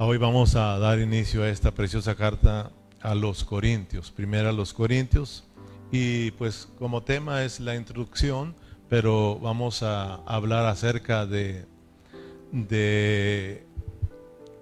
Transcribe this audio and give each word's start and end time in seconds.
Hoy 0.00 0.16
vamos 0.16 0.54
a 0.54 0.78
dar 0.78 1.00
inicio 1.00 1.42
a 1.42 1.48
esta 1.48 1.72
preciosa 1.72 2.14
carta 2.14 2.70
a 3.00 3.16
los 3.16 3.42
Corintios, 3.42 4.12
primero 4.12 4.48
a 4.48 4.52
los 4.52 4.72
Corintios, 4.72 5.42
y 5.90 6.30
pues 6.32 6.68
como 6.78 7.02
tema 7.02 7.42
es 7.42 7.58
la 7.58 7.74
introducción, 7.74 8.54
pero 8.88 9.40
vamos 9.40 9.82
a 9.82 10.14
hablar 10.24 10.66
acerca 10.66 11.26
de, 11.26 11.66
de 12.52 13.66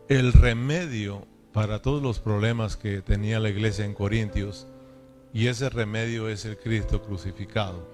el 0.08 0.32
remedio 0.32 1.26
para 1.52 1.82
todos 1.82 2.02
los 2.02 2.18
problemas 2.18 2.78
que 2.78 3.02
tenía 3.02 3.38
la 3.38 3.50
iglesia 3.50 3.84
en 3.84 3.92
Corintios, 3.92 4.66
y 5.34 5.48
ese 5.48 5.68
remedio 5.68 6.30
es 6.30 6.46
el 6.46 6.56
Cristo 6.56 7.02
crucificado. 7.02 7.86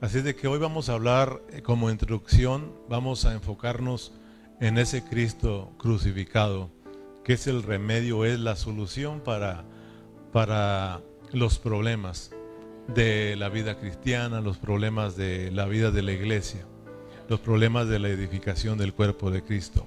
Así 0.00 0.20
de 0.20 0.34
que 0.34 0.48
hoy 0.48 0.58
vamos 0.58 0.88
a 0.88 0.94
hablar 0.94 1.40
eh, 1.52 1.62
como 1.62 1.92
introducción, 1.92 2.72
vamos 2.88 3.24
a 3.24 3.34
enfocarnos 3.34 4.10
en 4.10 4.25
ese 4.60 5.04
Cristo 5.04 5.72
crucificado, 5.78 6.70
que 7.24 7.34
es 7.34 7.46
el 7.46 7.62
remedio, 7.62 8.24
es 8.24 8.38
la 8.38 8.56
solución 8.56 9.20
para, 9.20 9.64
para 10.32 11.00
los 11.32 11.58
problemas 11.58 12.30
de 12.88 13.36
la 13.36 13.48
vida 13.48 13.78
cristiana, 13.78 14.40
los 14.40 14.58
problemas 14.58 15.16
de 15.16 15.50
la 15.50 15.66
vida 15.66 15.90
de 15.90 16.02
la 16.02 16.12
iglesia, 16.12 16.66
los 17.28 17.40
problemas 17.40 17.88
de 17.88 17.98
la 17.98 18.08
edificación 18.08 18.78
del 18.78 18.94
cuerpo 18.94 19.30
de 19.30 19.42
Cristo, 19.42 19.86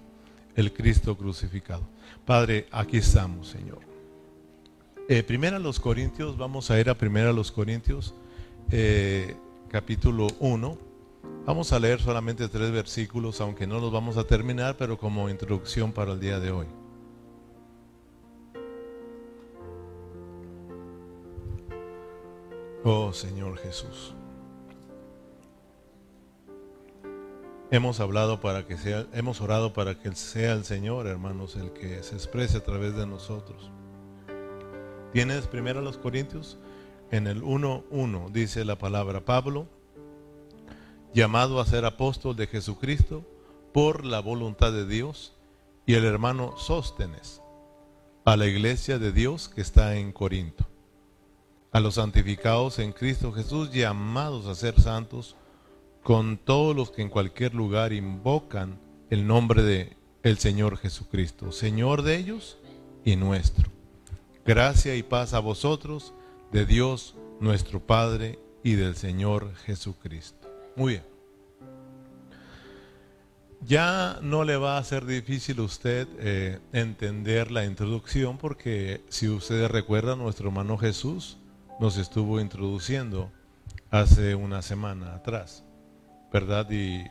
el 0.55 0.73
Cristo 0.73 1.17
crucificado. 1.17 1.87
Padre, 2.25 2.67
aquí 2.71 2.97
estamos, 2.97 3.47
Señor. 3.47 3.79
Eh, 5.07 5.23
primero 5.23 5.55
a 5.55 5.59
los 5.59 5.79
Corintios, 5.79 6.37
vamos 6.37 6.69
a 6.69 6.79
ir 6.79 6.89
a 6.89 6.95
primero 6.95 7.29
a 7.29 7.33
los 7.33 7.51
Corintios, 7.51 8.13
eh, 8.69 9.35
capítulo 9.69 10.27
1 10.39 10.88
Vamos 11.45 11.73
a 11.73 11.79
leer 11.79 11.99
solamente 11.99 12.47
tres 12.47 12.71
versículos, 12.71 13.41
aunque 13.41 13.65
no 13.65 13.79
los 13.79 13.91
vamos 13.91 14.17
a 14.17 14.23
terminar, 14.23 14.77
pero 14.77 14.97
como 14.97 15.29
introducción 15.29 15.91
para 15.91 16.13
el 16.13 16.19
día 16.19 16.39
de 16.39 16.51
hoy. 16.51 16.67
Oh 22.83 23.11
Señor 23.13 23.57
Jesús. 23.57 24.15
Hemos 27.71 27.99
hablado 27.99 28.39
para 28.39 28.65
que 28.65 28.77
sea, 28.77 29.05
hemos 29.13 29.41
orado 29.41 29.73
para 29.73 29.99
que 29.99 30.15
sea 30.15 30.53
el 30.53 30.65
Señor, 30.65 31.05
hermanos, 31.05 31.55
el 31.55 31.71
que 31.71 32.01
se 32.01 32.15
exprese 32.15 32.57
a 32.57 32.63
través 32.63 32.95
de 32.95 33.05
nosotros. 33.05 33.69
¿Tienes 35.13 35.47
primero 35.47 35.79
a 35.79 35.83
los 35.83 35.97
Corintios? 35.97 36.59
En 37.11 37.27
el 37.27 37.43
1.1 37.43 38.31
dice 38.31 38.65
la 38.65 38.77
palabra 38.77 39.25
Pablo 39.25 39.67
llamado 41.13 41.59
a 41.59 41.65
ser 41.65 41.85
apóstol 41.85 42.35
de 42.35 42.47
Jesucristo 42.47 43.25
por 43.73 44.05
la 44.05 44.19
voluntad 44.19 44.71
de 44.71 44.85
Dios, 44.85 45.33
y 45.85 45.95
el 45.95 46.05
hermano 46.05 46.55
Sóstenes, 46.57 47.41
a 48.23 48.37
la 48.37 48.45
iglesia 48.45 48.99
de 48.99 49.11
Dios 49.11 49.49
que 49.49 49.61
está 49.61 49.95
en 49.95 50.11
Corinto, 50.11 50.67
a 51.71 51.79
los 51.79 51.95
santificados 51.95 52.77
en 52.77 52.91
Cristo 52.91 53.31
Jesús, 53.31 53.71
llamados 53.71 54.45
a 54.45 54.53
ser 54.53 54.79
santos, 54.79 55.35
con 56.03 56.37
todos 56.37 56.75
los 56.75 56.91
que 56.91 57.01
en 57.01 57.09
cualquier 57.09 57.55
lugar 57.55 57.91
invocan 57.91 58.79
el 59.09 59.25
nombre 59.25 59.63
de 59.63 59.97
el 60.21 60.37
Señor 60.37 60.77
Jesucristo, 60.77 61.51
Señor 61.51 62.03
de 62.03 62.17
ellos 62.17 62.57
y 63.03 63.15
nuestro. 63.15 63.69
Gracia 64.45 64.95
y 64.95 65.03
paz 65.03 65.33
a 65.33 65.39
vosotros, 65.39 66.13
de 66.51 66.65
Dios 66.65 67.15
nuestro 67.39 67.79
Padre 67.79 68.39
y 68.63 68.73
del 68.73 68.95
Señor 68.95 69.55
Jesucristo. 69.65 70.38
Muy 70.79 70.93
bien. 70.93 71.03
Ya 73.65 74.17
no 74.21 74.45
le 74.45 74.55
va 74.55 74.77
a 74.77 74.83
ser 74.85 75.05
difícil 75.05 75.59
a 75.59 75.63
usted 75.63 76.07
eh, 76.19 76.59
entender 76.71 77.51
la 77.51 77.65
introducción 77.65 78.37
porque 78.37 79.01
si 79.09 79.27
ustedes 79.27 79.69
recuerdan, 79.69 80.19
nuestro 80.19 80.47
hermano 80.47 80.77
Jesús 80.77 81.37
nos 81.81 81.97
estuvo 81.97 82.39
introduciendo 82.39 83.29
hace 83.91 84.35
una 84.35 84.61
semana 84.61 85.15
atrás, 85.15 85.65
¿verdad? 86.31 86.65
Y 86.71 87.03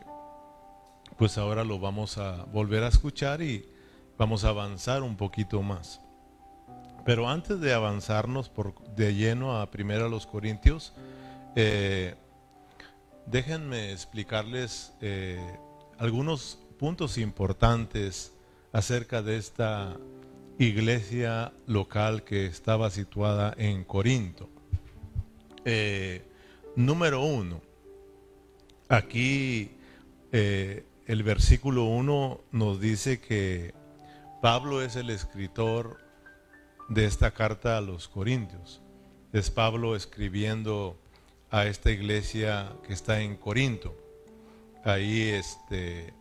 pues 1.19 1.37
ahora 1.37 1.63
lo 1.63 1.77
vamos 1.77 2.17
a 2.17 2.45
volver 2.45 2.83
a 2.83 2.87
escuchar 2.87 3.43
y 3.43 3.69
vamos 4.17 4.45
a 4.45 4.49
avanzar 4.49 5.03
un 5.03 5.15
poquito 5.15 5.61
más. 5.61 6.01
Pero 7.05 7.29
antes 7.29 7.59
de 7.59 7.71
avanzarnos 7.71 8.49
por, 8.49 8.73
de 8.95 9.13
lleno 9.13 9.61
a 9.61 9.69
primero 9.69 10.07
a 10.07 10.09
los 10.09 10.25
Corintios, 10.25 10.91
eh, 11.55 12.15
Déjenme 13.31 13.91
explicarles 13.91 14.91
eh, 15.01 15.39
algunos 15.99 16.57
puntos 16.79 17.19
importantes 17.19 18.33
acerca 18.71 19.21
de 19.21 19.37
esta 19.37 19.95
iglesia 20.57 21.53
local 21.67 22.23
que 22.23 22.47
estaba 22.47 22.89
situada 22.89 23.53
en 23.55 23.83
Corinto. 23.83 24.49
Eh, 25.63 26.23
número 26.75 27.21
uno, 27.21 27.61
aquí 28.87 29.73
eh, 30.31 30.83
el 31.05 31.21
versículo 31.21 31.83
uno 31.83 32.41
nos 32.51 32.81
dice 32.81 33.21
que 33.21 33.75
Pablo 34.41 34.81
es 34.81 34.95
el 34.95 35.11
escritor 35.11 35.99
de 36.87 37.05
esta 37.05 37.29
carta 37.29 37.77
a 37.77 37.81
los 37.81 38.07
Corintios. 38.07 38.81
Es 39.33 39.51
Pablo 39.51 39.95
escribiendo 39.95 40.97
a 41.51 41.65
esta 41.65 41.91
iglesia 41.91 42.73
que 42.85 42.93
está 42.93 43.21
en 43.21 43.35
Corinto. 43.35 43.95
Ahí 44.83 45.29
este, 45.29 46.13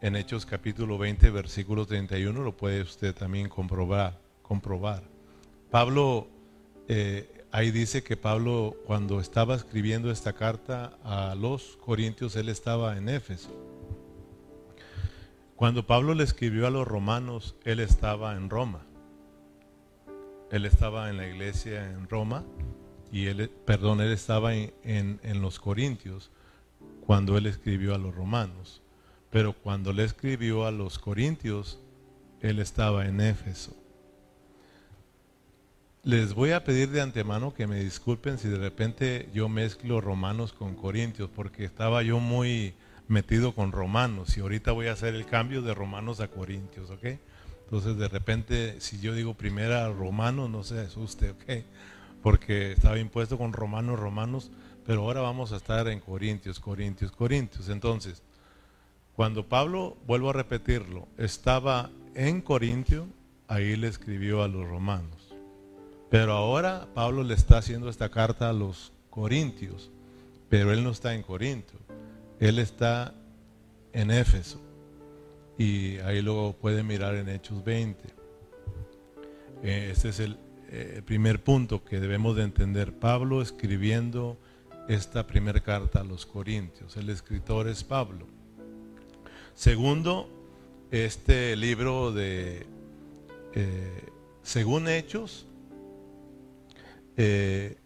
en 0.00 0.16
Hechos 0.16 0.44
capítulo 0.44 0.98
20, 0.98 1.30
versículo 1.30 1.86
31, 1.86 2.42
lo 2.42 2.56
puede 2.56 2.82
usted 2.82 3.14
también 3.14 3.48
comprobar. 3.48 4.20
comprobar. 4.42 5.02
Pablo, 5.70 6.28
eh, 6.88 7.44
ahí 7.50 7.70
dice 7.70 8.02
que 8.02 8.16
Pablo 8.16 8.76
cuando 8.86 9.20
estaba 9.20 9.54
escribiendo 9.54 10.10
esta 10.10 10.32
carta 10.32 10.98
a 11.04 11.34
los 11.34 11.76
Corintios, 11.78 12.36
él 12.36 12.48
estaba 12.48 12.96
en 12.96 13.08
Éfeso. 13.08 13.50
Cuando 15.56 15.86
Pablo 15.86 16.14
le 16.14 16.24
escribió 16.24 16.66
a 16.66 16.70
los 16.70 16.86
romanos, 16.86 17.56
él 17.64 17.80
estaba 17.80 18.36
en 18.36 18.50
Roma. 18.50 18.82
Él 20.50 20.64
estaba 20.64 21.08
en 21.08 21.16
la 21.16 21.26
iglesia 21.26 21.90
en 21.90 22.08
Roma 22.08 22.44
y 23.12 23.26
él, 23.26 23.50
perdón, 23.64 24.00
él 24.00 24.12
estaba 24.12 24.54
en, 24.54 25.20
los 25.40 25.58
Corintios 25.58 26.30
cuando 27.04 27.38
él 27.38 27.46
escribió 27.46 27.94
a 27.94 27.98
los 27.98 28.14
romanos, 28.14 28.82
pero 29.30 29.52
cuando 29.52 29.92
le 29.92 30.04
escribió 30.04 30.66
a 30.66 30.70
los 30.70 30.98
Corintios, 30.98 31.78
él 32.40 32.58
estaba 32.58 33.06
en 33.06 33.20
Éfeso. 33.20 33.76
Les 36.02 36.34
voy 36.34 36.52
a 36.52 36.62
pedir 36.62 36.90
de 36.90 37.00
antemano 37.00 37.52
que 37.52 37.66
me 37.66 37.82
disculpen 37.82 38.38
si 38.38 38.48
de 38.48 38.58
repente 38.58 39.28
yo 39.34 39.48
mezclo 39.48 40.00
romanos 40.00 40.52
con 40.52 40.76
corintios, 40.76 41.28
porque 41.34 41.64
estaba 41.64 42.02
yo 42.04 42.20
muy 42.20 42.74
metido 43.08 43.54
con 43.54 43.72
romanos 43.72 44.36
y 44.36 44.40
ahorita 44.40 44.72
voy 44.72 44.86
a 44.86 44.92
hacer 44.92 45.14
el 45.14 45.26
cambio 45.26 45.62
de 45.62 45.74
romanos 45.74 46.20
a 46.20 46.28
corintios, 46.28 46.90
¿ok? 46.90 47.04
Entonces 47.64 47.96
de 47.96 48.08
repente 48.08 48.80
si 48.80 49.00
yo 49.00 49.14
digo 49.14 49.34
primera 49.34 49.88
romano, 49.88 50.48
no 50.48 50.62
se 50.62 50.80
asuste, 50.80 51.30
¿ok? 51.30 51.64
Porque 52.26 52.72
estaba 52.72 52.98
impuesto 52.98 53.38
con 53.38 53.52
romanos, 53.52 54.00
romanos, 54.00 54.50
pero 54.84 55.02
ahora 55.02 55.20
vamos 55.20 55.52
a 55.52 55.58
estar 55.58 55.86
en 55.86 56.00
Corintios, 56.00 56.58
Corintios, 56.58 57.12
Corintios. 57.12 57.68
Entonces, 57.68 58.20
cuando 59.14 59.46
Pablo, 59.46 59.96
vuelvo 60.08 60.30
a 60.30 60.32
repetirlo, 60.32 61.06
estaba 61.18 61.88
en 62.16 62.40
Corintio, 62.40 63.06
ahí 63.46 63.76
le 63.76 63.86
escribió 63.86 64.42
a 64.42 64.48
los 64.48 64.68
romanos. 64.68 65.36
Pero 66.10 66.32
ahora 66.32 66.88
Pablo 66.94 67.22
le 67.22 67.34
está 67.34 67.58
haciendo 67.58 67.88
esta 67.88 68.08
carta 68.08 68.50
a 68.50 68.52
los 68.52 68.90
corintios, 69.08 69.92
pero 70.48 70.72
él 70.72 70.82
no 70.82 70.90
está 70.90 71.14
en 71.14 71.22
Corinto, 71.22 71.74
él 72.40 72.58
está 72.58 73.14
en 73.92 74.10
Éfeso. 74.10 74.60
Y 75.58 75.98
ahí 75.98 76.22
lo 76.22 76.56
puede 76.60 76.82
mirar 76.82 77.14
en 77.14 77.28
Hechos 77.28 77.62
20. 77.62 78.02
Este 79.62 80.08
es 80.08 80.18
el 80.18 80.36
eh, 80.68 81.00
primer 81.04 81.44
punto 81.44 81.84
que 81.84 82.00
debemos 82.00 82.34
de 82.34 82.42
entender. 82.42 82.92
Pablo 82.92 83.40
escribiendo 83.40 84.36
esta 84.88 85.26
primera 85.26 85.60
carta 85.60 86.00
a 86.00 86.04
los 86.04 86.26
Corintios. 86.26 86.96
El 86.96 87.08
escritor 87.08 87.68
es 87.68 87.84
Pablo. 87.84 88.26
Segundo, 89.54 90.28
este 90.90 91.54
libro 91.54 92.12
de, 92.12 92.66
eh, 93.54 94.06
según 94.42 94.88
Hechos, 94.88 95.46
eh, 97.16 97.76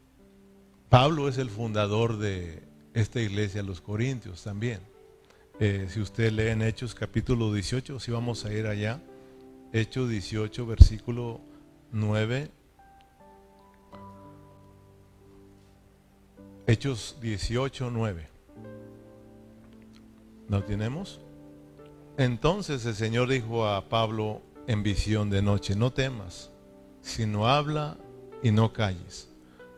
Pablo 0.88 1.28
es 1.28 1.36
el 1.36 1.50
fundador 1.50 2.18
de 2.18 2.62
esta 2.94 3.20
iglesia, 3.20 3.62
los 3.62 3.80
Corintios 3.80 4.42
también. 4.42 4.80
si 5.88 6.00
usted 6.00 6.32
lee 6.32 6.48
en 6.48 6.62
Hechos 6.62 6.94
capítulo 6.94 7.52
18, 7.52 8.00
si 8.00 8.10
vamos 8.10 8.46
a 8.46 8.52
ir 8.54 8.66
allá, 8.66 9.02
Hechos 9.74 10.08
18, 10.08 10.64
versículo 10.64 11.42
9 11.92 12.50
Hechos 16.70 17.16
18, 17.20 17.90
9. 17.90 18.28
¿Lo 20.48 20.62
tenemos? 20.62 21.20
Entonces 22.16 22.86
el 22.86 22.94
Señor 22.94 23.28
dijo 23.28 23.66
a 23.66 23.88
Pablo, 23.88 24.40
en 24.68 24.84
visión 24.84 25.30
de 25.30 25.42
noche, 25.42 25.74
no 25.74 25.92
temas, 25.92 26.52
sino 27.00 27.48
habla 27.48 27.96
y 28.40 28.52
no 28.52 28.72
calles, 28.72 29.28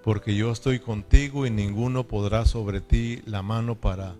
porque 0.04 0.36
yo 0.36 0.52
estoy 0.52 0.80
contigo 0.80 1.46
y 1.46 1.50
ninguno 1.50 2.06
podrá 2.06 2.44
sobre 2.44 2.82
ti 2.82 3.22
la 3.24 3.40
mano 3.40 3.80
para 3.80 4.14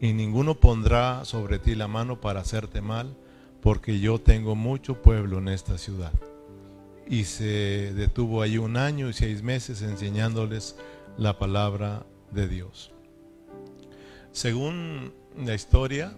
y 0.00 0.12
ninguno 0.12 0.56
pondrá 0.56 1.24
sobre 1.24 1.60
ti 1.60 1.76
la 1.76 1.86
mano 1.86 2.20
para 2.20 2.40
hacerte 2.40 2.80
mal, 2.80 3.16
porque 3.62 4.00
yo 4.00 4.20
tengo 4.20 4.56
mucho 4.56 5.00
pueblo 5.02 5.38
en 5.38 5.46
esta 5.46 5.78
ciudad. 5.78 6.12
Y 7.06 7.24
se 7.24 7.94
detuvo 7.94 8.42
allí 8.42 8.58
un 8.58 8.76
año 8.76 9.08
y 9.08 9.12
seis 9.12 9.40
meses 9.44 9.82
enseñándoles 9.82 10.74
la 11.18 11.36
palabra 11.36 12.06
de 12.30 12.48
Dios. 12.48 12.92
Según 14.30 15.12
la 15.36 15.54
historia, 15.54 16.16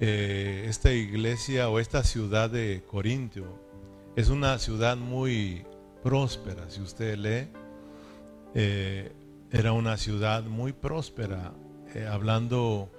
eh, 0.00 0.66
esta 0.68 0.92
iglesia 0.92 1.68
o 1.68 1.78
esta 1.78 2.02
ciudad 2.02 2.50
de 2.50 2.82
Corintio 2.84 3.44
es 4.16 4.28
una 4.28 4.58
ciudad 4.58 4.96
muy 4.96 5.64
próspera. 6.02 6.68
Si 6.68 6.80
usted 6.80 7.16
lee, 7.16 7.48
eh, 8.54 9.12
era 9.52 9.72
una 9.72 9.96
ciudad 9.96 10.42
muy 10.42 10.72
próspera, 10.72 11.52
eh, 11.94 12.04
hablando 12.04 12.90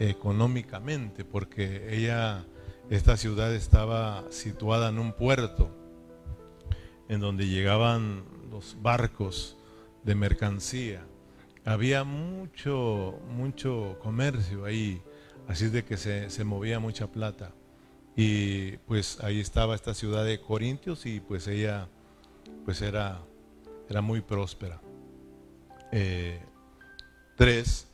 económicamente, 0.00 1.24
porque 1.24 1.94
ella, 1.96 2.44
esta 2.88 3.16
ciudad 3.16 3.54
estaba 3.54 4.24
situada 4.30 4.88
en 4.88 4.98
un 4.98 5.12
puerto, 5.12 5.70
en 7.08 7.20
donde 7.20 7.46
llegaban 7.46 8.24
los 8.50 8.76
barcos 8.82 9.56
de 10.04 10.14
mercancía. 10.14 11.04
Había 11.64 12.04
mucho, 12.04 13.20
mucho 13.30 13.98
comercio 14.02 14.64
ahí, 14.64 15.02
así 15.48 15.68
de 15.68 15.84
que 15.84 15.96
se, 15.96 16.30
se 16.30 16.44
movía 16.44 16.80
mucha 16.80 17.06
plata. 17.08 17.52
Y 18.16 18.72
pues 18.78 19.18
ahí 19.22 19.40
estaba 19.40 19.74
esta 19.74 19.94
ciudad 19.94 20.24
de 20.24 20.40
Corintios 20.40 21.06
y 21.06 21.20
pues 21.20 21.46
ella 21.46 21.88
pues 22.64 22.82
era, 22.82 23.20
era 23.88 24.00
muy 24.00 24.20
próspera. 24.20 24.80
Eh, 25.92 26.40
tres, 27.36 27.88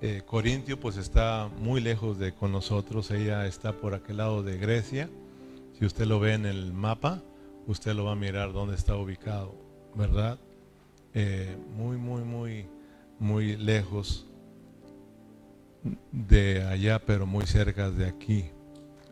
eh, 0.00 0.22
Corintio 0.24 0.80
pues 0.80 0.96
está 0.96 1.48
muy 1.58 1.80
lejos 1.80 2.18
de 2.18 2.32
con 2.34 2.52
nosotros, 2.52 3.10
ella 3.10 3.46
está 3.46 3.72
por 3.72 3.94
aquel 3.94 4.18
lado 4.18 4.42
de 4.42 4.58
Grecia. 4.58 5.08
Si 5.78 5.84
usted 5.84 6.06
lo 6.06 6.20
ve 6.20 6.34
en 6.34 6.46
el 6.46 6.72
mapa, 6.72 7.22
usted 7.66 7.94
lo 7.94 8.04
va 8.04 8.12
a 8.12 8.16
mirar 8.16 8.52
dónde 8.52 8.74
está 8.74 8.96
ubicado, 8.96 9.54
¿verdad? 9.94 10.38
Eh, 11.14 11.56
muy, 11.76 11.96
muy, 11.96 12.22
muy, 12.22 12.66
muy 13.18 13.56
lejos 13.56 14.26
de 16.10 16.62
allá, 16.64 17.00
pero 17.04 17.26
muy 17.26 17.46
cerca 17.46 17.90
de 17.90 18.06
aquí. 18.06 18.50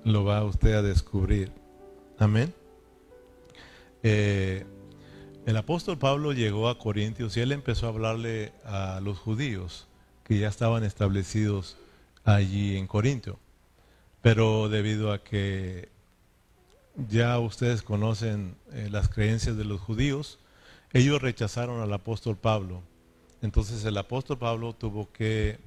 Lo 0.05 0.25
va 0.25 0.45
usted 0.45 0.75
a 0.75 0.83
descubrir. 0.83 1.53
Amén. 2.19 2.55
Eh, 4.03 4.65
el 5.47 5.57
apóstol 5.57 5.99
Pablo 5.99 6.33
llegó 6.33 6.69
a 6.69 6.79
Corintios 6.79 7.37
y 7.37 7.41
él 7.41 7.53
empezó 7.53 7.87
a 7.87 7.91
hablarle 7.91 8.53
a 8.65 9.01
los 9.03 9.19
judíos 9.19 9.87
que 10.25 10.39
ya 10.39 10.49
estaban 10.49 10.85
establecidos 10.85 11.77
allí 12.25 12.77
en 12.77 12.87
Corintio. 12.87 13.39
Pero 14.23 14.69
debido 14.69 15.13
a 15.13 15.23
que 15.23 15.89
ya 17.09 17.39
ustedes 17.39 17.83
conocen 17.83 18.57
eh, 18.73 18.89
las 18.91 19.09
creencias 19.09 19.57
de 19.57 19.65
los 19.65 19.81
judíos, 19.81 20.39
ellos 20.93 21.21
rechazaron 21.21 21.81
al 21.81 21.93
apóstol 21.93 22.37
Pablo. 22.37 22.83
Entonces 23.43 23.85
el 23.85 23.97
apóstol 23.97 24.39
Pablo 24.39 24.75
tuvo 24.75 25.11
que 25.13 25.59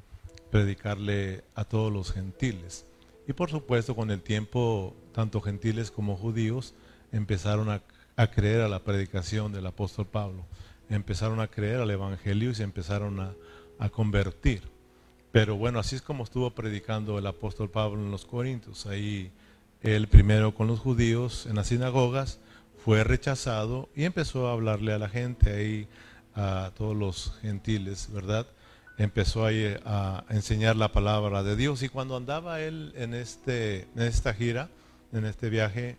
predicarle 0.52 1.44
a 1.56 1.66
todos 1.66 1.92
los 1.92 2.12
gentiles. 2.12 2.86
Y 3.28 3.34
por 3.34 3.50
supuesto 3.50 3.96
con 3.96 4.12
el 4.12 4.22
tiempo, 4.22 4.96
tanto 5.14 5.42
gentiles 5.42 5.92
como 5.92 6.16
judíos 6.16 6.76
empezaron 7.12 7.70
a 7.70 7.82
a 8.16 8.28
creer 8.28 8.62
a 8.62 8.68
la 8.68 8.80
predicación 8.80 9.52
del 9.52 9.66
apóstol 9.66 10.06
Pablo. 10.06 10.46
Empezaron 10.90 11.40
a 11.40 11.48
creer 11.48 11.80
al 11.80 11.92
Evangelio 11.92 12.52
y 12.52 12.56
se 12.56 12.64
empezaron 12.64 13.20
a, 13.20 13.36
convertir. 13.92 14.62
Pero 15.34 15.58
bueno, 15.58 15.78
así 15.78 15.98
es 15.98 16.02
como 16.02 16.24
estuvo 16.24 16.50
predicando 16.52 17.20
el 17.20 17.28
apóstol 17.28 17.70
Pablo 17.70 18.00
en 18.00 18.12
los 18.12 18.24
Corintios. 18.24 18.86
Ahí 18.86 19.30
él 19.82 20.08
primero 20.08 20.56
con 20.56 20.68
los 20.68 20.80
judíos 20.80 21.48
en 21.48 21.58
las 21.58 21.68
sinagogas 21.68 22.40
fue 22.84 23.04
rechazado 23.06 23.88
y 23.96 24.04
empezó 24.04 24.48
a 24.48 24.52
hablarle 24.52 24.92
a 24.92 25.00
la 25.00 25.08
gente 25.08 25.54
ahí, 25.54 25.88
a 26.36 26.72
todos 26.76 26.96
los 26.96 27.34
gentiles, 27.42 28.10
¿verdad? 28.12 28.46
Empezó 28.98 29.46
ahí 29.46 29.78
a 29.86 30.26
enseñar 30.30 30.76
la 30.76 30.92
palabra 30.92 31.44
de 31.44 31.56
Dios 31.56 31.82
y 31.82 31.90
cuando 31.90 32.18
andaba 32.18 32.60
él 32.60 32.92
en, 32.96 33.14
este, 33.14 33.88
en 33.96 34.02
esta 34.02 34.34
gira, 34.34 34.70
en 35.14 35.24
este 35.24 35.50
viaje, 35.50 35.98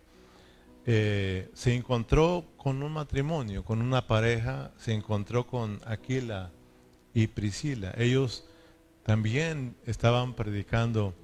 eh, 0.85 1.49
se 1.55 1.75
encontró 1.75 2.45
con 2.59 2.83
un 2.83 2.93
matrimonio, 2.93 3.65
con 3.65 3.81
una 3.81 4.07
pareja, 4.07 4.71
se 4.77 4.93
encontró 4.93 5.47
con 5.47 5.81
Aquila 5.87 6.51
y 7.15 7.29
Priscila. 7.29 7.95
Ellos 7.97 8.45
también 9.05 9.75
estaban 9.87 10.35
predicando 10.35 11.15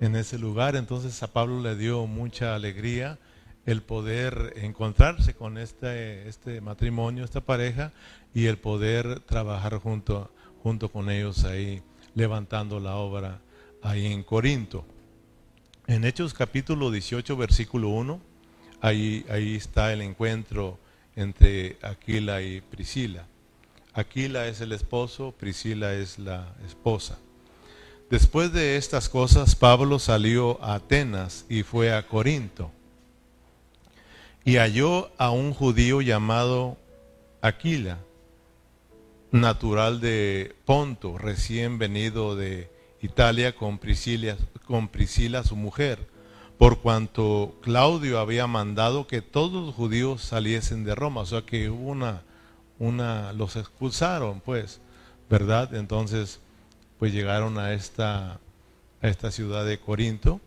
en 0.00 0.14
ese 0.14 0.38
lugar, 0.38 0.76
entonces 0.76 1.22
a 1.22 1.32
Pablo 1.32 1.60
le 1.62 1.74
dio 1.74 2.06
mucha 2.06 2.54
alegría 2.54 3.18
el 3.66 3.82
poder 3.82 4.54
encontrarse 4.56 5.34
con 5.34 5.58
este, 5.58 6.28
este 6.28 6.60
matrimonio, 6.60 7.24
esta 7.24 7.40
pareja, 7.40 7.92
y 8.32 8.46
el 8.46 8.58
poder 8.58 9.20
trabajar 9.20 9.78
junto, 9.78 10.30
junto 10.62 10.90
con 10.90 11.10
ellos 11.10 11.44
ahí, 11.44 11.82
levantando 12.14 12.80
la 12.80 12.96
obra 12.96 13.40
ahí 13.82 14.06
en 14.06 14.22
Corinto. 14.22 14.86
En 15.88 16.04
Hechos 16.04 16.32
capítulo 16.32 16.90
18, 16.90 17.36
versículo 17.36 17.88
1 17.90 18.36
Ahí, 18.80 19.24
ahí 19.30 19.56
está 19.56 19.92
el 19.92 20.02
encuentro 20.02 20.78
entre 21.16 21.78
Aquila 21.82 22.42
y 22.42 22.60
Priscila. 22.60 23.26
Aquila 23.94 24.46
es 24.46 24.60
el 24.60 24.72
esposo, 24.72 25.32
Priscila 25.32 25.94
es 25.94 26.18
la 26.18 26.54
esposa. 26.66 27.18
Después 28.10 28.52
de 28.52 28.76
estas 28.76 29.08
cosas, 29.08 29.56
Pablo 29.56 29.98
salió 29.98 30.62
a 30.62 30.74
Atenas 30.74 31.46
y 31.48 31.62
fue 31.62 31.92
a 31.92 32.06
Corinto. 32.06 32.70
Y 34.46 34.56
halló 34.56 35.10
a 35.18 35.30
un 35.30 35.52
judío 35.52 36.00
llamado 36.00 36.78
Aquila, 37.42 37.98
natural 39.30 40.00
de 40.00 40.54
Ponto, 40.64 41.18
recién 41.18 41.76
venido 41.78 42.36
de 42.36 42.70
Italia 43.02 43.54
con 43.54 43.78
Priscila, 43.78 44.38
con 44.64 44.88
su 45.44 45.56
mujer 45.56 45.98
por 46.58 46.78
cuanto 46.78 47.54
Claudio 47.60 48.18
había 48.18 48.46
mandado 48.46 49.06
que 49.06 49.20
todos 49.20 49.66
los 49.66 49.74
judíos 49.74 50.22
saliesen 50.22 50.84
de 50.84 50.94
Roma, 50.94 51.22
o 51.22 51.26
sea 51.26 51.42
que 51.42 51.68
hubo 51.68 51.90
una, 51.90 52.22
una, 52.78 53.32
los 53.32 53.56
expulsaron, 53.56 54.40
pues, 54.40 54.80
¿verdad? 55.28 55.74
Entonces, 55.74 56.40
pues 56.98 57.12
llegaron 57.12 57.58
a 57.58 57.72
esta, 57.72 58.40
a 59.02 59.08
esta 59.08 59.30
ciudad 59.30 59.66
de 59.66 59.78
Corinto 59.78 60.40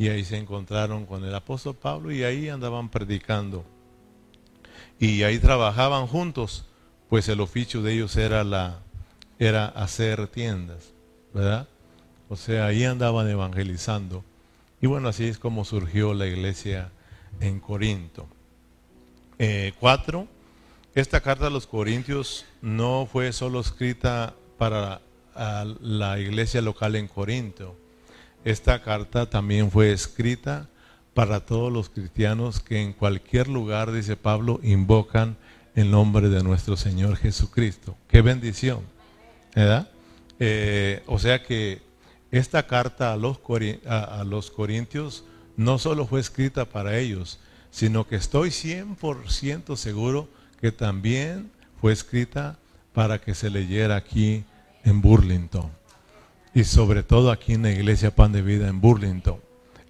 y 0.00 0.08
ahí 0.08 0.24
se 0.24 0.38
encontraron 0.38 1.04
con 1.04 1.26
el 1.26 1.34
apóstol 1.34 1.74
Pablo 1.74 2.10
y 2.10 2.24
ahí 2.24 2.48
andaban 2.48 2.88
predicando. 2.88 3.66
Y 4.98 5.24
ahí 5.24 5.38
trabajaban 5.38 6.06
juntos, 6.06 6.64
pues 7.10 7.28
el 7.28 7.38
oficio 7.38 7.82
de 7.82 7.92
ellos 7.92 8.16
era 8.16 8.42
la 8.42 8.78
era 9.38 9.66
hacer 9.66 10.26
tiendas, 10.28 10.94
¿verdad? 11.34 11.68
O 12.30 12.36
sea, 12.36 12.64
ahí 12.64 12.84
andaban 12.84 13.28
evangelizando. 13.28 14.24
Y 14.80 14.86
bueno, 14.86 15.06
así 15.10 15.26
es 15.26 15.38
como 15.38 15.66
surgió 15.66 16.14
la 16.14 16.26
iglesia 16.26 16.90
en 17.38 17.60
Corinto. 17.60 18.26
Eh, 19.38 19.74
cuatro, 19.78 20.28
esta 20.94 21.20
carta 21.20 21.48
a 21.48 21.50
los 21.50 21.66
Corintios 21.66 22.46
no 22.62 23.04
fue 23.04 23.34
solo 23.34 23.60
escrita 23.60 24.32
para 24.56 25.02
la 25.34 26.18
iglesia 26.18 26.62
local 26.62 26.96
en 26.96 27.06
Corinto. 27.06 27.76
Esta 28.44 28.82
carta 28.82 29.28
también 29.28 29.70
fue 29.70 29.92
escrita 29.92 30.68
para 31.14 31.40
todos 31.40 31.72
los 31.72 31.90
cristianos 31.90 32.60
que 32.60 32.80
en 32.80 32.92
cualquier 32.92 33.48
lugar, 33.48 33.92
dice 33.92 34.16
Pablo, 34.16 34.60
invocan 34.62 35.36
el 35.74 35.90
nombre 35.90 36.28
de 36.28 36.42
nuestro 36.42 36.76
Señor 36.76 37.16
Jesucristo. 37.16 37.96
Qué 38.08 38.22
bendición, 38.22 38.80
¿verdad? 39.54 39.90
Eh, 40.38 41.02
o 41.06 41.18
sea 41.18 41.42
que 41.42 41.82
esta 42.30 42.66
carta 42.66 43.12
a 43.12 43.16
los, 43.16 43.40
a, 43.86 44.24
los 44.24 44.50
corintios 44.50 45.24
no 45.56 45.78
solo 45.78 46.06
fue 46.06 46.20
escrita 46.20 46.64
para 46.64 46.96
ellos, 46.96 47.40
sino 47.70 48.06
que 48.06 48.16
estoy 48.16 48.50
100% 48.50 49.76
seguro 49.76 50.28
que 50.60 50.72
también 50.72 51.50
fue 51.80 51.92
escrita 51.92 52.58
para 52.94 53.20
que 53.20 53.34
se 53.34 53.50
leyera 53.50 53.96
aquí 53.96 54.44
en 54.84 55.00
Burlington. 55.00 55.79
Y 56.54 56.64
sobre 56.64 57.02
todo 57.02 57.30
aquí 57.30 57.54
en 57.54 57.62
la 57.62 57.70
iglesia 57.70 58.14
Pan 58.14 58.32
de 58.32 58.42
Vida 58.42 58.68
en 58.68 58.80
Burlington. 58.80 59.40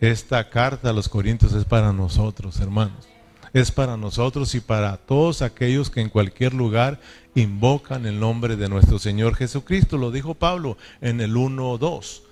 Esta 0.01 0.49
carta 0.49 0.91
a 0.91 0.93
los 0.93 1.09
Corintios 1.09 1.53
es 1.53 1.65
para 1.65 1.93
nosotros, 1.93 2.61
hermanos. 2.61 3.09
Es 3.53 3.71
para 3.71 3.97
nosotros 3.97 4.55
y 4.55 4.61
para 4.61 4.97
todos 4.97 5.43
aquellos 5.43 5.91
que 5.91 6.01
en 6.01 6.09
cualquier 6.09 6.55
lugar 6.55 7.01
invocan 7.35 8.07
el 8.07 8.21
nombre 8.21 8.57
de 8.57 8.69
nuestro 8.69 8.99
Señor 8.99 9.35
Jesucristo. 9.35 9.99
Lo 9.99 10.11
dijo 10.11 10.35
Pablo 10.35 10.77
en 11.01 11.21
el 11.21 11.35
1.2 11.35 12.23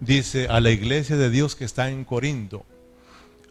dice 0.00 0.48
a 0.48 0.60
la 0.60 0.70
iglesia 0.70 1.16
de 1.16 1.30
Dios 1.30 1.56
que 1.56 1.64
está 1.64 1.90
en 1.90 2.04
Corinto, 2.04 2.64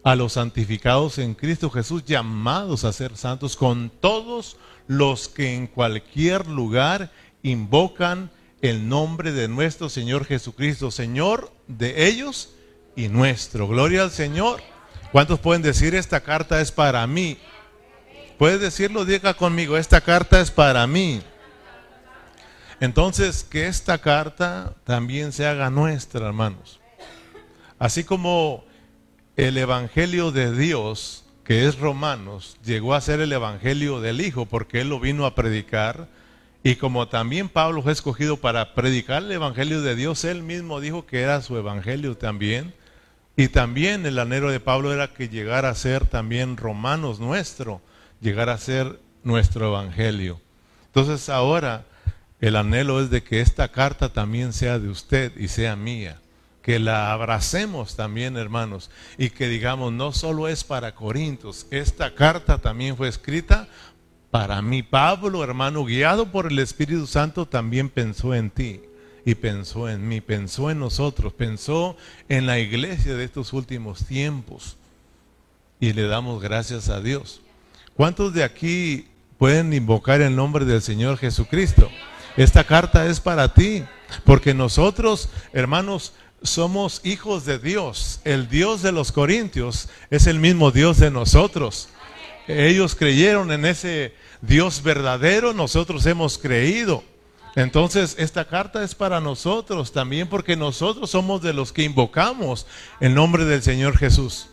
a 0.02 0.14
los 0.14 0.34
santificados 0.34 1.18
en 1.18 1.34
Cristo 1.34 1.70
Jesús, 1.70 2.04
llamados 2.04 2.84
a 2.84 2.92
ser 2.92 3.16
santos, 3.16 3.56
con 3.56 3.90
todos 4.00 4.56
los 4.86 5.28
que 5.28 5.54
en 5.54 5.66
cualquier 5.66 6.46
lugar 6.46 7.10
invocan 7.42 8.30
el 8.62 8.88
nombre 8.88 9.32
de 9.32 9.48
nuestro 9.48 9.88
Señor 9.88 10.24
Jesucristo, 10.24 10.90
Señor 10.90 11.52
de 11.66 12.06
ellos 12.08 12.54
y 12.94 13.08
nuestro. 13.08 13.68
Gloria 13.68 14.02
al 14.02 14.10
Señor. 14.10 14.62
¿Cuántos 15.12 15.40
pueden 15.40 15.62
decir 15.62 15.94
esta 15.94 16.20
carta 16.20 16.60
es 16.60 16.72
para 16.72 17.06
mí? 17.06 17.38
Puedes 18.38 18.60
decirlo, 18.60 19.04
diga 19.04 19.34
conmigo, 19.34 19.76
esta 19.76 20.00
carta 20.00 20.40
es 20.40 20.50
para 20.50 20.86
mí. 20.86 21.22
Entonces, 22.80 23.44
que 23.44 23.66
esta 23.66 23.98
carta 23.98 24.74
también 24.84 25.32
se 25.32 25.46
haga 25.46 25.70
nuestra, 25.70 26.26
hermanos. 26.26 26.80
Así 27.78 28.04
como 28.04 28.64
el 29.36 29.56
Evangelio 29.56 30.32
de 30.32 30.54
Dios, 30.54 31.24
que 31.44 31.66
es 31.66 31.78
Romanos, 31.78 32.58
llegó 32.64 32.94
a 32.94 33.00
ser 33.00 33.20
el 33.20 33.32
Evangelio 33.32 34.00
del 34.00 34.20
Hijo, 34.20 34.44
porque 34.44 34.82
Él 34.82 34.90
lo 34.90 35.00
vino 35.00 35.24
a 35.24 35.34
predicar, 35.34 36.08
y 36.66 36.74
como 36.74 37.06
también 37.06 37.48
Pablo 37.48 37.80
fue 37.80 37.92
escogido 37.92 38.38
para 38.38 38.74
predicar 38.74 39.22
el 39.22 39.30
Evangelio 39.30 39.82
de 39.82 39.94
Dios, 39.94 40.24
él 40.24 40.42
mismo 40.42 40.80
dijo 40.80 41.06
que 41.06 41.20
era 41.20 41.40
su 41.40 41.56
Evangelio 41.56 42.16
también. 42.16 42.74
Y 43.36 43.46
también 43.46 44.04
el 44.04 44.18
anhelo 44.18 44.50
de 44.50 44.58
Pablo 44.58 44.92
era 44.92 45.14
que 45.14 45.28
llegara 45.28 45.68
a 45.68 45.76
ser 45.76 46.06
también 46.06 46.56
romanos 46.56 47.20
nuestro, 47.20 47.80
llegara 48.20 48.54
a 48.54 48.58
ser 48.58 48.98
nuestro 49.22 49.68
Evangelio. 49.68 50.40
Entonces 50.86 51.28
ahora 51.28 51.84
el 52.40 52.56
anhelo 52.56 53.00
es 53.00 53.10
de 53.10 53.22
que 53.22 53.42
esta 53.42 53.68
carta 53.68 54.12
también 54.12 54.52
sea 54.52 54.80
de 54.80 54.88
usted 54.88 55.36
y 55.36 55.46
sea 55.46 55.76
mía. 55.76 56.20
Que 56.62 56.80
la 56.80 57.12
abracemos 57.12 57.94
también, 57.94 58.36
hermanos, 58.36 58.90
y 59.18 59.30
que 59.30 59.46
digamos, 59.46 59.92
no 59.92 60.10
solo 60.10 60.48
es 60.48 60.64
para 60.64 60.96
Corintios, 60.96 61.68
esta 61.70 62.16
carta 62.16 62.58
también 62.58 62.96
fue 62.96 63.06
escrita 63.06 63.68
para 64.30 64.60
mí, 64.62 64.82
Pablo, 64.82 65.42
hermano, 65.42 65.84
guiado 65.84 66.30
por 66.30 66.46
el 66.46 66.58
Espíritu 66.58 67.06
Santo, 67.06 67.46
también 67.46 67.88
pensó 67.88 68.34
en 68.34 68.50
ti 68.50 68.80
y 69.24 69.34
pensó 69.34 69.88
en 69.88 70.06
mí, 70.06 70.20
pensó 70.20 70.70
en 70.70 70.78
nosotros, 70.78 71.32
pensó 71.32 71.96
en 72.28 72.46
la 72.46 72.58
iglesia 72.58 73.14
de 73.14 73.24
estos 73.24 73.52
últimos 73.52 74.04
tiempos. 74.06 74.76
Y 75.80 75.92
le 75.92 76.06
damos 76.06 76.40
gracias 76.40 76.88
a 76.88 77.00
Dios. 77.00 77.40
¿Cuántos 77.94 78.32
de 78.34 78.44
aquí 78.44 79.08
pueden 79.38 79.72
invocar 79.72 80.20
el 80.20 80.36
nombre 80.36 80.64
del 80.64 80.80
Señor 80.80 81.18
Jesucristo? 81.18 81.90
Esta 82.36 82.64
carta 82.64 83.06
es 83.06 83.18
para 83.18 83.52
ti, 83.54 83.84
porque 84.24 84.54
nosotros, 84.54 85.28
hermanos, 85.52 86.12
somos 86.42 87.00
hijos 87.04 87.44
de 87.44 87.58
Dios. 87.58 88.20
El 88.24 88.48
Dios 88.48 88.82
de 88.82 88.92
los 88.92 89.12
Corintios 89.12 89.88
es 90.10 90.26
el 90.26 90.38
mismo 90.38 90.70
Dios 90.70 90.98
de 90.98 91.10
nosotros. 91.10 91.88
Ellos 92.48 92.94
creyeron 92.94 93.50
en 93.52 93.64
ese 93.64 94.14
Dios 94.40 94.82
verdadero, 94.82 95.52
nosotros 95.52 96.06
hemos 96.06 96.38
creído. 96.38 97.02
Entonces, 97.56 98.16
esta 98.18 98.44
carta 98.44 98.84
es 98.84 98.94
para 98.94 99.20
nosotros 99.20 99.90
también 99.90 100.28
porque 100.28 100.56
nosotros 100.56 101.10
somos 101.10 101.40
de 101.40 101.54
los 101.54 101.72
que 101.72 101.84
invocamos 101.84 102.66
el 103.00 103.14
nombre 103.14 103.46
del 103.46 103.62
Señor 103.62 103.96
Jesús. 103.96 104.48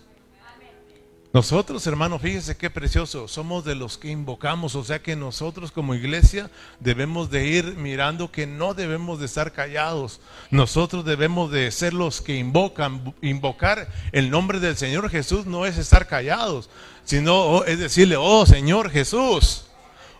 Nosotros, 1.34 1.88
hermanos, 1.88 2.22
fíjese 2.22 2.56
qué 2.56 2.70
precioso, 2.70 3.28
somos 3.28 3.66
de 3.66 3.74
los 3.74 3.98
que 3.98 4.08
invocamos, 4.12 4.76
o 4.76 4.84
sea 4.84 5.02
que 5.02 5.16
nosotros 5.16 5.72
como 5.72 5.96
iglesia 5.96 6.52
debemos 6.80 7.32
de 7.32 7.48
ir 7.48 7.76
mirando 7.76 8.32
que 8.32 8.46
no 8.46 8.76
debemos 8.76 9.20
de 9.20 9.26
estar 9.26 9.52
callados. 9.52 10.20
Nosotros 10.52 11.04
debemos 11.06 11.52
de 11.52 11.72
ser 11.72 11.96
los 11.96 12.22
que 12.22 12.36
invocan, 12.38 13.16
invocar 13.24 13.88
el 14.12 14.30
nombre 14.30 14.60
del 14.60 14.78
Señor 14.78 15.10
Jesús 15.10 15.48
no 15.48 15.66
es 15.66 15.80
estar 15.80 16.06
callados, 16.06 16.70
sino 17.04 17.36
oh, 17.36 17.66
es 17.66 17.80
decirle, 17.80 18.16
"Oh 18.16 18.46
Señor 18.46 18.92
Jesús." 18.92 19.66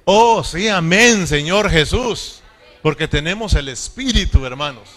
Oh, 0.06 0.44
sí, 0.44 0.68
amén, 0.68 1.28
Señor 1.28 1.70
Jesús, 1.70 2.42
porque 2.82 3.08
tenemos 3.08 3.54
el 3.54 3.70
espíritu, 3.70 4.48
hermanos. 4.48 4.90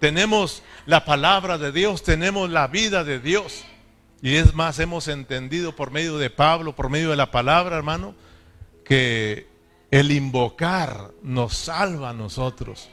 Tenemos 0.00 0.62
la 0.84 1.06
palabra 1.06 1.56
de 1.56 1.72
Dios, 1.72 2.02
tenemos 2.02 2.50
la 2.50 2.66
vida 2.66 3.04
de 3.04 3.20
Dios. 3.20 3.64
Y 4.22 4.36
es 4.36 4.54
más, 4.54 4.78
hemos 4.78 5.08
entendido 5.08 5.76
por 5.76 5.90
medio 5.90 6.18
de 6.18 6.30
Pablo, 6.30 6.74
por 6.74 6.88
medio 6.88 7.10
de 7.10 7.16
la 7.16 7.30
palabra, 7.30 7.76
hermano, 7.76 8.14
que 8.84 9.46
el 9.90 10.10
invocar 10.10 11.10
nos 11.22 11.56
salva 11.56 12.10
a 12.10 12.14
nosotros. 12.14 12.88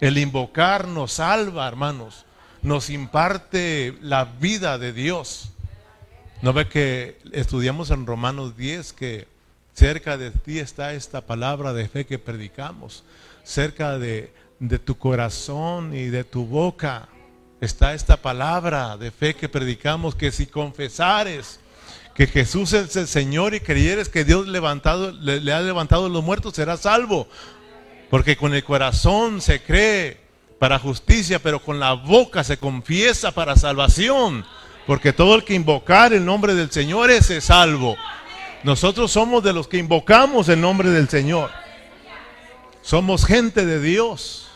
El 0.00 0.16
invocar 0.16 0.88
nos 0.88 1.14
salva, 1.14 1.66
hermanos. 1.66 2.24
Nos 2.62 2.88
imparte 2.88 3.96
la 4.00 4.24
vida 4.24 4.78
de 4.78 4.92
Dios. 4.92 5.50
¿No 6.40 6.52
ve 6.52 6.68
que 6.68 7.18
estudiamos 7.32 7.90
en 7.90 8.06
Romanos 8.06 8.56
10 8.56 8.92
que 8.92 9.28
cerca 9.74 10.16
de 10.16 10.30
ti 10.30 10.58
está 10.58 10.94
esta 10.94 11.20
palabra 11.20 11.72
de 11.72 11.88
fe 11.88 12.06
que 12.06 12.18
predicamos? 12.18 13.04
Cerca 13.44 13.98
de, 13.98 14.32
de 14.58 14.78
tu 14.78 14.96
corazón 14.96 15.94
y 15.94 16.06
de 16.06 16.24
tu 16.24 16.46
boca 16.46 17.08
está 17.60 17.94
esta 17.94 18.16
palabra 18.16 18.96
de 18.96 19.10
fe 19.10 19.34
que 19.34 19.48
predicamos, 19.48 20.14
que 20.14 20.32
si 20.32 20.46
confesares 20.46 21.60
que 22.14 22.26
Jesús 22.26 22.72
es 22.72 22.96
el 22.96 23.06
Señor 23.06 23.54
y 23.54 23.60
creyeres 23.60 24.08
que 24.08 24.24
Dios 24.24 24.46
levantado, 24.48 25.12
le, 25.12 25.52
ha 25.52 25.60
levantado 25.60 26.08
los 26.08 26.24
muertos, 26.24 26.54
serás 26.54 26.80
salvo. 26.80 27.28
Porque 28.10 28.36
con 28.36 28.54
el 28.54 28.64
corazón 28.64 29.40
se 29.40 29.62
cree 29.62 30.18
para 30.58 30.78
justicia, 30.78 31.38
pero 31.38 31.62
con 31.62 31.78
la 31.78 31.92
boca 31.92 32.42
se 32.44 32.58
confiesa 32.58 33.30
para 33.30 33.56
salvación. 33.56 34.44
Porque 34.86 35.12
todo 35.12 35.34
el 35.36 35.44
que 35.44 35.54
invocar 35.54 36.12
el 36.12 36.24
nombre 36.24 36.54
del 36.54 36.70
Señor 36.70 37.10
es 37.10 37.32
salvo. 37.42 37.96
Nosotros 38.64 39.12
somos 39.12 39.42
de 39.42 39.52
los 39.52 39.68
que 39.68 39.78
invocamos 39.78 40.48
el 40.48 40.60
nombre 40.60 40.90
del 40.90 41.08
Señor. 41.08 41.50
Somos 42.82 43.24
gente 43.24 43.64
de 43.64 43.80
Dios. 43.80 44.48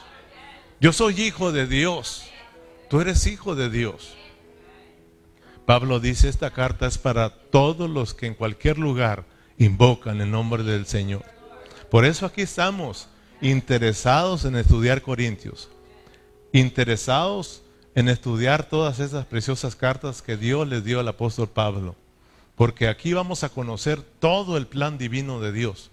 Yo 0.80 0.92
soy 0.92 1.20
hijo 1.22 1.52
de 1.52 1.66
Dios. 1.66 2.24
Tú 2.94 3.00
eres 3.00 3.26
hijo 3.26 3.56
de 3.56 3.70
Dios. 3.70 4.14
Pablo 5.66 5.98
dice, 5.98 6.28
esta 6.28 6.52
carta 6.52 6.86
es 6.86 6.96
para 6.96 7.28
todos 7.28 7.90
los 7.90 8.14
que 8.14 8.26
en 8.26 8.34
cualquier 8.34 8.78
lugar 8.78 9.24
invocan 9.58 10.20
el 10.20 10.30
nombre 10.30 10.62
del 10.62 10.86
Señor. 10.86 11.24
Por 11.90 12.04
eso 12.04 12.24
aquí 12.24 12.42
estamos 12.42 13.08
interesados 13.40 14.44
en 14.44 14.54
estudiar 14.54 15.02
Corintios, 15.02 15.70
interesados 16.52 17.64
en 17.96 18.08
estudiar 18.08 18.68
todas 18.68 19.00
esas 19.00 19.26
preciosas 19.26 19.74
cartas 19.74 20.22
que 20.22 20.36
Dios 20.36 20.68
les 20.68 20.84
dio 20.84 21.00
al 21.00 21.08
apóstol 21.08 21.48
Pablo, 21.48 21.96
porque 22.54 22.86
aquí 22.86 23.12
vamos 23.12 23.42
a 23.42 23.48
conocer 23.48 24.02
todo 24.02 24.56
el 24.56 24.68
plan 24.68 24.98
divino 24.98 25.40
de 25.40 25.50
Dios. 25.50 25.90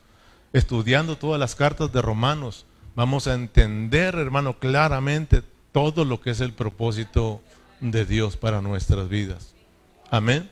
Estudiando 0.53 1.17
todas 1.17 1.39
las 1.39 1.55
cartas 1.55 1.91
de 1.91 2.03
Romanos, 2.03 2.67
vamos 2.93 3.25
a 3.25 3.33
entender, 3.33 4.13
hermano, 4.13 4.59
claramente 4.59 5.41
todo 5.71 6.05
lo 6.05 6.21
que 6.21 6.31
es 6.31 6.41
el 6.41 6.53
propósito 6.53 7.41
de 7.79 8.05
Dios 8.05 8.37
para 8.37 8.61
nuestras 8.61 9.09
vidas. 9.09 9.53
Amén. 10.09 10.49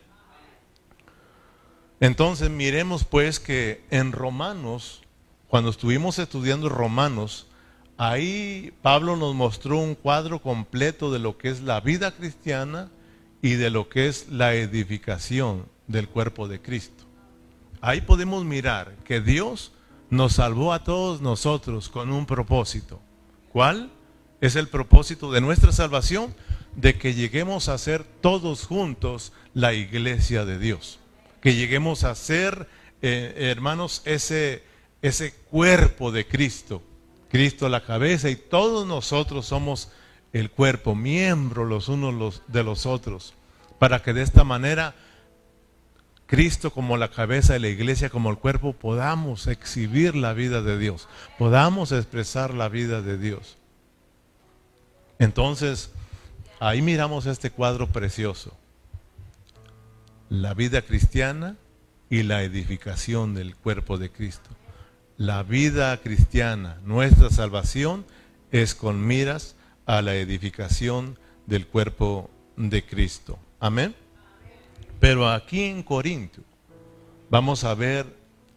Entonces 2.00 2.50
miremos 2.50 3.04
pues 3.04 3.40
que 3.40 3.84
en 3.92 4.14
Romanos, 4.14 5.02
cuando 5.48 5.70
estuvimos 5.70 6.18
estudiando 6.18 6.70
Romanos, 6.70 7.48
ahí 7.98 8.74
Pablo 8.82 9.18
nos 9.18 9.36
mostró 9.36 9.80
un 9.80 9.96
cuadro 9.96 10.42
completo 10.42 11.12
de 11.12 11.20
lo 11.20 11.38
que 11.38 11.50
es 11.50 11.62
la 11.62 11.82
vida 11.82 12.12
cristiana 12.12 12.90
y 13.42 13.56
de 13.56 13.70
lo 13.70 13.90
que 13.90 14.08
es 14.08 14.30
la 14.30 14.54
edificación 14.54 15.66
del 15.88 16.08
cuerpo 16.08 16.48
de 16.48 16.62
Cristo. 16.62 17.04
Ahí 17.82 18.02
podemos 18.02 18.46
mirar 18.46 18.96
que 19.04 19.20
Dios 19.20 19.74
nos 20.10 20.34
salvó 20.34 20.74
a 20.74 20.84
todos 20.84 21.22
nosotros 21.22 21.90
con 21.90 22.12
un 22.12 22.26
propósito. 22.26 23.00
¿Cuál? 23.52 23.92
Es 24.42 24.56
el 24.56 24.68
propósito 24.68 25.32
de 25.32 25.42
nuestra 25.42 25.72
salvación, 25.72 26.34
de 26.76 26.98
que 26.98 27.14
lleguemos 27.14 27.68
a 27.68 27.78
ser 27.78 28.04
todos 28.04 28.66
juntos 28.66 29.34
la 29.54 29.74
iglesia 29.74 30.46
de 30.46 30.60
Dios. 30.60 31.00
Que 31.42 31.56
lleguemos 31.56 32.04
a 32.04 32.16
ser, 32.16 32.68
eh, 33.02 33.50
hermanos, 33.52 34.02
ese, 34.06 34.64
ese 35.02 35.34
cuerpo 35.34 36.12
de 36.12 36.26
Cristo. 36.28 36.82
Cristo 37.30 37.70
la 37.70 37.84
cabeza 37.84 38.30
y 38.30 38.36
todos 38.36 38.88
nosotros 38.88 39.46
somos 39.46 39.92
el 40.34 40.50
cuerpo, 40.52 40.96
miembros 40.96 41.68
los 41.68 41.90
unos 41.90 42.42
de 42.48 42.64
los 42.64 42.86
otros, 42.86 43.34
para 43.78 44.02
que 44.02 44.14
de 44.14 44.22
esta 44.22 44.44
manera 44.44 44.96
Cristo 46.26 46.72
como 46.72 46.98
la 46.98 47.10
cabeza 47.10 47.54
de 47.54 47.60
la 47.60 47.70
iglesia, 47.70 48.10
como 48.10 48.30
el 48.30 48.38
cuerpo, 48.38 48.74
podamos 48.74 49.48
exhibir 49.48 50.16
la 50.16 50.34
vida 50.34 50.62
de 50.62 50.78
Dios, 50.78 51.08
podamos 51.38 51.92
expresar 51.92 52.54
la 52.54 52.70
vida 52.70 53.02
de 53.02 53.18
Dios. 53.18 53.58
Entonces, 55.20 55.92
ahí 56.60 56.82
miramos 56.82 57.26
este 57.26 57.52
cuadro 57.52 57.88
precioso. 57.88 58.54
La 60.30 60.54
vida 60.54 60.82
cristiana 60.82 61.58
y 62.10 62.24
la 62.24 62.44
edificación 62.44 63.34
del 63.34 63.56
cuerpo 63.56 63.98
de 63.98 64.10
Cristo. 64.10 64.50
La 65.18 65.44
vida 65.44 65.96
cristiana, 65.98 66.80
nuestra 66.86 67.30
salvación, 67.30 68.06
es 68.52 68.74
con 68.74 69.06
miras 69.06 69.56
a 69.86 70.02
la 70.02 70.16
edificación 70.16 71.20
del 71.46 71.68
cuerpo 71.68 72.30
de 72.56 72.86
Cristo. 72.86 73.38
Amén. 73.60 73.94
Pero 75.00 75.30
aquí 75.30 75.64
en 75.64 75.84
Corintio 75.84 76.44
vamos 77.30 77.64
a 77.66 77.74
ver 77.74 78.06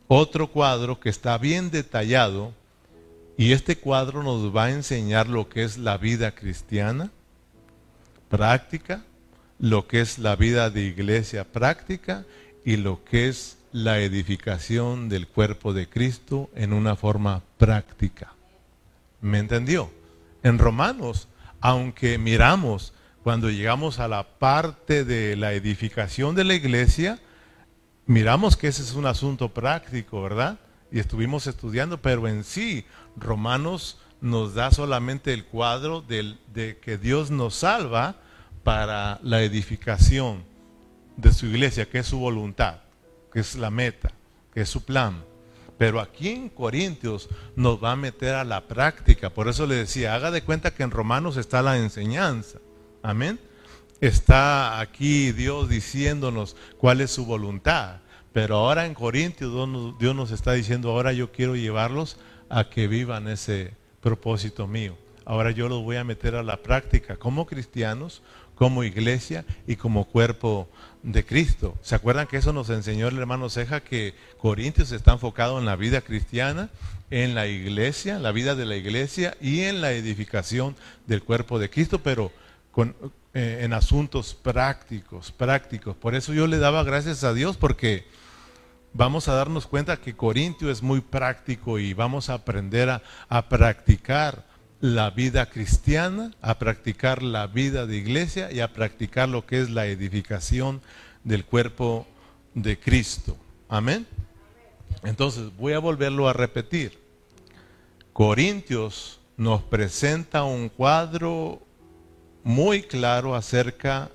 otro 0.07 0.47
cuadro 0.49 1.01
que 1.01 1.09
está 1.09 1.39
bien 1.39 1.71
detallado 1.71 2.55
y 3.37 3.53
este 3.53 3.77
cuadro 3.77 4.23
nos 4.23 4.55
va 4.55 4.65
a 4.65 4.71
enseñar 4.71 5.29
lo 5.29 5.49
que 5.49 5.65
es 5.65 5.79
la 5.79 5.97
vida 5.97 6.35
cristiana 6.35 7.11
práctica, 8.29 9.05
lo 9.59 9.87
que 9.87 10.01
es 10.01 10.19
la 10.19 10.37
vida 10.37 10.71
de 10.71 10.83
iglesia 10.83 11.45
práctica 11.45 12.25
y 12.65 12.77
lo 12.77 13.05
que 13.05 13.29
es 13.29 13.59
la 13.73 14.01
edificación 14.01 15.09
del 15.09 15.27
cuerpo 15.27 15.73
de 15.73 15.89
Cristo 15.89 16.51
en 16.55 16.73
una 16.73 16.97
forma 16.97 17.43
práctica. 17.59 18.35
¿Me 19.21 19.39
entendió? 19.39 19.91
En 20.43 20.59
Romanos, 20.59 21.29
aunque 21.61 22.19
miramos 22.19 22.93
cuando 23.23 23.51
llegamos 23.51 23.99
a 24.01 24.09
la 24.09 24.25
parte 24.39 25.05
de 25.05 25.37
la 25.37 25.53
edificación 25.53 26.35
de 26.35 26.45
la 26.45 26.55
iglesia, 26.55 27.21
miramos 28.07 28.57
que 28.57 28.69
ese 28.69 28.83
es 28.83 28.95
un 28.95 29.07
asunto 29.07 29.49
práctico, 29.55 30.23
¿verdad? 30.23 30.59
Y 30.91 30.99
estuvimos 30.99 31.47
estudiando, 31.47 32.03
pero 32.03 32.27
en 32.29 32.45
sí, 32.45 32.85
Romanos 33.17 33.99
nos 34.21 34.55
da 34.55 34.71
solamente 34.71 35.33
el 35.33 35.45
cuadro 35.45 36.03
de 36.03 36.79
que 36.81 36.99
Dios 36.99 37.31
nos 37.31 37.57
salva 37.57 38.17
para 38.63 39.19
la 39.23 39.43
edificación 39.43 40.45
de 41.17 41.33
su 41.33 41.47
iglesia, 41.47 41.89
que 41.89 41.99
es 41.99 42.07
su 42.07 42.19
voluntad, 42.19 42.77
que 43.33 43.41
es 43.41 43.57
la 43.57 43.71
meta, 43.71 44.13
que 44.55 44.63
es 44.63 44.69
su 44.69 44.85
plan. 44.85 45.25
Pero 45.79 46.01
aquí 46.01 46.29
en 46.29 46.49
Corintios 46.49 47.29
nos 47.57 47.83
va 47.83 47.93
a 47.93 47.97
meter 47.97 48.35
a 48.35 48.45
la 48.45 48.69
práctica. 48.69 49.31
Por 49.31 49.49
eso 49.49 49.67
le 49.67 49.75
decía, 49.75 50.15
haga 50.15 50.31
de 50.31 50.43
cuenta 50.43 50.73
que 50.73 50.85
en 50.85 50.93
Romanos 50.93 51.37
está 51.37 51.61
la 51.61 51.77
enseñanza. 51.77 52.59
Amén. 53.03 53.41
Está 54.01 54.81
aquí 54.81 55.33
Dios 55.33 55.69
diciéndonos 55.69 56.57
cuál 56.79 57.01
es 57.01 57.11
su 57.11 57.27
voluntad. 57.27 57.97
Pero 58.33 58.57
ahora 58.57 58.87
en 58.87 58.95
Corintios 58.95 59.53
Dios 59.99 60.17
nos 60.17 60.31
está 60.31 60.53
diciendo, 60.53 60.91
ahora 60.91 61.13
yo 61.13 61.33
quiero 61.33 61.57
llevarlos 61.57 62.17
a 62.53 62.69
que 62.69 62.87
vivan 62.87 63.29
ese 63.29 63.73
propósito 64.03 64.67
mío. 64.67 64.97
Ahora 65.25 65.53
yo 65.53 65.69
los 65.69 65.83
voy 65.83 65.97
a 65.97 66.05
meter 66.05 66.35
a 66.35 66.43
la 66.43 66.59
práctica 66.59 67.17
como 67.17 67.47
cristianos, 67.47 68.23
como 68.55 68.85
iglesia 68.85 69.47
y 69.67 69.77
como 69.77 70.05
cuerpo 70.05 70.69
de 71.03 71.25
Cristo. 71.25 71.75
¿Se 71.81 71.95
acuerdan 71.95 72.27
que 72.27 72.37
eso 72.37 72.53
nos 72.53 72.69
enseñó 72.69 73.09
el 73.09 73.19
hermano 73.19 73.49
Ceja 73.49 73.81
que 73.81 74.15
Corintios 74.37 74.93
está 74.93 75.13
enfocado 75.13 75.59
en 75.59 75.65
la 75.65 75.77
vida 75.77 76.03
cristiana, 76.03 76.69
en 77.11 77.35
la 77.35 77.47
iglesia, 77.47 78.19
la 78.19 78.33
vida 78.33 78.55
de 78.55 78.67
la 78.67 78.77
iglesia 78.77 79.35
y 79.41 79.63
en 79.63 79.81
la 79.81 79.93
edificación 79.93 80.77
del 81.07 81.23
cuerpo 81.23 81.59
de 81.59 81.71
Cristo, 81.71 82.01
pero 82.03 82.33
eh, 83.33 83.61
en 83.63 83.73
asuntos 83.73 84.35
prácticos, 84.35 85.33
prácticos. 85.33 85.97
Por 85.97 86.15
eso 86.15 86.35
yo 86.35 86.47
le 86.47 86.59
daba 86.59 86.85
gracias 86.85 87.25
a 87.25 87.33
Dios 87.33 87.57
porque 87.57 88.05
vamos 88.95 89.29
a 89.29 89.35
darnos 89.35 89.67
cuenta 89.67 89.97
que 89.97 90.15
Corintio 90.15 90.71
es 90.71 90.83
muy 90.83 91.01
práctico 91.01 91.79
y 91.79 91.95
vamos 91.95 92.29
a 92.29 92.35
aprender 92.35 92.91
a, 92.91 93.03
a 93.29 93.49
practicar 93.49 94.45
la 94.81 95.11
vida 95.11 95.47
cristiana, 95.47 96.33
a 96.41 96.59
practicar 96.59 97.23
la 97.23 97.47
vida 97.47 97.87
de 97.87 97.97
iglesia 97.97 98.51
y 98.51 98.61
a 98.61 98.73
practicar 98.73 99.29
lo 99.29 99.47
que 99.47 99.61
es 99.61 99.71
la 99.71 99.87
edificación 99.87 100.83
del 101.25 101.45
cuerpo 101.45 102.07
de 102.55 102.79
Cristo. 102.79 103.37
Amén. 103.69 104.07
Entonces 105.05 105.57
voy 105.57 105.73
a 105.73 105.79
volverlo 105.79 106.29
a 106.29 106.33
repetir. 106.33 106.99
Corintios 108.13 109.21
nos 109.37 109.63
presenta 109.63 110.45
un 110.45 110.69
cuadro 110.69 111.63
muy 112.45 112.83
claro 112.83 113.35
acerca 113.35 114.11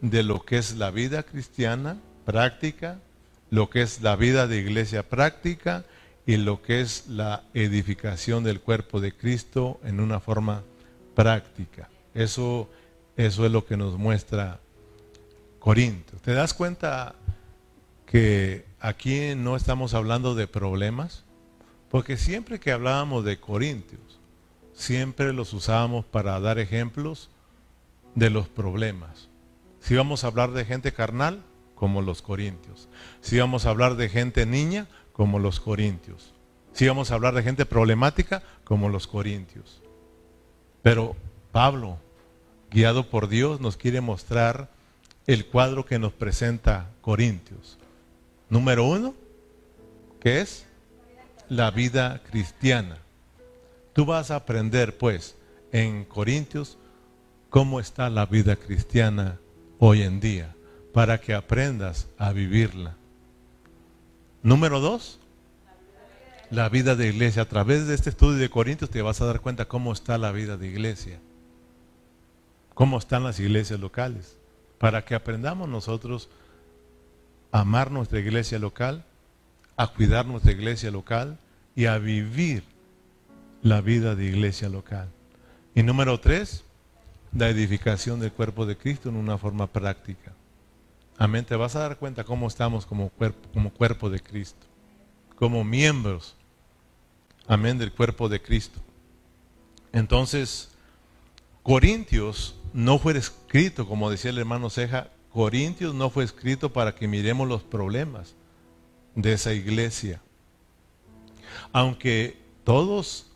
de 0.00 0.22
lo 0.22 0.40
que 0.40 0.58
es 0.58 0.76
la 0.76 0.90
vida 0.90 1.22
cristiana 1.22 1.98
práctica, 2.24 3.00
lo 3.52 3.68
que 3.68 3.82
es 3.82 4.00
la 4.00 4.16
vida 4.16 4.46
de 4.46 4.56
iglesia 4.56 5.06
práctica 5.06 5.84
y 6.24 6.38
lo 6.38 6.62
que 6.62 6.80
es 6.80 7.06
la 7.08 7.44
edificación 7.52 8.44
del 8.44 8.62
cuerpo 8.62 8.98
de 8.98 9.14
Cristo 9.14 9.78
en 9.84 10.00
una 10.00 10.20
forma 10.20 10.62
práctica. 11.14 11.90
Eso, 12.14 12.70
eso 13.14 13.44
es 13.44 13.52
lo 13.52 13.66
que 13.66 13.76
nos 13.76 13.98
muestra 13.98 14.58
Corinto. 15.58 16.16
¿Te 16.24 16.32
das 16.32 16.54
cuenta 16.54 17.14
que 18.06 18.64
aquí 18.80 19.34
no 19.36 19.54
estamos 19.54 19.92
hablando 19.92 20.34
de 20.34 20.46
problemas? 20.46 21.24
Porque 21.90 22.16
siempre 22.16 22.58
que 22.58 22.72
hablábamos 22.72 23.22
de 23.22 23.38
Corintios, 23.38 24.18
siempre 24.72 25.34
los 25.34 25.52
usábamos 25.52 26.06
para 26.06 26.40
dar 26.40 26.58
ejemplos 26.58 27.28
de 28.14 28.30
los 28.30 28.48
problemas. 28.48 29.28
Si 29.80 29.94
vamos 29.94 30.24
a 30.24 30.28
hablar 30.28 30.52
de 30.52 30.64
gente 30.64 30.94
carnal, 30.94 31.42
como 31.82 32.00
los 32.00 32.22
corintios. 32.22 32.88
Si 33.22 33.40
vamos 33.40 33.66
a 33.66 33.70
hablar 33.70 33.96
de 33.96 34.08
gente 34.08 34.46
niña, 34.46 34.86
como 35.12 35.40
los 35.40 35.58
corintios. 35.58 36.32
Si 36.72 36.86
vamos 36.86 37.10
a 37.10 37.14
hablar 37.14 37.34
de 37.34 37.42
gente 37.42 37.66
problemática, 37.66 38.40
como 38.62 38.88
los 38.88 39.08
corintios. 39.08 39.82
Pero 40.82 41.16
Pablo, 41.50 41.98
guiado 42.70 43.10
por 43.10 43.28
Dios, 43.28 43.60
nos 43.60 43.76
quiere 43.76 44.00
mostrar 44.00 44.70
el 45.26 45.46
cuadro 45.46 45.84
que 45.84 45.98
nos 45.98 46.12
presenta 46.12 46.88
Corintios. 47.00 47.78
Número 48.48 48.84
uno, 48.84 49.16
que 50.20 50.40
es 50.40 50.66
la 51.48 51.72
vida 51.72 52.22
cristiana. 52.30 52.98
Tú 53.92 54.06
vas 54.06 54.30
a 54.30 54.36
aprender, 54.36 54.98
pues, 54.98 55.34
en 55.72 56.04
Corintios, 56.04 56.78
cómo 57.50 57.80
está 57.80 58.08
la 58.08 58.26
vida 58.26 58.54
cristiana 58.54 59.40
hoy 59.80 60.02
en 60.02 60.20
día, 60.20 60.54
para 60.92 61.20
que 61.20 61.34
aprendas 61.34 62.08
a 62.18 62.32
vivirla. 62.32 62.94
Número 64.42 64.80
dos, 64.80 65.18
la 66.50 66.68
vida 66.68 66.96
de 66.96 67.08
iglesia. 67.08 67.42
A 67.42 67.48
través 67.48 67.86
de 67.86 67.94
este 67.94 68.10
estudio 68.10 68.38
de 68.38 68.50
Corintios 68.50 68.90
te 68.90 69.02
vas 69.02 69.20
a 69.20 69.26
dar 69.26 69.40
cuenta 69.40 69.66
cómo 69.66 69.92
está 69.92 70.18
la 70.18 70.32
vida 70.32 70.56
de 70.56 70.68
iglesia, 70.68 71.18
cómo 72.74 72.98
están 72.98 73.24
las 73.24 73.40
iglesias 73.40 73.80
locales, 73.80 74.36
para 74.78 75.04
que 75.04 75.14
aprendamos 75.14 75.68
nosotros 75.68 76.28
a 77.52 77.60
amar 77.60 77.90
nuestra 77.90 78.18
iglesia 78.18 78.58
local, 78.58 79.04
a 79.76 79.88
cuidar 79.88 80.26
nuestra 80.26 80.52
iglesia 80.52 80.90
local 80.90 81.38
y 81.74 81.86
a 81.86 81.98
vivir 81.98 82.64
la 83.62 83.80
vida 83.80 84.14
de 84.14 84.26
iglesia 84.26 84.68
local. 84.68 85.08
Y 85.74 85.82
número 85.82 86.20
tres, 86.20 86.64
la 87.34 87.48
edificación 87.48 88.20
del 88.20 88.32
cuerpo 88.32 88.66
de 88.66 88.76
Cristo 88.76 89.08
en 89.08 89.16
una 89.16 89.38
forma 89.38 89.68
práctica. 89.68 90.31
Amén. 91.18 91.44
Te 91.44 91.56
vas 91.56 91.76
a 91.76 91.80
dar 91.80 91.98
cuenta 91.98 92.24
cómo 92.24 92.48
estamos 92.48 92.86
como 92.86 93.10
cuerpo, 93.10 93.48
como 93.52 93.70
cuerpo 93.70 94.10
de 94.10 94.20
Cristo, 94.20 94.66
como 95.36 95.64
miembros, 95.64 96.36
amén, 97.46 97.78
del 97.78 97.92
cuerpo 97.92 98.28
de 98.28 98.40
Cristo. 98.40 98.80
Entonces, 99.92 100.70
Corintios 101.62 102.56
no 102.72 102.98
fue 102.98 103.16
escrito, 103.16 103.86
como 103.86 104.10
decía 104.10 104.30
el 104.30 104.38
hermano 104.38 104.70
Ceja, 104.70 105.10
Corintios 105.32 105.94
no 105.94 106.10
fue 106.10 106.24
escrito 106.24 106.72
para 106.72 106.94
que 106.94 107.08
miremos 107.08 107.48
los 107.48 107.62
problemas 107.62 108.34
de 109.14 109.32
esa 109.32 109.52
iglesia. 109.52 110.20
Aunque 111.72 112.38
todos 112.64 113.30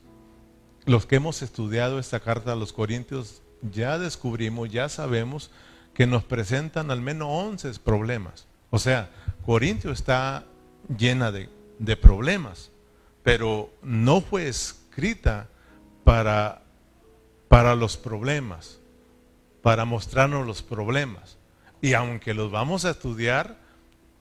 los 0.85 1.07
que 1.07 1.17
hemos 1.17 1.43
estudiado 1.43 1.99
esta 1.99 2.21
carta 2.21 2.53
a 2.53 2.57
los 2.57 2.73
Corintios 2.73 3.43
ya 3.63 3.99
descubrimos, 3.99 4.71
ya 4.71 4.89
sabemos 4.89 5.51
que 5.97 6.07
nos 6.07 6.25
presentan 6.25 6.91
al 6.91 7.01
menos 7.01 7.29
11 7.31 7.81
problemas. 7.81 8.47
O 8.69 8.79
sea, 8.79 9.09
Corintio 9.47 9.93
está 9.93 10.45
llena 10.95 11.33
de, 11.33 11.49
de 11.79 11.97
problemas, 11.97 12.71
pero 13.23 13.73
no 13.81 14.21
fue 14.21 14.47
escrita 14.47 15.49
para, 16.05 16.61
para 17.49 17.75
los 17.75 17.97
problemas, 17.97 18.79
para 19.63 19.87
mostrarnos 19.87 20.47
los 20.47 20.63
problemas. 20.63 21.39
Y 21.81 21.95
aunque 21.95 22.35
los 22.35 22.51
vamos 22.51 22.85
a 22.85 22.91
estudiar, 22.91 23.57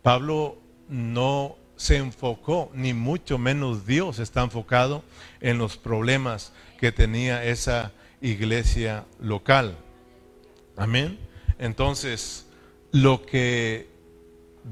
Pablo 0.02 0.58
no 0.88 1.58
se 1.76 1.98
enfocó, 1.98 2.72
ni 2.74 2.94
mucho 2.94 3.38
menos 3.38 3.86
Dios 3.86 4.20
está 4.20 4.44
enfocado 4.44 5.04
en 5.42 5.58
los 5.58 5.76
problemas 5.76 6.54
que 6.80 6.94
tenía 6.94 7.44
esa 7.44 7.92
iglesia 8.22 9.04
local. 9.20 9.78
Amén. 10.78 11.20
Entonces, 11.60 12.46
lo 12.92 13.26
que 13.26 13.90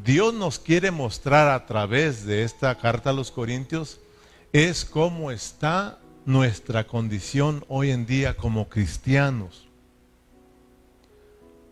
Dios 0.03 0.33
nos 0.33 0.59
quiere 0.59 0.91
mostrar 0.91 1.49
a 1.49 1.65
través 1.65 2.25
de 2.25 2.43
esta 2.43 2.75
carta 2.77 3.11
a 3.11 3.13
los 3.13 3.31
Corintios 3.31 3.99
es 4.51 4.85
cómo 4.85 5.31
está 5.31 5.99
nuestra 6.25 6.87
condición 6.87 7.63
hoy 7.67 7.91
en 7.91 8.05
día 8.05 8.35
como 8.35 8.69
cristianos. 8.69 9.67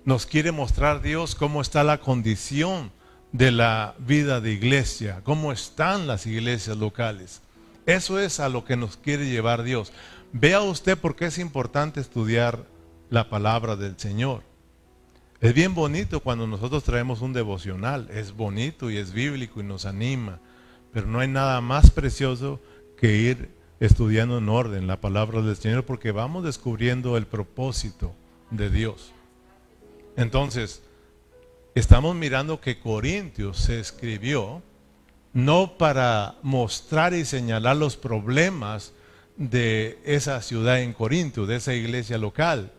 Nos 0.04 0.26
quiere 0.26 0.52
mostrar 0.52 1.02
Dios 1.02 1.36
cómo 1.36 1.62
está 1.62 1.84
la 1.84 2.00
condición 2.00 2.92
de 3.32 3.52
la 3.52 3.96
vida 4.00 4.42
de 4.42 4.52
iglesia, 4.52 5.22
cómo 5.24 5.52
están 5.52 6.08
las 6.08 6.26
iglesias 6.26 6.78
locales. 6.78 7.42
Eso 7.86 8.20
es 8.20 8.40
a 8.40 8.50
lo 8.50 8.66
que 8.66 8.76
nos 8.76 8.98
quiere 8.98 9.30
llevar 9.30 9.64
Dios. 9.64 9.92
Vea 10.34 10.62
usted 10.62 10.98
por 10.98 11.16
qué 11.16 11.26
es 11.26 11.38
importante 11.38 12.00
estudiar 12.00 12.66
la 13.10 13.30
palabra 13.30 13.76
del 13.76 13.98
Señor. 13.98 14.51
Es 15.42 15.56
bien 15.56 15.74
bonito 15.74 16.20
cuando 16.20 16.46
nosotros 16.46 16.84
traemos 16.84 17.22
un 17.22 17.34
devocional, 17.34 18.08
es 18.14 18.32
bonito 18.32 18.92
y 18.92 18.98
es 18.98 19.12
bíblico 19.12 19.60
y 19.60 19.64
nos 19.64 19.88
anima, 19.88 20.40
pero 20.94 21.08
no 21.08 21.20
hay 21.20 21.28
nada 21.28 21.60
más 21.62 21.90
precioso 21.90 22.60
que 22.96 23.18
ir 23.18 23.50
estudiando 23.80 24.38
en 24.38 24.48
orden 24.50 24.86
la 24.86 25.02
palabra 25.02 25.42
del 25.42 25.56
Señor 25.56 25.84
porque 25.84 26.12
vamos 26.12 26.44
descubriendo 26.44 27.18
el 27.18 27.26
propósito 27.26 28.14
de 28.52 28.70
Dios. 28.70 29.14
Entonces, 30.16 30.84
estamos 31.74 32.16
mirando 32.16 32.62
que 32.62 32.80
Corintios 32.80 33.58
se 33.58 33.80
escribió 33.80 34.62
no 35.34 35.76
para 35.76 36.36
mostrar 36.44 37.16
y 37.16 37.26
señalar 37.26 37.78
los 37.78 37.98
problemas 37.98 38.94
de 39.38 40.00
esa 40.06 40.40
ciudad 40.44 40.82
en 40.82 40.94
Corinto, 40.94 41.48
de 41.48 41.56
esa 41.56 41.74
iglesia 41.74 42.20
local, 42.20 42.72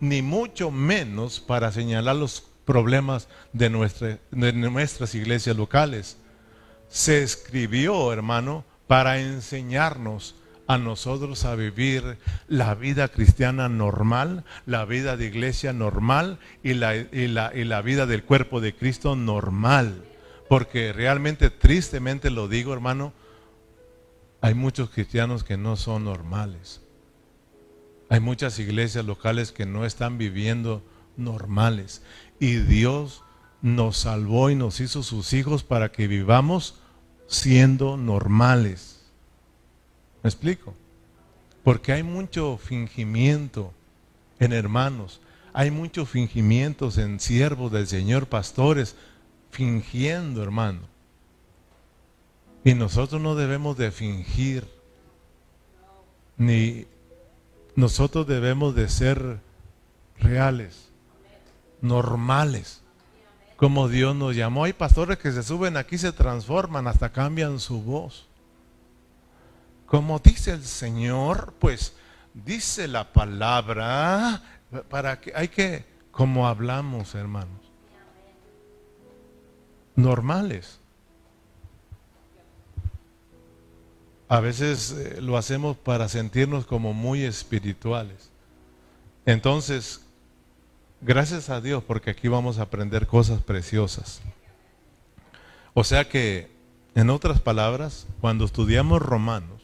ni 0.00 0.22
mucho 0.22 0.70
menos 0.70 1.40
para 1.40 1.70
señalar 1.70 2.16
los 2.16 2.42
problemas 2.64 3.28
de, 3.52 3.70
nuestras 3.70 5.14
iglesias 5.14 5.56
locales. 5.56 6.16
Se 6.88 7.22
escribió, 7.22 8.12
hermano, 8.12 8.64
para 8.86 9.20
enseñarnos 9.20 10.34
a 10.66 10.78
nosotros 10.78 11.44
a 11.44 11.54
vivir 11.54 12.18
la 12.48 12.74
vida 12.74 13.08
cristiana 13.08 13.68
normal, 13.68 14.44
la 14.66 14.84
vida 14.84 15.16
de 15.16 15.26
iglesia 15.26 15.72
normal 15.72 16.38
y 16.62 16.74
la 16.74 17.82
vida 17.82 18.06
del 18.06 18.24
cuerpo 18.24 18.60
de 18.60 18.74
Cristo 18.74 19.16
normal. 19.16 20.04
Porque 20.48 20.92
realmente, 20.92 21.50
tristemente 21.50 22.30
lo 22.30 22.48
digo, 22.48 22.72
hermano, 22.72 23.12
hay 24.40 24.54
muchos 24.54 24.90
cristianos 24.90 25.44
que 25.44 25.56
no 25.56 25.76
son 25.76 26.04
normales. 26.04 26.79
Hay 28.10 28.18
muchas 28.18 28.58
iglesias 28.58 29.04
locales 29.04 29.52
que 29.52 29.66
no 29.66 29.86
están 29.86 30.18
viviendo 30.18 30.82
normales. 31.16 32.02
Y 32.40 32.56
Dios 32.56 33.22
nos 33.62 33.98
salvó 33.98 34.50
y 34.50 34.56
nos 34.56 34.80
hizo 34.80 35.04
sus 35.04 35.32
hijos 35.32 35.62
para 35.62 35.92
que 35.92 36.08
vivamos 36.08 36.74
siendo 37.28 37.96
normales. 37.96 39.00
¿Me 40.24 40.28
explico? 40.28 40.74
Porque 41.62 41.92
hay 41.92 42.02
mucho 42.02 42.58
fingimiento 42.58 43.72
en 44.40 44.54
hermanos, 44.54 45.20
hay 45.52 45.70
muchos 45.70 46.08
fingimientos 46.08 46.98
en 46.98 47.20
siervos 47.20 47.70
del 47.70 47.86
Señor, 47.86 48.26
pastores, 48.26 48.96
fingiendo, 49.52 50.42
hermano. 50.42 50.80
Y 52.64 52.74
nosotros 52.74 53.22
no 53.22 53.36
debemos 53.36 53.76
de 53.76 53.92
fingir, 53.92 54.66
ni 56.36 56.86
nosotros 57.76 58.26
debemos 58.26 58.74
de 58.74 58.88
ser 58.88 59.40
reales, 60.18 60.90
normales, 61.80 62.82
como 63.56 63.88
Dios 63.88 64.16
nos 64.16 64.34
llamó. 64.34 64.64
Hay 64.64 64.72
pastores 64.72 65.18
que 65.18 65.32
se 65.32 65.42
suben 65.42 65.76
aquí, 65.76 65.98
se 65.98 66.12
transforman, 66.12 66.86
hasta 66.86 67.12
cambian 67.12 67.58
su 67.60 67.82
voz. 67.82 68.26
Como 69.86 70.18
dice 70.18 70.52
el 70.52 70.64
Señor, 70.64 71.54
pues 71.58 71.94
dice 72.32 72.88
la 72.88 73.12
palabra, 73.12 74.42
para 74.88 75.20
que 75.20 75.32
hay 75.34 75.48
que, 75.48 75.84
como 76.10 76.48
hablamos, 76.48 77.14
hermanos, 77.14 77.60
normales. 79.96 80.79
A 84.30 84.40
veces 84.40 84.92
eh, 84.92 85.20
lo 85.20 85.36
hacemos 85.36 85.76
para 85.76 86.08
sentirnos 86.08 86.64
como 86.64 86.94
muy 86.94 87.22
espirituales. 87.24 88.30
Entonces, 89.26 90.00
gracias 91.02 91.50
a 91.50 91.60
Dios 91.60 91.84
porque 91.84 92.10
aquí 92.10 92.28
vamos 92.28 92.58
a 92.58 92.62
aprender 92.62 93.06
cosas 93.06 93.42
preciosas. 93.42 94.22
O 95.74 95.84
sea 95.84 96.08
que, 96.08 96.48
en 96.94 97.10
otras 97.10 97.40
palabras, 97.40 98.06
cuando 98.20 98.44
estudiamos 98.44 99.02
Romanos, 99.02 99.62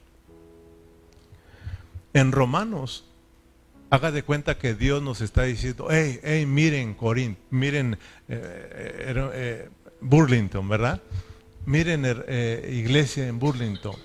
en 2.12 2.33
Romanos, 2.33 3.05
haga 3.90 4.11
de 4.11 4.22
cuenta 4.22 4.59
que 4.59 4.74
Dios 4.74 5.02
nos 5.02 5.20
está 5.20 5.42
diciendo, 5.42 5.88
hey, 5.90 6.20
hey, 6.22 6.46
miren 6.46 6.94
Corín, 6.94 7.37
miren 7.50 7.94
eh, 8.29 8.29
eh, 8.29 9.31
eh, 9.35 9.68
Burlington, 10.00 10.68
¿verdad? 10.68 11.00
Miren 11.66 12.05
iglesia 12.70 13.26
en 13.26 13.38
Burlington. 13.38 13.96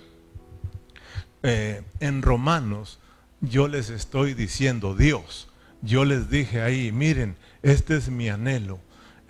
En 1.44 2.22
Romanos, 2.22 3.00
yo 3.42 3.68
les 3.68 3.90
estoy 3.90 4.34
diciendo, 4.34 4.96
Dios, 4.96 5.48
yo 5.82 6.06
les 6.06 6.30
dije 6.30 6.62
ahí, 6.62 6.92
miren, 6.92 7.36
este 7.64 7.98
es 7.98 8.10
mi 8.10 8.30
anhelo 8.30 8.80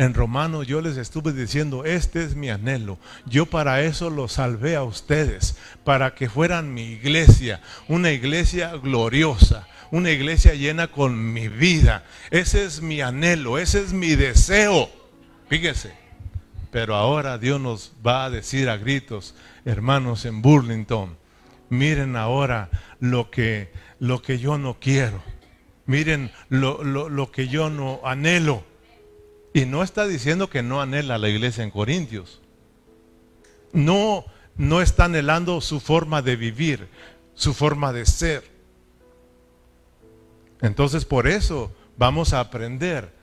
en 0.01 0.15
Romanos 0.15 0.65
yo 0.65 0.81
les 0.81 0.97
estuve 0.97 1.31
diciendo, 1.31 1.85
este 1.85 2.23
es 2.23 2.33
mi 2.33 2.49
anhelo. 2.49 2.97
Yo 3.27 3.45
para 3.45 3.83
eso 3.83 4.09
los 4.09 4.33
salvé 4.33 4.75
a 4.75 4.83
ustedes, 4.83 5.55
para 5.83 6.15
que 6.15 6.27
fueran 6.27 6.73
mi 6.73 6.93
iglesia, 6.93 7.61
una 7.87 8.11
iglesia 8.11 8.71
gloriosa, 8.77 9.67
una 9.91 10.09
iglesia 10.09 10.55
llena 10.55 10.87
con 10.87 11.33
mi 11.33 11.49
vida. 11.49 12.03
Ese 12.31 12.65
es 12.65 12.81
mi 12.81 13.01
anhelo, 13.01 13.59
ese 13.59 13.79
es 13.83 13.93
mi 13.93 14.15
deseo. 14.15 14.89
Fíjese. 15.49 15.93
Pero 16.71 16.95
ahora 16.95 17.37
Dios 17.37 17.61
nos 17.61 17.91
va 18.05 18.25
a 18.25 18.31
decir 18.31 18.69
a 18.69 18.77
gritos, 18.77 19.35
hermanos 19.65 20.25
en 20.25 20.41
Burlington, 20.41 21.15
miren 21.71 22.17
ahora 22.17 22.69
lo 22.99 23.31
que, 23.31 23.71
lo 23.97 24.21
que 24.21 24.37
yo 24.37 24.59
no 24.59 24.77
quiero. 24.79 25.23
Miren 25.87 26.31
lo, 26.49 26.83
lo 26.83 27.31
que 27.31 27.47
yo 27.47 27.69
no 27.69 28.01
anhelo. 28.03 28.63
Y 29.53 29.65
no 29.65 29.81
está 29.81 30.05
diciendo 30.05 30.49
que 30.49 30.61
no 30.61 30.81
anhela 30.81 31.17
la 31.17 31.29
iglesia 31.29 31.63
en 31.63 31.71
Corintios. 31.71 32.41
No, 33.73 34.25
no 34.55 34.81
está 34.81 35.05
anhelando 35.05 35.61
su 35.61 35.79
forma 35.79 36.21
de 36.21 36.35
vivir, 36.35 36.89
su 37.33 37.53
forma 37.53 37.93
de 37.93 38.05
ser. 38.05 38.43
Entonces 40.61 41.05
por 41.05 41.27
eso 41.27 41.71
vamos 41.97 42.33
a 42.33 42.41
aprender 42.41 43.13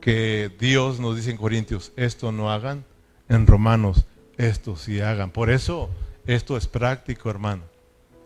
que 0.00 0.50
Dios 0.60 1.00
nos 1.00 1.16
dice 1.16 1.32
en 1.32 1.36
Corintios, 1.36 1.92
esto 1.96 2.30
no 2.30 2.52
hagan, 2.52 2.84
en 3.28 3.46
Romanos, 3.46 4.04
esto 4.36 4.76
sí 4.76 5.00
hagan. 5.00 5.30
Por 5.30 5.50
eso 5.50 5.90
esto 6.26 6.56
es 6.56 6.66
práctico, 6.66 7.30
hermano. 7.30 7.62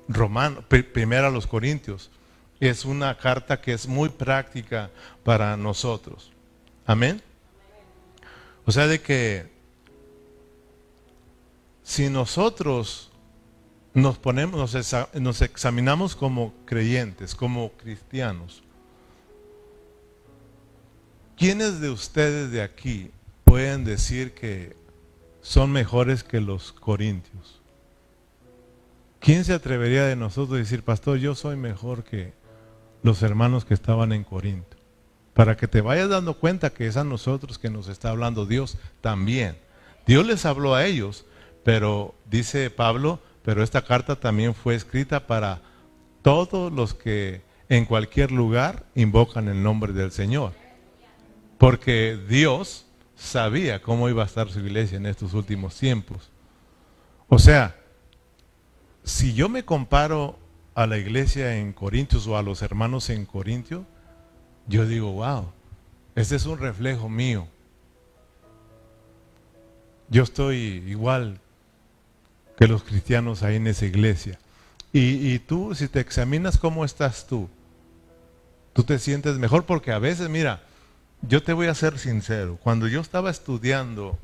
Romano, 0.09 0.63
primero 0.69 1.27
a 1.27 1.31
los 1.31 1.47
Corintios, 1.47 2.11
es 2.61 2.85
una 2.85 3.17
carta 3.17 3.61
que 3.61 3.73
es 3.73 3.87
muy 3.87 4.09
práctica 4.09 4.91
para 5.25 5.57
nosotros. 5.57 6.31
Amén. 6.87 7.21
O 8.65 8.73
sea, 8.73 8.87
de 8.87 9.01
que 9.01 9.51
si 11.83 12.09
nosotros 12.09 13.11
nos 13.95 14.19
ponemos, 14.19 14.75
nos, 15.15 15.43
examinamos 15.43 16.17
como 16.17 16.53
creyentes, 16.65 17.35
como 17.35 17.71
cristianos, 17.73 18.63
¿quiénes 21.37 21.81
de 21.81 21.91
ustedes 21.91 22.51
de 22.51 22.63
aquí 22.63 23.11
pueden 23.45 23.85
decir 23.85 24.35
que 24.35 24.77
son 25.41 25.71
mejores 25.71 26.25
que 26.25 26.41
los 26.41 26.73
corintios? 26.73 27.56
¿Quién 29.27 29.45
se 29.45 29.53
atrevería 29.53 30.07
de 30.07 30.17
nosotros 30.17 30.55
a 30.55 30.61
decir, 30.61 30.83
pastor, 30.85 31.19
yo 31.19 31.35
soy 31.35 31.57
mejor 31.57 32.05
que 32.05 32.33
los 33.03 33.23
hermanos 33.23 33.65
que 33.65 33.75
estaban 33.75 34.13
en 34.13 34.25
Corinto? 34.25 34.77
para 35.37 35.55
que 35.55 35.69
te 35.69 35.83
vayas 35.83 36.09
dando 36.09 36.33
cuenta 36.39 36.71
que 36.71 36.87
es 36.87 36.97
a 36.97 37.05
nosotros 37.05 37.59
que 37.59 37.69
nos 37.69 37.89
está 37.89 38.09
hablando 38.09 38.47
Dios 38.47 38.79
también. 39.03 39.59
Dios 40.07 40.25
les 40.27 40.47
habló 40.47 40.75
a 40.75 40.87
ellos, 40.87 41.27
pero 41.63 42.15
dice 42.25 42.71
Pablo, 42.71 43.21
pero 43.45 43.63
esta 43.63 43.83
carta 43.83 44.17
también 44.17 44.55
fue 44.55 44.75
escrita 44.75 45.27
para 45.27 45.61
todos 46.23 46.73
los 46.73 46.95
que 46.95 47.43
en 47.69 47.85
cualquier 47.85 48.33
lugar 48.33 48.87
invocan 48.95 49.49
el 49.49 49.63
nombre 49.63 49.93
del 49.93 50.11
Señor. 50.11 50.55
Porque 51.59 52.19
Dios 52.31 52.87
sabía 53.15 53.83
cómo 53.83 54.09
iba 54.09 54.23
a 54.23 54.27
estar 54.27 54.49
su 54.49 54.61
iglesia 54.61 54.97
en 54.97 55.05
estos 55.05 55.35
últimos 55.35 55.77
tiempos. 55.77 56.31
O 57.29 57.39
sea, 57.39 57.76
si 59.07 59.35
yo 59.35 59.49
me 59.49 59.65
comparo 59.65 60.37
a 60.75 60.87
la 60.87 60.99
iglesia 60.99 61.57
en 61.57 61.73
Corintios 61.73 62.27
o 62.27 62.37
a 62.37 62.43
los 62.43 62.61
hermanos 62.61 63.09
en 63.09 63.25
Corintios, 63.25 63.85
yo 64.67 64.85
digo, 64.85 65.13
wow, 65.13 65.47
este 66.17 66.35
es 66.35 66.45
un 66.45 66.59
reflejo 66.59 67.09
mío. 67.09 67.47
Yo 70.09 70.25
estoy 70.25 70.83
igual 70.89 71.41
que 72.59 72.67
los 72.67 72.83
cristianos 72.83 73.45
ahí 73.45 73.57
en 73.57 73.69
esa 73.69 73.87
iglesia. 73.87 74.39
Y, 74.93 75.39
tú, 75.41 75.75
si 75.75 75.89
te 75.89 76.01
examinas 76.01 76.57
cómo 76.57 76.85
estás 76.85 77.27
tú, 77.27 77.51
tú 78.73 78.83
te 78.83 78.99
sientes 78.99 79.39
mejor 79.39 79.67
porque 79.67 79.93
a 79.93 79.99
veces, 79.99 80.31
mira, 80.31 80.63
yo 81.21 81.43
te 81.43 81.53
voy 81.53 81.67
a 81.67 81.75
ser 81.75 81.99
sincero, 81.99 82.59
cuando 82.63 82.89
yo 82.89 83.03
estaba 83.03 83.31
estudiando 83.31 84.19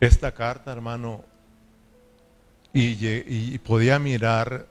esta 0.00 0.32
carta, 0.32 0.70
hermano, 0.70 1.24
y, 2.72 3.58
podía 3.58 3.98
mirar 3.98 4.66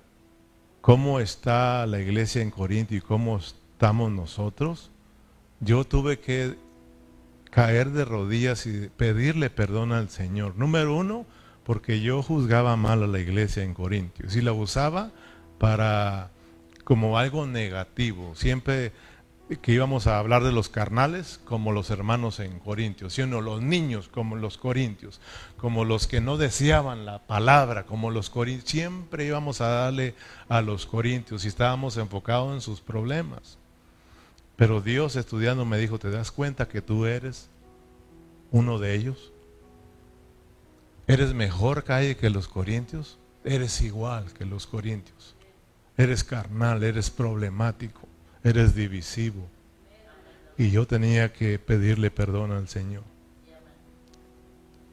cómo 0.82 1.20
está 1.20 1.86
la 1.86 2.00
iglesia 2.00 2.42
en 2.42 2.52
Corinto 2.52 2.96
y 2.96 3.02
cómo 3.02 3.38
estamos 3.38 4.12
nosotros, 4.12 4.92
yo 5.60 5.84
tuve 5.84 6.20
que 6.20 6.56
caer 7.50 7.92
de 7.92 8.06
rodillas 8.06 8.66
y 8.66 8.90
pedirle 8.90 9.50
perdón 9.50 9.92
al 9.92 10.10
Señor. 10.10 10.56
Número 10.56 10.96
uno, 10.96 11.26
porque 11.64 12.02
yo 12.02 12.24
juzgaba 12.24 12.76
mal 12.76 13.04
a 13.04 13.08
la 13.08 13.20
iglesia 13.20 13.64
en 13.64 13.74
Corintios 13.74 14.36
y 14.36 14.42
la 14.42 14.54
usaba 14.54 15.12
para 15.58 16.32
como 16.84 17.18
algo 17.18 17.46
negativo. 17.46 18.34
Siempre 18.36 18.94
que 19.58 19.72
íbamos 19.72 20.06
a 20.06 20.20
hablar 20.20 20.44
de 20.44 20.52
los 20.52 20.70
carnales 20.70 21.40
como 21.44 21.72
los 21.72 21.90
hermanos 21.90 22.40
en 22.40 22.60
Corintios, 22.60 23.14
sino 23.14 23.42
los 23.42 23.62
niños 23.62 24.08
como 24.08 24.36
los 24.36 24.58
corintios, 24.58 25.20
como 25.58 25.86
los 25.86 26.06
que 26.06 26.22
no 26.22 26.38
deseaban 26.38 27.06
la 27.06 27.26
palabra, 27.26 27.86
como 27.86 28.12
los 28.12 28.30
corintios, 28.30 28.70
siempre 28.70 29.26
íbamos 29.26 29.62
a 29.62 29.70
darle 29.70 30.14
a 30.50 30.62
los 30.62 30.86
corintios 30.86 31.46
y 31.46 31.48
estábamos 31.48 31.98
enfocados 31.98 32.54
en 32.54 32.62
sus 32.62 32.80
problemas. 32.80 33.58
Pero 34.56 34.82
Dios 34.82 35.16
estudiando 35.16 35.66
me 35.66 35.80
dijo, 35.80 35.98
¿te 35.98 36.12
das 36.12 36.32
cuenta 36.32 36.68
que 36.68 36.82
tú 36.82 37.06
eres 37.06 37.50
uno 38.52 38.78
de 38.78 38.94
ellos? 38.94 39.32
¿Eres 41.08 41.34
mejor 41.34 41.84
calle 41.84 42.18
que 42.18 42.30
los 42.30 42.48
corintios? 42.48 43.18
Eres 43.44 43.82
igual 43.82 44.32
que 44.34 44.46
los 44.46 44.68
corintios. 44.68 45.36
Eres 45.98 46.24
carnal, 46.24 46.84
eres 46.84 47.10
problemático 47.10 48.09
eres 48.43 48.75
divisivo. 48.75 49.47
Y 50.58 50.71
yo 50.71 50.86
tenía 50.86 51.32
que 51.32 51.58
pedirle 51.60 52.12
perdón 52.12 52.52
al 52.52 52.67
Señor. 52.67 53.04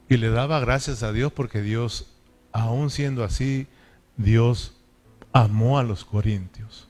Y 0.09 0.17
le 0.17 0.31
daba 0.31 0.61
gracias 0.61 1.03
a 1.03 1.13
Dios 1.13 1.33
porque 1.33 1.63
Dios, 1.63 2.07
aún 2.53 2.91
siendo 2.91 3.25
así, 3.25 3.67
Dios 4.17 4.75
amó 5.33 5.79
a 5.79 5.83
los 5.83 6.05
corintios. 6.05 6.89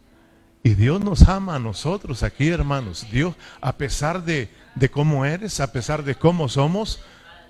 Y 0.63 0.75
Dios 0.75 1.01
nos 1.03 1.29
ama 1.29 1.55
a 1.55 1.59
nosotros 1.61 2.23
aquí, 2.23 2.49
hermanos. 2.49 3.07
Dios, 3.11 3.35
a 3.61 3.77
pesar 3.77 4.25
de, 4.25 4.51
de 4.75 4.91
cómo 4.91 5.25
eres, 5.25 5.61
a 5.61 5.73
pesar 5.73 6.03
de 6.03 6.17
cómo 6.17 6.49
somos, 6.49 7.01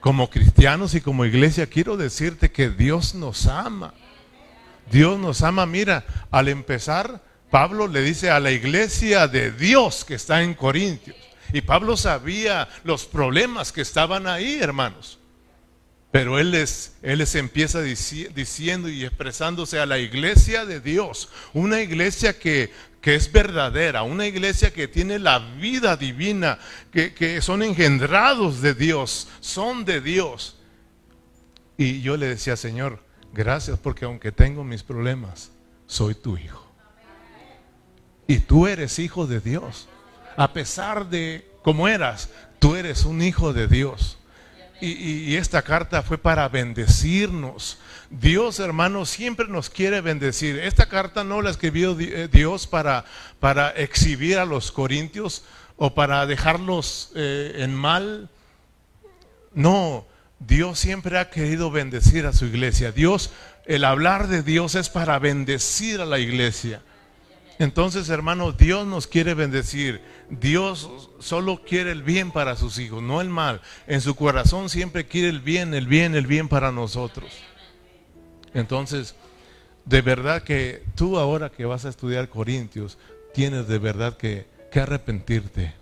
como 0.00 0.30
cristianos 0.30 0.94
y 0.94 1.00
como 1.00 1.24
iglesia, 1.24 1.66
quiero 1.66 1.96
decirte 1.96 2.52
que 2.52 2.70
Dios 2.70 3.14
nos 3.14 3.46
ama. 3.46 3.94
Dios 4.92 5.18
nos 5.18 5.42
ama. 5.42 5.66
Mira, 5.66 6.04
al 6.30 6.48
empezar 6.48 7.22
Pablo 7.50 7.86
le 7.86 8.02
dice 8.02 8.30
a 8.30 8.40
la 8.40 8.50
iglesia 8.50 9.28
de 9.28 9.52
Dios 9.52 10.04
que 10.04 10.14
está 10.14 10.42
en 10.42 10.54
Corintios. 10.54 11.16
Y 11.52 11.60
Pablo 11.60 11.96
sabía 11.96 12.68
los 12.84 13.06
problemas 13.06 13.72
que 13.72 13.82
estaban 13.82 14.26
ahí, 14.26 14.58
hermanos. 14.60 15.18
Pero 16.10 16.38
él 16.38 16.50
les, 16.50 16.96
él 17.02 17.18
les 17.18 17.34
empieza 17.34 17.82
diciendo 17.82 18.88
y 18.88 19.04
expresándose 19.04 19.78
a 19.78 19.86
la 19.86 19.98
iglesia 19.98 20.64
de 20.64 20.80
Dios. 20.80 21.28
Una 21.52 21.80
iglesia 21.82 22.38
que, 22.38 22.72
que 23.00 23.14
es 23.14 23.30
verdadera, 23.30 24.02
una 24.02 24.26
iglesia 24.26 24.72
que 24.72 24.88
tiene 24.88 25.18
la 25.18 25.38
vida 25.38 25.96
divina, 25.96 26.58
que, 26.90 27.12
que 27.12 27.42
son 27.42 27.62
engendrados 27.62 28.62
de 28.62 28.74
Dios, 28.74 29.28
son 29.40 29.84
de 29.84 30.00
Dios. 30.00 30.56
Y 31.76 32.00
yo 32.00 32.16
le 32.16 32.26
decía, 32.26 32.56
Señor, 32.56 33.02
gracias 33.32 33.78
porque 33.78 34.06
aunque 34.06 34.32
tengo 34.32 34.64
mis 34.64 34.82
problemas, 34.82 35.50
soy 35.86 36.14
tu 36.14 36.38
hijo. 36.38 36.65
Y 38.26 38.40
tú 38.40 38.66
eres 38.66 38.98
hijo 38.98 39.26
de 39.26 39.40
Dios. 39.40 39.88
A 40.36 40.52
pesar 40.52 41.08
de 41.08 41.48
cómo 41.62 41.88
eras, 41.88 42.28
tú 42.58 42.74
eres 42.74 43.04
un 43.04 43.22
hijo 43.22 43.52
de 43.52 43.68
Dios. 43.68 44.18
Y, 44.80 45.36
esta 45.36 45.62
carta 45.62 46.02
fue 46.02 46.18
para 46.18 46.48
bendecirnos. 46.48 47.78
Dios, 48.10 48.60
hermanos, 48.60 49.08
siempre 49.08 49.48
nos 49.48 49.70
quiere 49.70 50.02
bendecir. 50.02 50.58
Esta 50.58 50.86
carta 50.86 51.24
no 51.24 51.40
la 51.40 51.50
escribió 51.50 51.98
eh, 51.98 52.28
Dios 52.30 52.66
para, 52.66 53.06
para 53.40 53.70
exhibir 53.70 54.38
a 54.38 54.44
los 54.44 54.72
corintios 54.72 55.44
o 55.76 55.94
para 55.94 56.26
dejarlos 56.26 57.10
eh, 57.14 57.54
en 57.58 57.74
mal. 57.74 58.28
No, 59.54 60.06
Dios 60.38 60.78
siempre 60.78 61.18
ha 61.18 61.30
querido 61.30 61.70
bendecir 61.70 62.26
a 62.26 62.34
su 62.34 62.44
iglesia. 62.44 62.92
Dios, 62.92 63.30
el 63.64 63.82
hablar 63.82 64.28
de 64.28 64.42
Dios 64.42 64.74
es 64.74 64.90
para 64.90 65.18
bendecir 65.18 66.02
a 66.02 66.06
la 66.06 66.18
iglesia. 66.18 66.82
Entonces, 67.58 68.08
hermanos, 68.10 68.56
Dios 68.58 68.86
nos 68.86 69.06
quiere 69.06 69.34
bendecir. 69.34 70.02
Dios 70.28 71.10
solo 71.18 71.62
quiere 71.64 71.92
el 71.92 72.02
bien 72.02 72.30
para 72.30 72.56
sus 72.56 72.78
hijos, 72.78 73.02
no 73.02 73.20
el 73.20 73.30
mal. 73.30 73.62
En 73.86 74.00
su 74.00 74.14
corazón 74.14 74.68
siempre 74.68 75.06
quiere 75.06 75.28
el 75.28 75.40
bien, 75.40 75.72
el 75.72 75.86
bien, 75.86 76.14
el 76.14 76.26
bien 76.26 76.48
para 76.48 76.70
nosotros. 76.70 77.30
Entonces, 78.52 79.14
de 79.84 80.02
verdad 80.02 80.42
que 80.42 80.82
tú 80.94 81.18
ahora 81.18 81.50
que 81.50 81.64
vas 81.64 81.84
a 81.84 81.88
estudiar 81.88 82.28
Corintios, 82.28 82.98
tienes 83.32 83.68
de 83.68 83.78
verdad 83.78 84.16
que, 84.16 84.46
que 84.70 84.80
arrepentirte. 84.80 85.74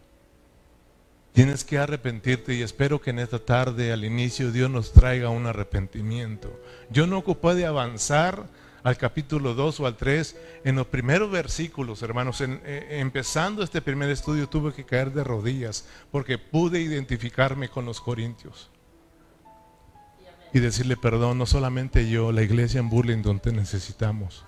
Tienes 1.33 1.65
que 1.65 1.79
arrepentirte 1.79 2.55
y 2.55 2.63
espero 2.63 3.01
que 3.01 3.11
en 3.11 3.19
esta 3.19 3.41
tarde, 3.41 3.93
al 3.93 4.05
inicio, 4.05 4.53
Dios 4.53 4.71
nos 4.71 4.93
traiga 4.93 5.31
un 5.31 5.47
arrepentimiento. 5.47 6.61
Yo 6.91 7.09
no 7.09 7.19
ocupé 7.19 7.57
de 7.57 7.67
avanzar 7.67 8.45
al 8.85 8.99
capítulo 8.99 9.55
2 9.55 9.81
o 9.81 9.87
al 9.87 9.97
3, 9.97 10.37
en 10.65 10.77
los 10.77 10.87
primeros 10.87 11.31
versículos, 11.31 12.03
hermanos, 12.03 12.43
eh, 12.43 12.87
empezando 13.01 13.63
este 13.63 13.81
primer 13.81 14.11
estudio 14.11 14.47
tuve 14.47 14.75
que 14.75 14.85
caer 14.85 15.11
de 15.11 15.25
rodillas 15.25 15.89
porque 16.13 16.37
pude 16.37 16.81
identificarme 16.81 17.71
con 17.71 17.87
los 17.87 18.03
corintios 18.03 18.71
y 20.53 20.61
decirle 20.61 20.99
perdón, 20.99 21.39
no 21.39 21.47
solamente 21.47 22.09
yo, 22.11 22.31
la 22.31 22.43
iglesia 22.43 22.79
en 22.79 22.91
Burlington 22.91 23.41
te 23.41 23.53
necesitamos. 23.53 24.45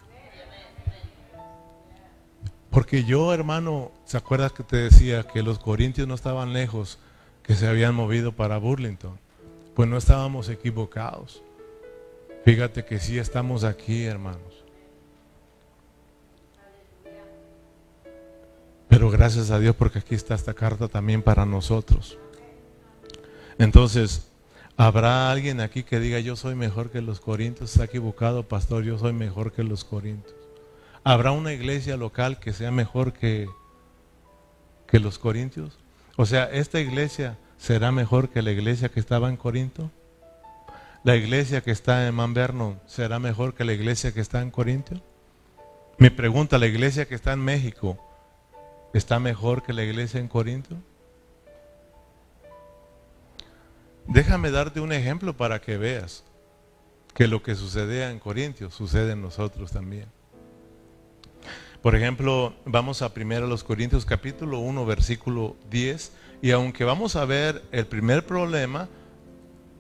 Porque 2.71 3.05
yo, 3.05 3.33
hermano, 3.33 3.91
¿se 4.05 4.19
acuerdas 4.19 4.53
que 4.53 4.63
te 4.63 4.77
decía 4.77 5.27
que 5.27 5.43
los 5.43 5.59
corintios 5.59 6.07
no 6.07 6.15
estaban 6.15 6.53
lejos, 6.53 6.99
que 7.43 7.55
se 7.55 7.67
habían 7.67 7.95
movido 7.95 8.33
para 8.33 8.59
Burlington? 8.59 9.19
Pues 9.75 9.89
no 9.89 9.97
estábamos 9.97 10.51
equivocados. 10.51 11.43
Fíjate 12.47 12.85
que 12.85 13.01
sí 13.01 13.19
estamos 13.19 13.65
aquí, 13.65 14.05
hermanos. 14.05 14.65
Pero 18.89 19.11
gracias 19.11 19.51
a 19.51 19.59
Dios 19.59 19.75
porque 19.75 19.99
aquí 19.99 20.15
está 20.15 20.37
esta 20.37 20.55
carta 20.55 20.87
también 20.87 21.23
para 21.23 21.45
nosotros. 21.45 22.17
Entonces, 23.59 24.31
¿habrá 24.77 25.33
alguien 25.33 25.61
aquí 25.61 25.83
que 25.83 25.99
diga 25.99 26.21
yo 26.21 26.37
soy 26.37 26.55
mejor 26.55 26.91
que 26.91 27.03
los 27.03 27.19
corintios? 27.19 27.73
Está 27.73 27.87
equivocado, 27.87 28.45
pastor, 28.45 28.85
yo 28.85 28.97
soy 28.97 29.13
mejor 29.13 29.51
que 29.51 29.65
los 29.65 29.83
corintios. 29.83 30.37
¿Habrá 31.03 31.33
una 31.33 31.53
iglesia 31.53 31.97
local 31.97 32.39
que 32.39 32.53
sea 32.53 32.71
mejor 32.71 33.13
que, 33.13 33.49
que 34.87 35.01
los 35.01 35.19
corintios? 35.19 35.81
O 36.17 36.27
sea, 36.27 36.45
¿esta 36.45 36.79
iglesia 36.79 37.39
será 37.59 37.91
mejor 37.91 38.29
que 38.29 38.41
la 38.41 38.53
iglesia 38.53 38.89
que 38.89 39.01
estaba 39.01 39.31
en 39.31 39.37
Corinto? 39.37 39.91
¿La 41.07 41.15
iglesia 41.15 41.61
que 41.61 41.71
está 41.71 42.09
en 42.09 42.17
Manverno 42.17 42.81
será 42.85 43.21
mejor 43.21 43.55
que 43.55 43.63
la 43.63 43.73
iglesia 43.73 44.13
que 44.13 44.21
está 44.21 44.43
en 44.43 44.51
Corintio? 44.51 45.01
Me 45.99 46.11
pregunta, 46.11 46.59
¿la 46.59 46.67
iglesia 46.67 47.07
que 47.07 47.15
está 47.15 47.33
en 47.33 47.39
México 47.39 47.97
está 48.93 49.21
mejor 49.21 49.63
que 49.63 49.73
la 49.73 49.85
iglesia 49.85 50.19
en 50.19 50.27
Corinto? 50.27 50.75
Déjame 54.09 54.51
darte 54.51 54.81
un 54.81 54.93
ejemplo 54.93 55.37
para 55.37 55.61
que 55.61 55.77
veas 55.77 56.25
que 57.15 57.29
lo 57.29 57.41
que 57.41 57.55
sucedía 57.55 58.11
en 58.11 58.19
Corintios 58.19 58.75
sucede 58.75 59.13
en 59.13 59.23
nosotros 59.23 59.71
también. 59.71 60.07
Por 61.83 61.95
ejemplo, 61.95 62.53
vamos 62.65 63.03
a 63.03 63.15
primero 63.15 63.47
los 63.47 63.63
Corintios 63.63 64.05
capítulo 64.05 64.59
1 64.59 64.85
versículo 64.85 65.55
10 65.71 66.11
y 66.43 66.51
aunque 66.51 66.83
vamos 66.83 67.15
a 67.15 67.25
ver 67.25 67.63
el 67.71 67.87
primer 67.87 68.27
problema, 68.27 68.89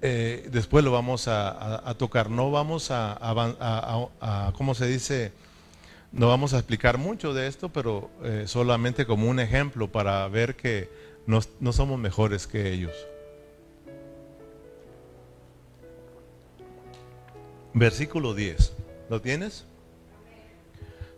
eh, 0.09 0.49
después 0.53 0.85
lo 0.85 0.93
vamos 0.93 1.27
a, 1.27 1.93
tocar. 1.99 2.31
No 2.31 2.53
vamos 2.53 2.93
a, 2.93 3.19
a, 3.21 4.53
¿cómo 4.57 4.77
se 4.77 4.87
dice? 4.87 5.33
No 6.13 6.29
vamos 6.29 6.55
a 6.55 6.59
explicar 6.59 6.97
mucho 6.97 7.35
de 7.35 7.49
esto, 7.49 7.71
pero 7.71 8.09
eh, 8.23 8.45
solamente 8.47 9.05
como 9.05 9.29
un 9.29 9.41
ejemplo 9.41 9.91
para 9.91 10.29
ver 10.29 10.55
que 10.55 10.89
no, 11.27 11.41
no 11.59 11.73
somos 11.73 11.99
mejores 11.99 12.47
que 12.47 12.73
ellos. 12.73 12.93
Versículo 17.75 18.33
10. 18.33 18.75
¿Lo 19.11 19.21
tienes? 19.21 19.65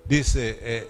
Dice, 0.06 0.58
eh, 0.62 0.88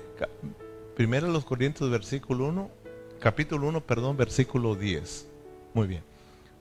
primero 0.95 1.27
los 1.27 1.45
Corintios, 1.45 1.91
versículo 1.91 2.47
1, 2.47 2.71
capítulo 3.19 3.67
1, 3.67 3.81
perdón, 3.81 4.17
versículo 4.17 4.77
10. 4.77 5.27
Muy 5.75 5.89
bien. 5.89 6.08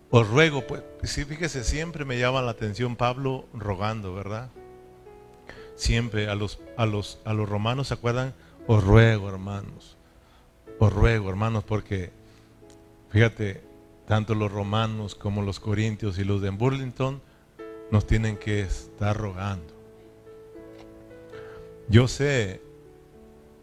Os 0.10 0.28
ruego, 0.30 0.66
pues, 0.66 0.84
sí, 1.04 1.26
fíjese, 1.26 1.64
siempre 1.64 2.06
me 2.06 2.18
llama 2.18 2.42
la 2.42 2.52
atención 2.52 2.96
Pablo 2.96 3.46
rogando, 3.54 4.14
¿verdad? 4.14 4.50
Siempre 5.76 6.30
a 6.30 6.36
los, 6.36 6.60
a 6.78 6.86
los, 6.86 7.20
a 7.26 7.34
los 7.34 7.48
romanos, 7.48 7.90
¿se 7.90 7.94
acuerdan? 7.94 8.34
Os 8.68 8.84
ruego, 8.84 9.30
hermanos. 9.30 9.98
Os 10.80 10.94
ruego, 10.94 11.30
hermanos, 11.30 11.64
porque, 11.64 12.12
fíjate, 13.10 13.64
tanto 14.08 14.34
los 14.34 14.52
romanos 14.52 15.16
como 15.16 15.42
los 15.42 15.60
corintios 15.60 16.18
y 16.20 16.24
los 16.24 16.42
de 16.42 16.52
Burlington 16.52 17.22
nos 17.92 18.08
tienen 18.08 18.38
que 18.38 18.62
estar 18.62 19.18
rogando. 19.18 19.74
Yo 21.90 22.08
sé, 22.08 22.62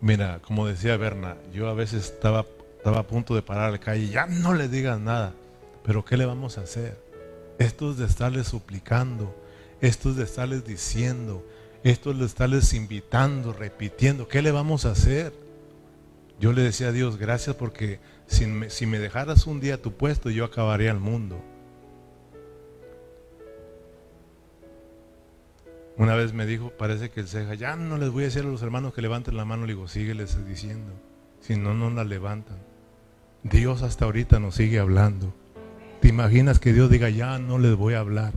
mira, 0.00 0.40
como 0.40 0.66
decía 0.66 0.96
Berna, 0.96 1.36
yo 1.52 1.68
a 1.68 1.74
veces 1.74 2.04
estaba 2.04 2.46
Estaba 2.84 2.98
a 2.98 3.06
punto 3.06 3.34
de 3.34 3.40
parar 3.40 3.72
la 3.72 3.78
calle, 3.78 4.10
ya 4.10 4.26
no 4.26 4.52
le 4.52 4.68
digas 4.68 5.00
nada. 5.00 5.32
Pero 5.84 6.04
¿qué 6.04 6.16
le 6.16 6.26
vamos 6.26 6.58
a 6.58 6.62
hacer? 6.62 6.98
Esto 7.58 7.92
es 7.92 7.98
de 7.98 8.06
estarles 8.06 8.48
suplicando, 8.48 9.36
esto 9.80 10.10
es 10.10 10.16
de 10.16 10.24
estarles 10.24 10.64
diciendo, 10.64 11.46
esto 11.84 12.10
es 12.10 12.18
de 12.18 12.24
estarles 12.24 12.72
invitando, 12.72 13.52
repitiendo. 13.52 14.26
¿Qué 14.26 14.42
le 14.42 14.50
vamos 14.50 14.86
a 14.86 14.92
hacer? 14.92 15.32
Yo 16.40 16.52
le 16.52 16.62
decía 16.62 16.88
a 16.88 16.92
Dios, 16.92 17.18
gracias 17.18 17.54
porque 17.54 18.00
si 18.26 18.46
me, 18.46 18.98
dejaras 18.98 19.46
un 19.46 19.60
día 19.60 19.80
tu 19.80 19.92
puesto, 19.92 20.30
yo 20.30 20.46
acabaría 20.46 20.90
el 20.90 20.98
mundo. 20.98 21.44
Una 25.96 26.16
vez 26.16 26.32
me 26.32 26.46
dijo, 26.46 26.70
parece 26.70 27.10
que 27.10 27.20
el 27.20 27.28
ceja, 27.28 27.54
ya 27.54 27.76
no 27.76 27.98
les 27.98 28.10
voy 28.10 28.24
a 28.24 28.26
decir 28.26 28.42
a 28.42 28.46
los 28.46 28.62
hermanos 28.62 28.94
que 28.94 29.02
levanten 29.02 29.36
la 29.36 29.44
mano. 29.44 29.64
Le 29.64 29.74
digo, 29.74 29.86
sígueles 29.86 30.44
diciendo. 30.44 30.92
Si 31.40 31.56
no, 31.56 31.72
no 31.74 31.90
la 31.90 32.02
levantan. 32.02 32.56
Dios 33.44 33.82
hasta 33.82 34.06
ahorita 34.06 34.40
nos 34.40 34.56
sigue 34.56 34.80
hablando. 34.80 35.32
¿Te 36.04 36.10
imaginas 36.10 36.58
que 36.58 36.74
Dios 36.74 36.90
diga, 36.90 37.08
ya 37.08 37.38
no 37.38 37.56
les 37.58 37.74
voy 37.76 37.94
a 37.94 38.00
hablar? 38.00 38.34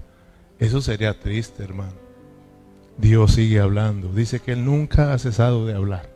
Eso 0.58 0.80
sería 0.80 1.20
triste, 1.20 1.66
hermano. 1.66 1.92
Dios 2.98 3.34
sigue 3.34 3.60
hablando. 3.60 4.08
Dice 4.14 4.40
que 4.40 4.54
Él 4.54 4.64
nunca 4.64 5.12
ha 5.12 5.20
cesado 5.20 5.66
de 5.66 5.74
hablar. 5.74 6.10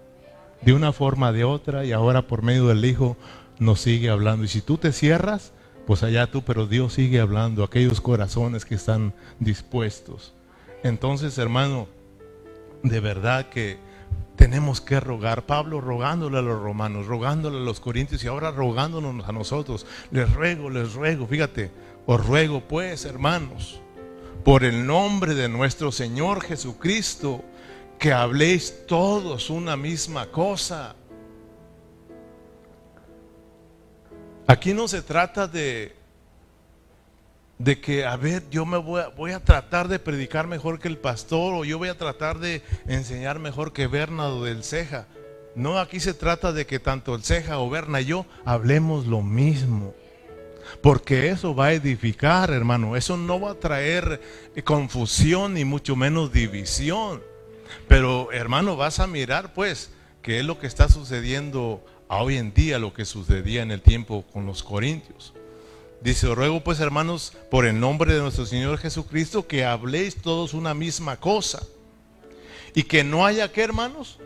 De 0.62 0.72
una 0.72 0.94
forma, 0.94 1.34
de 1.34 1.44
otra, 1.44 1.84
y 1.84 1.92
ahora 1.92 2.26
por 2.26 2.42
medio 2.42 2.68
del 2.68 2.86
Hijo 2.86 3.18
nos 3.60 3.82
sigue 3.82 4.10
hablando. 4.10 4.46
Y 4.46 4.48
si 4.48 4.62
tú 4.62 4.78
te 4.78 4.94
cierras, 4.94 5.52
pues 5.86 6.04
allá 6.04 6.26
tú, 6.28 6.42
pero 6.42 6.68
Dios 6.68 6.94
sigue 6.94 7.20
hablando. 7.20 7.66
Aquellos 7.66 8.00
corazones 8.00 8.64
que 8.64 8.76
están 8.76 9.14
dispuestos. 9.42 10.34
Entonces, 10.84 11.38
hermano, 11.38 11.90
de 12.82 13.02
verdad 13.02 13.50
que 13.50 13.78
tenemos 14.42 14.82
que 14.82 15.00
rogar. 15.00 15.46
Pablo 15.46 15.82
rogándole 15.82 16.40
a 16.40 16.42
los 16.42 16.60
romanos, 16.60 17.06
rogándole 17.06 17.58
a 17.58 17.62
los 17.62 17.80
corintios 17.80 18.24
y 18.24 18.28
ahora 18.28 18.50
rogándonos 18.50 19.30
a 19.30 19.32
nosotros. 19.32 19.86
Les 20.10 20.34
ruego, 20.34 20.68
les 20.72 20.94
ruego, 20.96 21.28
fíjate, 21.28 21.70
os 22.08 22.26
ruego 22.26 22.62
pues, 22.68 23.06
hermanos, 23.06 23.80
por 24.44 24.64
el 24.64 24.88
nombre 24.88 25.36
de 25.36 25.48
nuestro 25.48 25.92
Señor 25.92 26.42
Jesucristo, 26.42 27.44
que 28.00 28.14
habléis 28.14 28.88
todos 28.88 29.52
una 29.52 29.78
misma 29.78 30.26
cosa. 30.26 30.96
Aquí 34.48 34.74
no 34.74 34.88
se 34.88 35.04
trata 35.04 35.48
de 35.48 35.96
de 37.64 37.80
que, 37.80 38.06
a 38.06 38.16
ver, 38.18 38.44
yo 38.50 38.66
me 38.66 38.78
voy 38.78 39.02
a, 39.02 39.10
voy 39.10 39.32
a, 39.32 39.40
tratar 39.40 39.88
de 39.88 40.00
predicar 40.00 40.48
mejor 40.48 40.80
que 40.80 40.88
el 40.88 40.98
pastor 40.98 41.54
o 41.54 41.64
yo 41.64 41.78
voy 41.78 41.90
a 41.90 41.98
tratar 41.98 42.40
de 42.40 42.64
enseñar 42.88 43.38
mejor 43.38 43.72
que 43.72 43.86
Bernardo 43.86 44.44
del 44.44 44.64
Ceja. 44.64 45.06
No, 45.54 45.78
aquí 45.78 46.00
se 46.00 46.16
trata 46.16 46.54
de 46.54 46.66
que 46.66 46.80
tanto 46.80 47.14
el 47.14 47.24
Ceja 47.24 47.60
o 47.60 47.70
Berna 47.70 48.02
y 48.02 48.06
yo 48.06 48.26
hablemos 48.46 49.06
lo 49.06 49.22
mismo. 49.22 49.94
Porque 50.82 51.30
eso 51.30 51.54
va 51.54 51.68
a 51.68 51.74
edificar, 51.74 52.50
hermano. 52.50 52.96
Eso 52.96 53.16
no 53.18 53.40
va 53.40 53.52
a 53.52 53.60
traer 53.60 54.22
confusión 54.64 55.54
ni 55.54 55.66
mucho 55.66 55.96
menos 55.96 56.32
división. 56.32 57.22
Pero, 57.88 58.32
hermano, 58.32 58.76
vas 58.76 59.00
a 59.00 59.08
mirar, 59.08 59.54
pues, 59.54 59.92
qué 60.24 60.40
es 60.40 60.46
lo 60.46 60.58
que 60.58 60.68
está 60.68 60.90
sucediendo 60.90 61.86
hoy 62.08 62.38
en 62.38 62.54
día, 62.54 62.80
lo 62.80 62.94
que 62.94 63.06
sucedía 63.06 63.62
en 63.62 63.72
el 63.72 63.82
tiempo 63.82 64.26
con 64.32 64.46
los 64.46 64.64
corintios. 64.64 65.34
Dice, 66.02 66.34
ruego 66.34 66.64
pues 66.64 66.80
hermanos, 66.80 67.34
por 67.52 67.66
el 67.66 67.80
nombre 67.80 68.14
de 68.14 68.20
nuestro 68.20 68.48
Señor 68.48 68.80
Jesucristo, 68.80 69.48
que 69.48 69.66
habléis 69.66 70.16
todos 70.16 70.56
una 70.56 70.74
misma 70.74 71.18
cosa. 71.20 71.62
Y 72.74 72.84
que 72.84 73.04
no 73.04 73.24
haya, 73.24 73.52
¿qué 73.52 73.62
hermanos? 73.62 74.18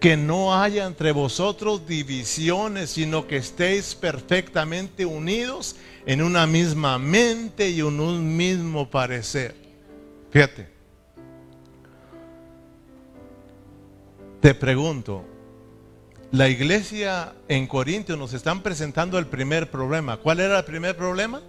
Que 0.00 0.18
no 0.18 0.60
haya 0.60 0.84
entre 0.84 1.12
vosotros 1.12 1.86
divisiones, 1.86 2.90
sino 2.90 3.26
que 3.26 3.38
estéis 3.38 3.94
perfectamente 3.94 5.06
unidos 5.06 5.76
en 6.04 6.22
una 6.22 6.46
misma 6.46 6.98
mente 6.98 7.70
y 7.70 7.80
en 7.80 8.00
un 8.00 8.36
mismo 8.36 8.90
parecer. 8.90 9.54
Fíjate. 10.30 10.68
Te 14.42 14.54
pregunto, 14.54 15.24
la 16.30 16.48
iglesia 16.48 17.32
en 17.48 17.66
Corintio 17.66 18.16
nos 18.16 18.34
están 18.34 18.62
presentando 18.62 19.18
el 19.18 19.26
primer 19.26 19.70
problema. 19.70 20.18
¿Cuál 20.18 20.40
era 20.40 20.58
el 20.58 20.64
primer 20.64 20.96
problema? 20.96 21.40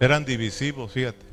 Eran 0.00 0.24
divisivos, 0.24 0.92
fíjate. 0.92 1.24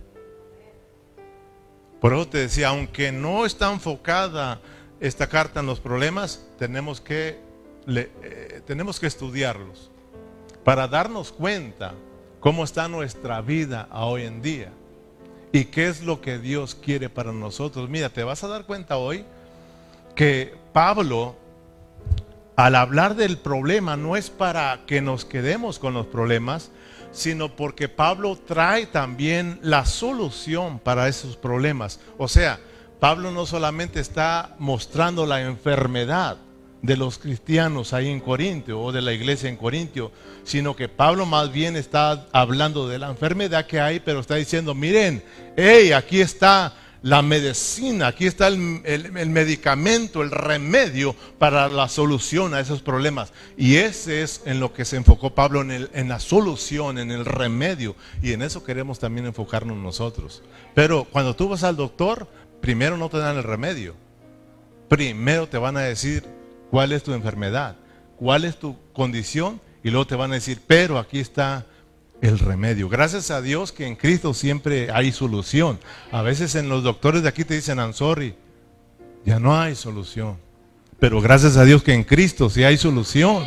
Por 2.00 2.14
eso 2.14 2.28
te 2.28 2.38
decía, 2.38 2.70
aunque 2.70 3.12
no 3.12 3.46
está 3.46 3.72
enfocada 3.72 4.62
esta 5.00 5.28
carta 5.28 5.60
en 5.60 5.66
los 5.66 5.80
problemas, 5.80 6.46
tenemos 6.58 7.02
que, 7.02 7.40
eh, 7.88 8.62
tenemos 8.66 9.00
que 9.00 9.08
estudiarlos 9.08 9.90
para 10.64 10.88
darnos 10.88 11.32
cuenta 11.32 11.94
cómo 12.40 12.64
está 12.64 12.88
nuestra 12.88 13.42
vida 13.42 13.90
hoy 13.92 14.24
en 14.24 14.42
día 14.42 14.72
y 15.52 15.66
qué 15.66 15.88
es 15.88 16.04
lo 16.04 16.22
que 16.22 16.38
Dios 16.38 16.76
quiere 16.76 17.10
para 17.10 17.34
nosotros. 17.34 17.90
Mira, 17.90 18.10
te 18.10 18.24
vas 18.24 18.44
a 18.44 18.48
dar 18.48 18.66
cuenta 18.66 18.98
hoy 18.98 19.26
que 20.20 20.54
Pablo, 20.74 21.38
al 22.58 22.76
hablar 22.76 23.16
del 23.16 23.38
problema, 23.38 23.96
no 23.96 24.18
es 24.18 24.30
para 24.30 24.82
que 24.86 25.00
nos 25.00 25.24
quedemos 25.24 25.80
con 25.80 25.94
los 25.94 26.08
problemas, 26.08 26.72
sino 27.14 27.56
porque 27.56 27.88
Pablo 27.88 28.36
trae 28.36 28.86
también 28.86 29.60
la 29.62 29.86
solución 29.86 30.80
para 30.80 31.08
esos 31.08 31.38
problemas. 31.38 32.02
O 32.18 32.28
sea, 32.28 32.60
Pablo 33.00 33.32
no 33.32 33.46
solamente 33.46 34.02
está 34.02 34.58
mostrando 34.60 35.26
la 35.26 35.40
enfermedad 35.40 36.36
de 36.82 36.98
los 36.98 37.18
cristianos 37.18 37.94
ahí 37.94 38.10
en 38.10 38.20
Corintio 38.20 38.82
o 38.82 38.92
de 38.92 39.02
la 39.02 39.14
iglesia 39.14 39.48
en 39.48 39.56
Corintio, 39.56 40.12
sino 40.44 40.76
que 40.76 40.90
Pablo 40.90 41.26
más 41.26 41.50
bien 41.50 41.78
está 41.78 42.28
hablando 42.34 42.90
de 42.90 43.00
la 43.00 43.10
enfermedad 43.10 43.68
que 43.68 43.80
hay, 43.80 44.02
pero 44.02 44.20
está 44.20 44.36
diciendo, 44.36 44.76
miren, 44.76 45.24
hey, 45.56 45.94
aquí 45.94 46.20
está 46.20 46.74
la 47.02 47.22
medicina, 47.22 48.08
aquí 48.08 48.26
está 48.26 48.48
el, 48.48 48.58
medicamento, 48.58 50.22
el 50.22 50.32
remedio 50.32 51.16
para 51.38 51.70
la 51.70 51.88
solución 51.88 52.54
a 52.54 52.60
esos 52.60 52.82
problemas. 52.82 53.32
Y 53.58 53.78
ese 53.78 54.22
es 54.22 54.42
en 54.46 54.60
lo 54.60 54.74
que 54.74 54.86
se 54.86 54.98
enfocó 54.98 55.34
Pablo, 55.34 55.62
en, 55.62 55.90
en 55.94 56.10
la 56.10 56.20
solución, 56.20 56.98
en 56.98 57.12
el 57.12 57.26
remedio. 57.26 57.96
Y 58.22 58.34
en 58.34 58.42
eso 58.42 58.64
queremos 58.64 59.00
también 59.00 59.26
enfocarnos 59.28 59.78
nosotros. 59.78 60.44
Pero 60.76 61.06
cuando 61.06 61.36
tú 61.36 61.48
vas 61.48 61.64
al 61.64 61.78
doctor, 61.78 62.28
primero 62.62 62.98
no 62.98 63.10
te 63.10 63.18
dan 63.18 63.38
el 63.38 63.44
remedio. 63.44 63.96
Primero 64.90 65.48
te 65.48 65.58
van 65.58 65.78
a 65.78 65.82
decir 65.82 66.26
cuál 66.70 66.92
es 66.92 67.04
tu 67.04 67.14
enfermedad, 67.14 67.78
cuál 68.18 68.44
es 68.44 68.58
tu 68.58 68.76
condición, 68.92 69.62
y 69.84 69.90
luego 69.90 70.08
te 70.08 70.16
van 70.16 70.32
a 70.32 70.36
decir, 70.36 70.60
pero 70.68 70.98
aquí 70.98 71.20
está 71.20 71.66
el 72.22 72.40
remedio. 72.40 72.90
Gracias 72.90 73.32
a 73.32 73.42
Dios 73.42 73.72
que 73.72 73.88
en 73.88 73.96
Cristo 73.96 74.34
siempre 74.34 74.92
hay 74.92 75.12
solución. 75.12 75.80
A 76.12 76.22
veces 76.22 76.56
en 76.56 76.70
los 76.70 76.84
doctores 76.84 77.24
de 77.24 77.30
aquí 77.30 77.44
te 77.44 77.56
dicen, 77.56 77.78
I'm 77.78 77.94
sorry, 77.94 78.36
ya 79.26 79.40
no 79.40 79.60
hay 79.60 79.76
solución. 79.76 80.38
Pero 81.00 81.22
gracias 81.22 81.56
a 81.58 81.64
Dios 81.64 81.82
que 81.82 81.94
en 81.94 82.04
Cristo 82.04 82.50
sí 82.50 82.64
hay 82.64 82.78
solución. 82.78 83.46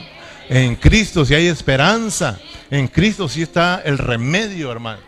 En 0.48 0.76
Cristo 0.76 1.24
sí 1.24 1.35
hay 1.35 1.46
esperanza. 1.46 2.40
En 2.70 2.88
Cristo 2.88 3.28
sí 3.28 3.42
está 3.42 3.82
el 3.85 3.98
remedio, 3.98 4.72
hermano. 4.72 5.02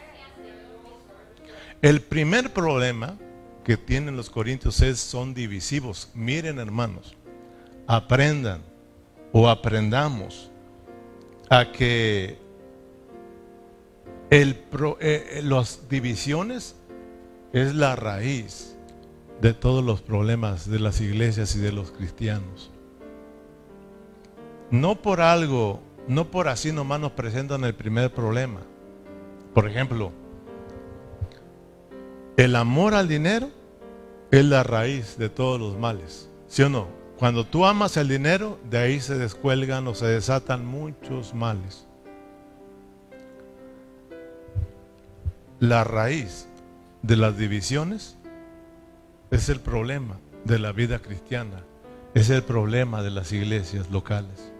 El 1.80 2.00
primer 2.00 2.52
problema 2.52 3.16
que 3.64 3.76
tienen 3.76 4.16
los 4.16 4.30
corintios 4.30 4.80
es 4.82 5.00
son 5.00 5.32
divisivos. 5.32 6.10
Miren, 6.14 6.58
hermanos, 6.58 7.16
aprendan 7.86 8.62
o 9.32 9.48
aprendamos 9.48 10.50
a 11.50 11.72
que 11.72 12.38
el 14.30 14.50
eh, 14.50 14.94
eh, 15.00 15.42
las 15.42 15.88
divisiones 15.88 16.76
es 17.52 17.74
la 17.74 17.96
raíz 17.96 18.76
de 19.40 19.54
todos 19.54 19.84
los 19.84 20.00
problemas 20.00 20.68
de 20.68 20.80
las 20.80 21.00
iglesias 21.00 21.54
y 21.56 21.60
de 21.60 21.72
los 21.72 21.90
cristianos. 21.90 22.70
No 24.70 24.96
por 25.02 25.20
algo, 25.20 25.80
no 26.08 26.30
por 26.30 26.48
así 26.48 26.72
nomás 26.72 27.00
nos 27.00 27.12
presentan 27.12 27.64
el 27.64 27.74
primer 27.74 28.12
problema. 28.12 28.60
Por 29.52 29.68
ejemplo, 29.68 30.12
el 32.36 32.56
amor 32.56 32.94
al 32.94 33.06
dinero 33.06 33.50
es 34.30 34.44
la 34.44 34.64
raíz 34.64 35.16
de 35.16 35.28
todos 35.28 35.60
los 35.60 35.78
males. 35.78 36.28
¿Sí 36.48 36.62
o 36.62 36.68
no? 36.68 36.88
Cuando 37.18 37.44
tú 37.44 37.64
amas 37.64 37.96
el 37.96 38.08
dinero, 38.08 38.58
de 38.68 38.78
ahí 38.78 39.00
se 39.00 39.16
descuelgan 39.16 39.86
o 39.86 39.94
se 39.94 40.06
desatan 40.06 40.66
muchos 40.66 41.34
males. 41.34 41.86
La 45.60 45.84
raíz 45.84 46.48
de 47.02 47.16
las 47.16 47.36
divisiones 47.36 48.16
es 49.30 49.48
el 49.48 49.60
problema 49.60 50.18
de 50.44 50.58
la 50.58 50.72
vida 50.72 50.98
cristiana, 50.98 51.62
es 52.14 52.30
el 52.30 52.42
problema 52.42 53.02
de 53.02 53.10
las 53.10 53.32
iglesias 53.32 53.90
locales. 53.90 54.52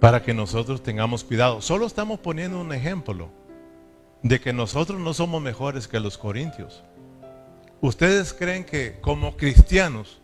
Para 0.00 0.22
que 0.22 0.34
nosotros 0.34 0.82
tengamos 0.82 1.24
cuidado. 1.24 1.62
Solo 1.62 1.86
estamos 1.86 2.20
poniendo 2.20 2.60
un 2.60 2.72
ejemplo 2.72 3.30
de 4.22 4.40
que 4.40 4.52
nosotros 4.52 5.00
no 5.00 5.14
somos 5.14 5.40
mejores 5.40 5.88
que 5.88 6.00
los 6.00 6.18
corintios. 6.18 6.82
¿Ustedes 7.80 8.32
creen 8.32 8.64
que 8.64 8.98
como 9.00 9.36
cristianos 9.36 10.20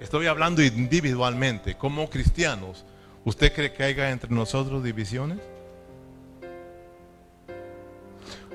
Estoy 0.00 0.26
hablando 0.26 0.62
individualmente, 0.62 1.74
como 1.74 2.10
cristianos. 2.10 2.84
¿Usted 3.24 3.52
cree 3.52 3.72
que 3.72 3.82
haya 3.82 4.10
entre 4.10 4.30
nosotros 4.30 4.84
divisiones? 4.84 5.38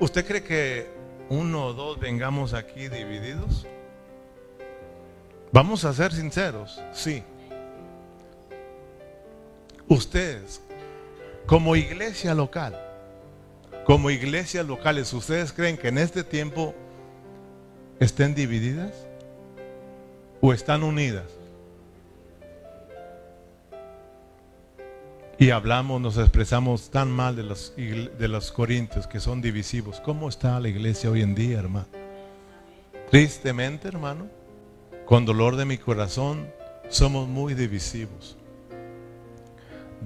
¿Usted 0.00 0.26
cree 0.26 0.42
que 0.42 0.90
uno 1.28 1.66
o 1.66 1.72
dos 1.72 1.98
vengamos 1.98 2.54
aquí 2.54 2.88
divididos? 2.88 3.66
Vamos 5.52 5.84
a 5.84 5.92
ser 5.92 6.12
sinceros, 6.12 6.82
sí. 6.92 7.22
Ustedes, 9.88 10.62
como 11.46 11.76
iglesia 11.76 12.34
local, 12.34 12.80
como 13.84 14.10
iglesias 14.10 14.66
locales, 14.66 15.12
¿ustedes 15.12 15.52
creen 15.52 15.76
que 15.76 15.88
en 15.88 15.98
este 15.98 16.24
tiempo 16.24 16.74
estén 18.00 18.34
divididas 18.34 18.94
o 20.40 20.52
están 20.52 20.82
unidas? 20.82 21.41
Y 25.42 25.50
hablamos, 25.50 26.00
nos 26.00 26.18
expresamos 26.18 26.90
tan 26.90 27.10
mal 27.10 27.34
de 27.34 27.42
los, 27.42 27.74
de 27.76 28.28
los 28.28 28.52
corintios 28.52 29.08
que 29.08 29.18
son 29.18 29.42
divisivos. 29.42 29.98
¿Cómo 29.98 30.28
está 30.28 30.60
la 30.60 30.68
iglesia 30.68 31.10
hoy 31.10 31.20
en 31.20 31.34
día, 31.34 31.58
hermano? 31.58 31.88
Tristemente, 33.10 33.88
hermano, 33.88 34.28
con 35.04 35.26
dolor 35.26 35.56
de 35.56 35.64
mi 35.64 35.78
corazón, 35.78 36.46
somos 36.88 37.26
muy 37.26 37.54
divisivos. 37.54 38.36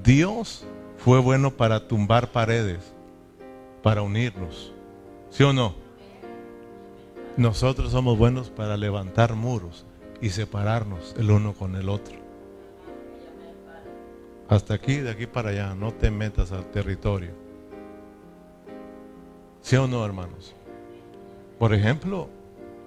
Dios 0.03 0.65
fue 0.97 1.21
bueno 1.21 1.51
para 1.51 1.87
tumbar 1.87 2.33
paredes, 2.33 2.95
para 3.83 4.01
unirnos. 4.01 4.73
¿Sí 5.29 5.43
o 5.43 5.53
no? 5.53 5.75
Nosotros 7.37 7.93
somos 7.93 8.17
buenos 8.17 8.49
para 8.49 8.79
levantar 8.79 9.35
muros 9.35 9.85
y 10.23 10.31
separarnos 10.31 11.15
el 11.19 11.31
uno 11.31 11.53
con 11.53 11.77
el 11.77 11.91
otro. 11.91 12.26
Hasta 14.49 14.75
aquí, 14.75 14.97
de 14.97 15.11
aquí 15.11 15.27
para 15.27 15.51
allá, 15.51 15.75
no 15.75 15.93
te 15.93 16.11
metas 16.11 16.53
al 16.53 16.67
territorio. 16.71 17.33
¿Sí 19.61 19.75
o 19.77 19.89
no, 19.89 20.05
hermanos? 20.05 20.55
Por 21.59 21.75
ejemplo, 21.75 22.29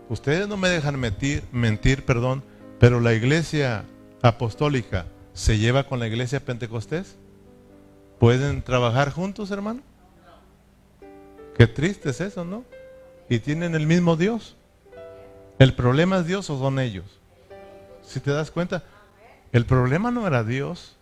ustedes 0.08 0.48
no 0.48 0.56
me 0.56 0.70
dejan 0.70 0.98
mentir, 1.00 1.44
mentir, 1.52 2.06
perdón, 2.06 2.44
pero 2.80 3.02
la 3.02 3.14
iglesia 3.14 3.84
apostólica 4.22 5.06
se 5.34 5.58
lleva 5.58 5.84
con 5.84 6.00
la 6.00 6.08
iglesia 6.08 6.40
pentecostés. 6.40 7.18
¿Pueden 8.20 8.62
trabajar 8.62 9.12
juntos, 9.12 9.52
hermano? 9.52 9.82
Qué 11.58 11.68
triste 11.68 12.12
es 12.12 12.22
eso, 12.22 12.46
¿no? 12.46 12.64
Y 13.28 13.40
tienen 13.40 13.76
el 13.76 13.86
mismo 13.86 14.16
Dios. 14.16 14.56
¿El 15.58 15.74
problema 15.74 16.20
es 16.20 16.26
Dios 16.26 16.50
o 16.50 16.58
son 16.58 16.80
ellos? 16.80 17.20
Si 18.02 18.22
te 18.22 18.32
das 18.32 18.50
cuenta, 18.50 18.84
el 19.52 19.66
problema 19.66 20.10
no 20.10 20.26
era 20.26 20.46
Dios. 20.46 20.96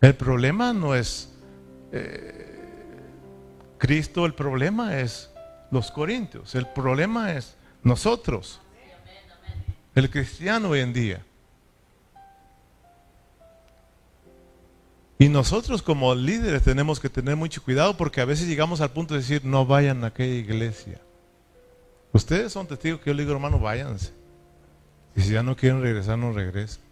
El 0.00 0.14
problema 0.14 0.72
no 0.72 0.94
es 0.94 1.32
eh, 1.92 2.46
Cristo, 3.78 4.26
el 4.26 4.34
problema 4.34 4.98
es 5.00 5.30
los 5.70 5.90
corintios, 5.90 6.54
el 6.54 6.66
problema 6.66 7.32
es 7.32 7.56
nosotros, 7.82 8.60
el 9.94 10.10
cristiano 10.10 10.70
hoy 10.70 10.80
en 10.80 10.92
día. 10.92 11.22
Y 15.18 15.28
nosotros 15.30 15.82
como 15.82 16.14
líderes 16.14 16.62
tenemos 16.62 17.00
que 17.00 17.08
tener 17.08 17.36
mucho 17.36 17.62
cuidado 17.62 17.96
porque 17.96 18.20
a 18.20 18.26
veces 18.26 18.46
llegamos 18.46 18.82
al 18.82 18.90
punto 18.90 19.14
de 19.14 19.20
decir, 19.20 19.44
no 19.44 19.64
vayan 19.64 20.04
a 20.04 20.08
aquella 20.08 20.34
iglesia. 20.34 21.00
Ustedes 22.12 22.52
son 22.52 22.66
testigos 22.66 23.00
que 23.00 23.10
yo 23.10 23.14
le 23.14 23.22
digo, 23.22 23.32
hermano, 23.32 23.58
váyanse. 23.58 24.12
Y 25.14 25.22
si 25.22 25.32
ya 25.32 25.42
no 25.42 25.56
quieren 25.56 25.80
regresar, 25.80 26.18
no 26.18 26.32
regresen. 26.32 26.85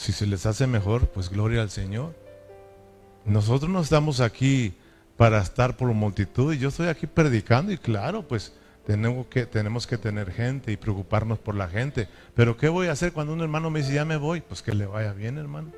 Si 0.00 0.12
se 0.12 0.26
les 0.26 0.46
hace 0.46 0.66
mejor, 0.66 1.08
pues 1.08 1.28
gloria 1.28 1.60
al 1.60 1.68
Señor. 1.68 2.14
Nosotros 3.26 3.70
no 3.70 3.82
estamos 3.82 4.20
aquí 4.20 4.72
para 5.18 5.42
estar 5.42 5.76
por 5.76 5.92
multitud 5.92 6.54
y 6.54 6.58
yo 6.58 6.70
estoy 6.70 6.88
aquí 6.88 7.06
predicando 7.06 7.70
y 7.70 7.76
claro, 7.76 8.26
pues 8.26 8.54
tenemos 8.86 9.26
que, 9.26 9.44
tenemos 9.44 9.86
que 9.86 9.98
tener 9.98 10.32
gente 10.32 10.72
y 10.72 10.78
preocuparnos 10.78 11.38
por 11.38 11.54
la 11.54 11.68
gente. 11.68 12.08
Pero 12.34 12.56
¿qué 12.56 12.70
voy 12.70 12.86
a 12.86 12.92
hacer 12.92 13.12
cuando 13.12 13.34
un 13.34 13.42
hermano 13.42 13.68
me 13.68 13.80
dice, 13.80 13.92
ya 13.92 14.06
me 14.06 14.16
voy? 14.16 14.40
Pues 14.40 14.62
que 14.62 14.72
le 14.72 14.86
vaya 14.86 15.12
bien, 15.12 15.36
hermano. 15.36 15.70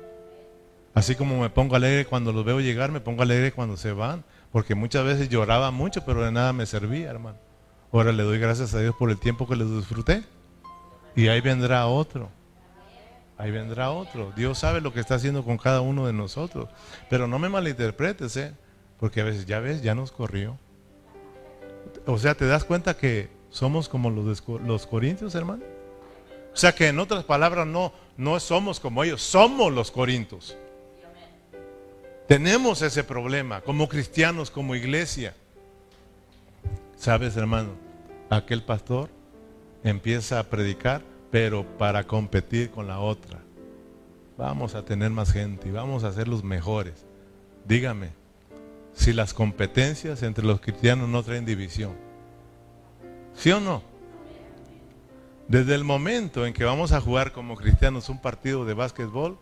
Así 0.93 1.15
como 1.15 1.41
me 1.41 1.49
pongo 1.49 1.75
alegre 1.75 2.05
cuando 2.05 2.31
los 2.31 2.45
veo 2.45 2.61
llegar, 2.61 2.93
me 2.93 3.01
pongo 3.01 3.23
alegre 3.23 3.51
cuando 3.51 3.75
se 3.75 3.91
van, 3.91 4.23
porque 4.53 4.73
muchas 4.73 5.03
veces 5.03 5.27
lloraba 5.27 5.69
mucho, 5.71 6.05
pero 6.05 6.23
de 6.23 6.31
nada 6.31 6.53
me 6.53 6.65
servía, 6.65 7.09
hermano. 7.09 7.39
Ahora 7.91 8.13
le 8.13 8.23
doy 8.23 8.39
gracias 8.39 8.73
a 8.73 8.79
Dios 8.79 8.95
por 8.97 9.11
el 9.11 9.19
tiempo 9.19 9.49
que 9.49 9.57
les 9.57 9.69
disfruté. 9.69 10.23
Y 11.13 11.27
ahí 11.27 11.41
vendrá 11.41 11.87
otro. 11.87 12.29
Ahí 13.43 13.51
vendrá 13.51 13.91
otro. 13.91 14.31
Dios 14.37 14.59
sabe 14.59 14.79
lo 14.79 14.93
que 14.93 15.01
está 15.01 15.15
haciendo 15.15 15.43
con 15.43 15.57
cada 15.57 15.81
uno 15.81 16.07
de 16.07 16.13
nosotros. 16.13 16.69
Pero 17.09 17.27
no 17.27 17.39
me 17.39 17.49
malinterpretes, 17.49 18.37
¿eh? 18.37 18.53
porque 19.01 19.19
a 19.19 19.25
veces 19.25 19.45
ya 19.45 19.59
ves, 19.59 19.81
ya 19.81 19.93
nos 19.93 20.13
corrió. 20.13 20.57
O 22.05 22.17
sea, 22.17 22.35
¿te 22.35 22.45
das 22.45 22.63
cuenta 22.63 22.95
que 22.95 23.29
somos 23.49 23.89
como 23.89 24.09
los, 24.09 24.41
los 24.65 24.87
corintios, 24.87 25.35
hermano? 25.35 25.61
O 26.53 26.55
sea 26.55 26.73
que 26.73 26.87
en 26.87 26.99
otras 26.99 27.25
palabras 27.25 27.67
no, 27.67 27.91
no 28.15 28.39
somos 28.39 28.79
como 28.79 29.03
ellos, 29.03 29.21
somos 29.21 29.73
los 29.73 29.91
corintios. 29.91 30.55
Tenemos 32.29 32.81
ese 32.81 33.03
problema 33.03 33.59
como 33.59 33.89
cristianos, 33.89 34.51
como 34.51 34.73
iglesia. 34.73 35.35
¿Sabes, 36.95 37.35
hermano? 37.35 37.71
Aquel 38.29 38.63
pastor 38.63 39.09
empieza 39.83 40.39
a 40.39 40.43
predicar, 40.43 41.01
pero 41.33 41.65
para 41.79 42.03
competir 42.03 42.69
con 42.69 42.85
la 42.85 42.99
otra. 42.99 43.39
Vamos 44.37 44.75
a 44.75 44.85
tener 44.85 45.09
más 45.09 45.31
gente 45.31 45.67
y 45.67 45.71
vamos 45.71 46.03
a 46.03 46.13
ser 46.13 46.27
los 46.27 46.43
mejores. 46.43 47.07
Dígame, 47.65 48.11
si 48.93 49.13
las 49.13 49.33
competencias 49.33 50.21
entre 50.21 50.45
los 50.45 50.61
cristianos 50.61 51.09
no 51.09 51.23
traen 51.23 51.43
división. 51.43 51.95
¿Sí 53.33 53.49
o 53.51 53.59
no? 53.59 53.81
Desde 55.47 55.73
el 55.73 55.83
momento 55.83 56.45
en 56.45 56.53
que 56.53 56.65
vamos 56.65 56.91
a 56.91 57.01
jugar 57.01 57.31
como 57.31 57.55
cristianos 57.55 58.09
un 58.09 58.21
partido 58.21 58.63
de 58.63 58.75
básquetbol, 58.75 59.39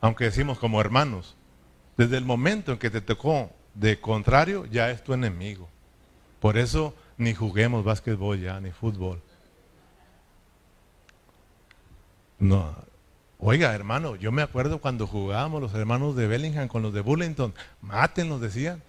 aunque 0.00 0.24
decimos 0.24 0.58
como 0.58 0.80
hermanos, 0.80 1.36
desde 1.98 2.16
el 2.16 2.24
momento 2.24 2.72
en 2.72 2.78
que 2.78 2.88
te 2.88 3.02
tocó 3.02 3.50
de 3.74 4.00
contrario, 4.00 4.64
ya 4.64 4.90
es 4.90 5.04
tu 5.04 5.12
enemigo. 5.12 5.68
Por 6.40 6.56
eso 6.56 6.94
ni 7.18 7.34
juguemos 7.34 7.84
básquetbol 7.84 8.40
ya, 8.40 8.58
ni 8.60 8.70
fútbol. 8.70 9.20
No. 12.40 12.74
Oiga, 13.38 13.74
hermano, 13.74 14.16
yo 14.16 14.32
me 14.32 14.42
acuerdo 14.42 14.80
cuando 14.80 15.06
jugábamos 15.06 15.62
los 15.62 15.74
hermanos 15.74 16.16
de 16.16 16.26
Bellingham 16.26 16.68
con 16.68 16.82
los 16.82 16.92
de 16.92 17.00
Bullington. 17.00 17.54
Mátenlos, 17.80 18.40
decían. 18.40 18.82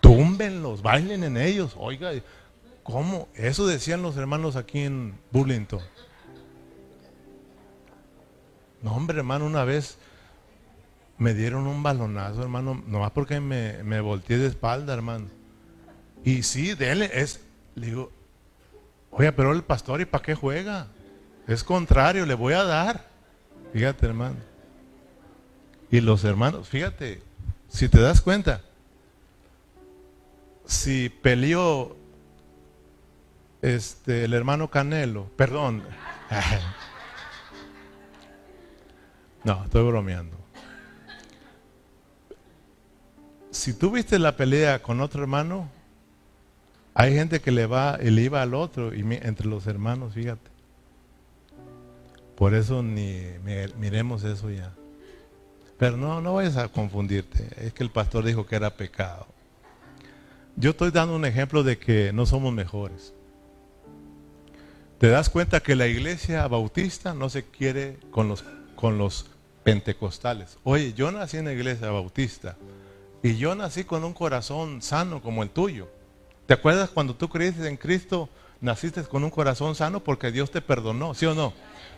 Túmbenlos, 0.00 0.82
bailen 0.82 1.24
en 1.24 1.36
ellos. 1.36 1.74
Oiga, 1.76 2.10
¿cómo? 2.82 3.28
Eso 3.34 3.66
decían 3.66 4.02
los 4.02 4.16
hermanos 4.16 4.56
aquí 4.56 4.80
en 4.80 5.14
Bullington. 5.30 5.80
No, 8.82 8.94
hombre, 8.94 9.18
hermano, 9.18 9.46
una 9.46 9.64
vez 9.64 9.96
me 11.18 11.34
dieron 11.34 11.68
un 11.68 11.84
balonazo, 11.84 12.42
hermano, 12.42 12.82
nomás 12.86 13.12
porque 13.12 13.38
me, 13.38 13.82
me 13.84 14.00
volteé 14.00 14.38
de 14.38 14.48
espalda, 14.48 14.92
hermano. 14.92 15.26
Y 16.24 16.42
sí, 16.42 16.74
dele, 16.74 17.10
es, 17.14 17.40
le 17.76 17.86
digo, 17.86 18.12
oye, 19.10 19.30
pero 19.32 19.52
el 19.52 19.62
pastor, 19.62 20.00
¿y 20.00 20.04
para 20.04 20.24
qué 20.24 20.34
juega? 20.34 20.88
Es 21.46 21.64
contrario, 21.64 22.26
le 22.26 22.34
voy 22.34 22.54
a 22.54 22.64
dar. 22.64 23.06
Fíjate, 23.72 24.06
hermano. 24.06 24.36
Y 25.90 26.00
los 26.00 26.24
hermanos, 26.24 26.68
fíjate, 26.68 27.22
si 27.68 27.88
te 27.88 28.00
das 28.00 28.20
cuenta, 28.20 28.62
si 30.64 31.08
peleó 31.08 31.96
este, 33.60 34.24
el 34.24 34.34
hermano 34.34 34.70
Canelo, 34.70 35.30
perdón. 35.36 35.82
No, 39.44 39.64
estoy 39.64 39.84
bromeando. 39.84 40.36
Si 43.50 43.72
tú 43.72 43.90
viste 43.90 44.20
la 44.20 44.36
pelea 44.36 44.80
con 44.80 45.00
otro 45.00 45.20
hermano, 45.20 45.68
hay 46.94 47.12
gente 47.14 47.40
que 47.40 47.50
le 47.50 47.66
va 47.66 47.98
y 48.00 48.10
le 48.10 48.22
iba 48.22 48.40
al 48.40 48.54
otro 48.54 48.94
y 48.94 49.00
entre 49.00 49.48
los 49.48 49.66
hermanos, 49.66 50.14
fíjate. 50.14 50.51
Por 52.42 52.54
eso 52.54 52.82
ni 52.82 53.22
miremos 53.78 54.24
eso 54.24 54.50
ya. 54.50 54.72
Pero 55.78 55.96
no, 55.96 56.20
no 56.20 56.34
vayas 56.34 56.56
a 56.56 56.66
confundirte. 56.66 57.46
Es 57.64 57.72
que 57.72 57.84
el 57.84 57.90
pastor 57.92 58.24
dijo 58.24 58.46
que 58.46 58.56
era 58.56 58.74
pecado. 58.74 59.28
Yo 60.56 60.70
estoy 60.70 60.90
dando 60.90 61.14
un 61.14 61.24
ejemplo 61.24 61.62
de 61.62 61.78
que 61.78 62.12
no 62.12 62.26
somos 62.26 62.52
mejores. 62.52 63.14
Te 64.98 65.06
das 65.06 65.30
cuenta 65.30 65.60
que 65.60 65.76
la 65.76 65.86
iglesia 65.86 66.48
bautista 66.48 67.14
no 67.14 67.28
se 67.28 67.44
quiere 67.44 67.98
con 68.10 68.26
los, 68.26 68.44
con 68.74 68.98
los 68.98 69.30
pentecostales. 69.62 70.58
Oye, 70.64 70.94
yo 70.94 71.12
nací 71.12 71.36
en 71.36 71.44
la 71.44 71.52
iglesia 71.52 71.92
bautista 71.92 72.56
y 73.22 73.36
yo 73.36 73.54
nací 73.54 73.84
con 73.84 74.02
un 74.02 74.14
corazón 74.14 74.82
sano 74.82 75.22
como 75.22 75.44
el 75.44 75.50
tuyo. 75.50 75.88
¿Te 76.46 76.54
acuerdas 76.54 76.90
cuando 76.90 77.14
tú 77.14 77.28
creíste 77.28 77.68
en 77.68 77.76
Cristo? 77.76 78.28
naciste 78.62 79.02
con 79.02 79.24
un 79.24 79.30
corazón 79.30 79.74
sano 79.74 80.00
porque 80.00 80.30
Dios 80.30 80.50
te 80.50 80.62
perdonó, 80.62 81.12
¿sí 81.14 81.26
o 81.26 81.34
no? 81.34 81.52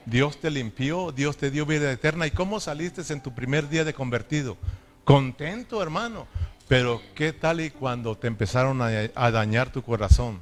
Dios 0.06 0.38
te 0.38 0.50
limpió, 0.50 1.12
Dios 1.12 1.36
te 1.36 1.50
dio 1.50 1.66
vida 1.66 1.90
eterna. 1.90 2.26
¿Y 2.26 2.30
cómo 2.30 2.60
saliste 2.60 3.02
en 3.12 3.22
tu 3.22 3.34
primer 3.34 3.68
día 3.68 3.84
de 3.84 3.94
convertido? 3.94 4.56
Contento, 5.04 5.82
hermano. 5.82 6.26
Pero 6.68 7.00
¿qué 7.14 7.32
tal 7.32 7.60
y 7.60 7.70
cuando 7.70 8.16
te 8.16 8.26
empezaron 8.26 8.80
a, 8.80 8.88
a 9.14 9.30
dañar 9.30 9.70
tu 9.70 9.82
corazón? 9.82 10.40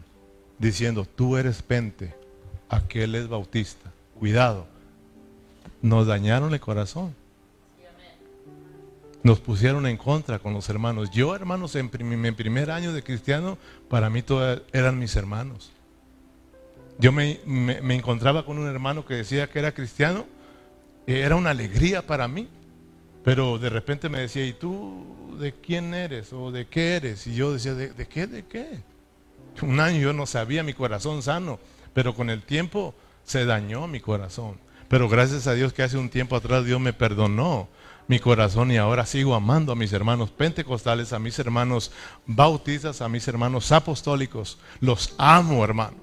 Diciendo, 0.59 1.05
tú 1.05 1.37
eres 1.37 1.63
pente, 1.63 2.15
aquel 2.69 3.15
es 3.15 3.29
bautista. 3.29 3.91
Cuidado, 4.19 4.67
nos 5.81 6.07
dañaron 6.07 6.55
el 6.55 6.61
corazón. 6.61 7.15
Nos 9.25 9.39
pusieron 9.39 9.87
en 9.87 9.97
contra 9.97 10.41
con 10.41 10.53
los 10.53 10.69
hermanos. 10.69 11.11
Yo, 11.13 11.35
hermanos, 11.35 11.77
en 11.77 11.91
mi 12.21 12.33
primer 12.33 12.71
año 12.73 12.93
de 12.93 13.05
cristiano, 13.05 13.57
para 13.89 14.11
mí 14.11 14.23
todos 14.23 14.63
eran 14.73 14.99
mis 14.99 15.15
hermanos. 15.15 15.71
Yo 17.03 17.11
me, 17.11 17.41
encontraba 17.97 18.47
con 18.47 18.59
un 18.59 18.69
hermano 18.69 19.05
que 19.05 19.15
decía 19.15 19.51
que 19.51 19.59
era 19.59 19.75
cristiano. 19.75 20.25
Era 21.05 21.35
una 21.35 21.51
alegría 21.51 22.07
para 22.07 22.29
mí. 22.29 22.47
Pero 23.25 23.59
de 23.59 23.71
repente 23.71 24.09
me 24.09 24.21
decía, 24.21 24.47
¿y 24.47 24.53
tú 24.53 25.37
de 25.41 25.53
quién 25.53 25.95
eres? 25.95 26.33
¿O 26.33 26.53
de 26.53 26.69
qué 26.69 26.95
eres? 26.95 27.27
Y 27.27 27.35
yo 27.35 27.53
decía, 27.53 27.75
¿de, 27.75 28.07
qué? 28.07 28.29
¿De 28.29 28.45
qué? 28.45 28.79
Un 29.63 29.81
año 29.81 29.99
yo 29.99 30.13
no 30.13 30.27
sabía 30.27 30.63
mi 30.63 30.75
corazón 30.75 31.25
sano. 31.25 31.59
Pero 31.93 32.15
con 32.15 32.31
el 32.31 32.45
tiempo 32.45 32.95
se 33.25 33.47
dañó 33.47 33.89
mi 33.89 33.99
corazón. 33.99 34.61
Pero 34.87 35.09
gracias 35.09 35.49
a 35.49 35.55
Dios 35.55 35.73
que 35.73 35.83
hace 35.83 35.99
un 35.99 36.09
tiempo 36.09 36.37
atrás 36.37 36.65
Dios 36.65 36.81
me 36.81 36.93
perdonó 36.93 37.69
mi 38.07 38.21
corazón 38.21 38.71
y 38.71 38.77
ahora 38.77 39.07
sigo 39.07 39.35
amando 39.35 39.73
a 39.73 39.77
mis 39.77 39.93
hermanos 39.93 40.31
pentecostales, 40.31 41.13
a 41.13 41.19
mis 41.19 41.37
hermanos 41.41 41.91
bautistas, 42.27 43.01
a 43.03 43.09
mis 43.09 43.27
hermanos 43.27 43.73
apostólicos. 43.73 44.61
Los 44.79 45.17
amo, 45.19 45.65
hermano. 45.65 46.02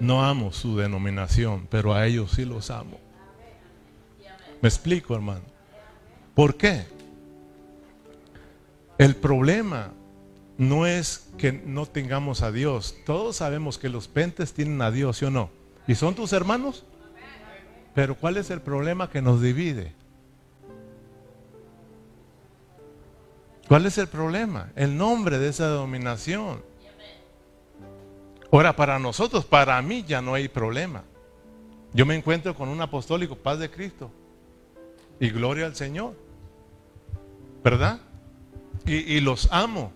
No 0.00 0.24
amo 0.24 0.52
su 0.52 0.76
denominación, 0.76 1.66
pero 1.70 1.94
a 1.94 2.06
ellos 2.06 2.32
sí 2.32 2.44
los 2.44 2.70
amo. 2.70 2.98
Me 4.60 4.68
explico, 4.68 5.14
hermano. 5.14 5.42
¿Por 6.34 6.56
qué? 6.56 6.86
El 8.98 9.16
problema 9.16 9.92
no 10.58 10.86
es 10.86 11.28
que 11.38 11.52
no 11.52 11.86
tengamos 11.86 12.42
a 12.42 12.52
Dios. 12.52 12.96
Todos 13.04 13.36
sabemos 13.36 13.78
que 13.78 13.88
los 13.88 14.08
pentes 14.08 14.52
tienen 14.52 14.80
a 14.82 14.90
Dios, 14.90 15.18
¿sí 15.18 15.24
o 15.24 15.30
no? 15.30 15.50
¿Y 15.86 15.94
son 15.94 16.14
tus 16.14 16.32
hermanos? 16.32 16.84
Pero 17.94 18.14
¿cuál 18.14 18.36
es 18.36 18.50
el 18.50 18.60
problema 18.60 19.10
que 19.10 19.22
nos 19.22 19.40
divide? 19.40 19.92
¿Cuál 23.68 23.86
es 23.86 23.98
el 23.98 24.06
problema? 24.06 24.70
El 24.76 24.96
nombre 24.96 25.38
de 25.38 25.48
esa 25.48 25.68
denominación. 25.70 26.62
Ahora, 28.52 28.76
para 28.76 28.98
nosotros, 28.98 29.44
para 29.44 29.80
mí 29.82 30.04
ya 30.06 30.22
no 30.22 30.34
hay 30.34 30.48
problema. 30.48 31.02
Yo 31.92 32.06
me 32.06 32.14
encuentro 32.14 32.54
con 32.54 32.68
un 32.68 32.80
apostólico, 32.80 33.36
paz 33.36 33.58
de 33.58 33.70
Cristo. 33.70 34.10
Y 35.18 35.30
gloria 35.30 35.66
al 35.66 35.74
Señor. 35.74 36.14
¿Verdad? 37.64 38.00
Y, 38.84 39.20
los 39.20 39.48
amo. 39.50 39.92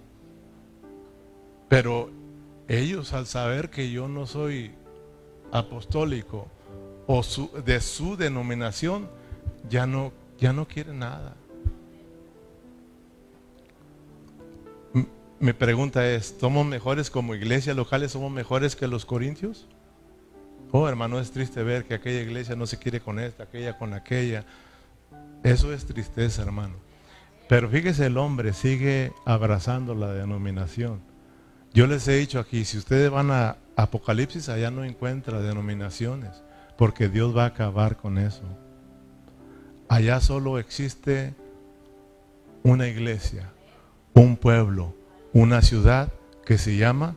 Pero 1.69 2.11
ellos 2.67 3.13
al 3.13 3.27
saber 3.27 3.71
que 3.71 3.91
yo 3.91 4.09
no 4.09 4.27
soy 4.27 4.73
apostólico, 5.53 6.49
o 7.07 7.23
de 7.65 7.81
su 7.81 8.17
denominación, 8.17 9.09
ya 9.69 9.87
no, 9.87 10.13
ya 10.39 10.53
no 10.53 10.67
quiere 10.67 10.93
nada. 10.93 11.37
Mi 15.41 15.55
pregunta 15.55 16.07
es, 16.07 16.37
¿somos 16.39 16.67
mejores 16.67 17.09
como 17.11 17.35
iglesias 17.35 17.75
locales? 17.75 18.13
¿Somos 18.13 18.31
mejores 18.31 18.77
que 18.77 18.87
los 18.87 19.07
corintios? 19.07 19.67
Oh, 20.71 20.87
hermano, 20.87 21.19
es 21.19 21.31
triste 21.31 21.63
ver 21.63 21.87
que 21.87 21.95
aquella 21.95 22.21
iglesia 22.21 22.55
no 22.57 22.67
se 22.67 22.79
quiere 22.79 23.01
con 23.01 23.19
esta, 23.19 23.45
aquella 23.45 23.79
con 23.79 23.95
aquella. 23.95 24.45
Eso 25.43 25.73
es 25.73 25.87
tristeza, 25.87 26.43
hermano. 26.43 26.75
Pero 27.49 27.71
fíjese, 27.71 28.05
el 28.05 28.19
hombre 28.19 28.53
sigue 28.53 29.15
abrazando 29.25 29.95
la 29.95 30.13
denominación. 30.13 31.01
Yo 31.73 31.87
les 31.87 32.07
he 32.07 32.17
dicho 32.17 32.39
aquí, 32.39 32.67
si 32.67 32.77
ustedes 32.77 33.11
van 33.11 33.31
a 33.31 33.57
Apocalipsis, 33.77 34.51
allá 34.51 34.71
no 34.71 34.85
encuentra 34.85 35.41
denominaciones 35.41 36.43
porque 36.77 37.09
Dios 37.09 37.35
va 37.35 37.45
a 37.45 37.47
acabar 37.47 37.97
con 37.97 38.19
eso. 38.19 38.43
Allá 39.89 40.21
solo 40.21 40.59
existe 40.59 41.35
una 42.63 42.89
iglesia, 42.89 43.51
un 44.13 44.37
pueblo, 44.37 45.00
una 45.33 45.63
ciudad 45.63 46.13
que 46.45 46.59
se 46.59 46.77
llama 46.77 47.17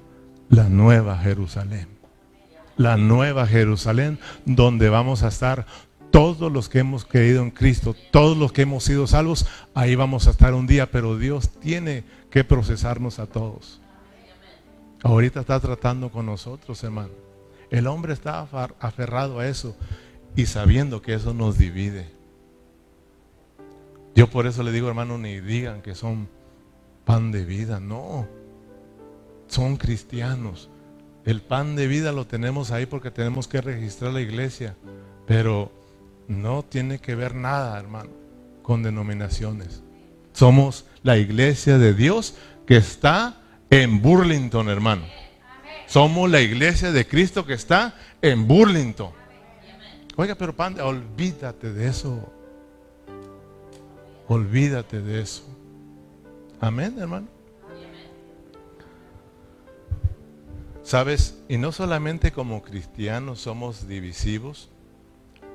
la 0.50 0.70
Nueva 0.70 1.18
Jerusalén. 1.18 1.88
La 2.78 2.98
Nueva 2.98 3.48
Jerusalén, 3.48 4.20
donde 4.46 4.90
vamos 4.90 5.24
a 5.24 5.28
estar 5.28 5.66
todos 6.12 6.52
los 6.52 6.70
que 6.70 6.80
hemos 6.80 7.06
creído 7.06 7.42
en 7.42 7.52
Cristo, 7.52 7.96
todos 8.12 8.38
los 8.38 8.52
que 8.52 8.64
hemos 8.64 8.84
sido 8.84 9.08
salvos, 9.08 9.48
ahí 9.74 9.96
vamos 9.96 10.28
a 10.28 10.32
estar 10.32 10.54
un 10.54 10.68
día, 10.68 10.92
pero 10.92 11.18
Dios 11.18 11.50
tiene 11.60 12.04
que 12.30 12.44
procesarnos 12.44 13.18
a 13.18 13.26
todos. 13.26 13.82
Ahorita 15.04 15.42
está 15.42 15.60
tratando 15.60 16.12
con 16.12 16.26
nosotros, 16.26 16.84
hermano. 16.84 17.14
El 17.70 17.88
hombre 17.88 18.14
está 18.14 18.48
aferrado 18.80 19.40
a 19.40 19.48
eso 19.48 19.76
y 20.36 20.46
sabiendo 20.46 21.02
que 21.02 21.16
eso 21.16 21.34
nos 21.34 21.58
divide. 21.58 22.12
Yo 24.16 24.30
por 24.30 24.46
eso 24.46 24.62
le 24.62 24.72
digo, 24.72 24.88
hermano, 24.88 25.18
ni 25.18 25.40
digan 25.40 25.82
que 25.82 25.96
son 25.96 26.30
pan 27.06 27.32
de 27.32 27.46
vida, 27.46 27.80
no. 27.80 28.28
Son 29.48 29.78
cristianos. 29.78 30.70
El 31.26 31.42
pan 31.42 31.76
de 31.76 31.88
vida 31.88 32.12
lo 32.12 32.28
tenemos 32.28 32.72
ahí 32.72 32.86
porque 32.86 33.12
tenemos 33.12 33.48
que 33.48 33.62
registrar 33.62 34.14
la 34.14 34.22
iglesia, 34.22 34.76
pero 35.26 35.72
no 36.28 36.64
tiene 36.64 37.00
que 37.00 37.16
ver 37.16 37.36
nada, 37.36 37.80
hermano, 37.80 38.10
con 38.62 38.84
denominaciones. 38.84 39.84
Somos 40.34 40.86
la 41.04 41.18
iglesia 41.18 41.78
de 41.78 41.94
Dios 41.94 42.36
que 42.66 42.78
está 42.78 43.42
en 43.70 44.02
Burlington, 44.02 44.70
hermano. 44.70 45.04
Somos 45.88 46.30
la 46.30 46.42
iglesia 46.42 46.92
de 46.92 47.08
Cristo 47.08 47.46
que 47.46 47.54
está 47.54 47.96
en 48.22 48.48
Burlington. 48.48 49.12
Oiga, 50.16 50.36
pero 50.36 50.56
Panda, 50.56 50.86
olvídate 50.86 51.72
de 51.72 51.88
eso. 51.88 52.32
Olvídate 54.28 55.02
de 55.02 55.22
eso. 55.22 55.44
Amén, 56.64 56.98
hermano. 56.98 57.28
¿Sabes? 60.82 61.44
Y 61.50 61.58
no 61.58 61.74
solamente 61.74 62.32
como 62.32 62.62
cristianos 62.62 63.42
somos 63.42 63.86
divisivos, 63.86 64.70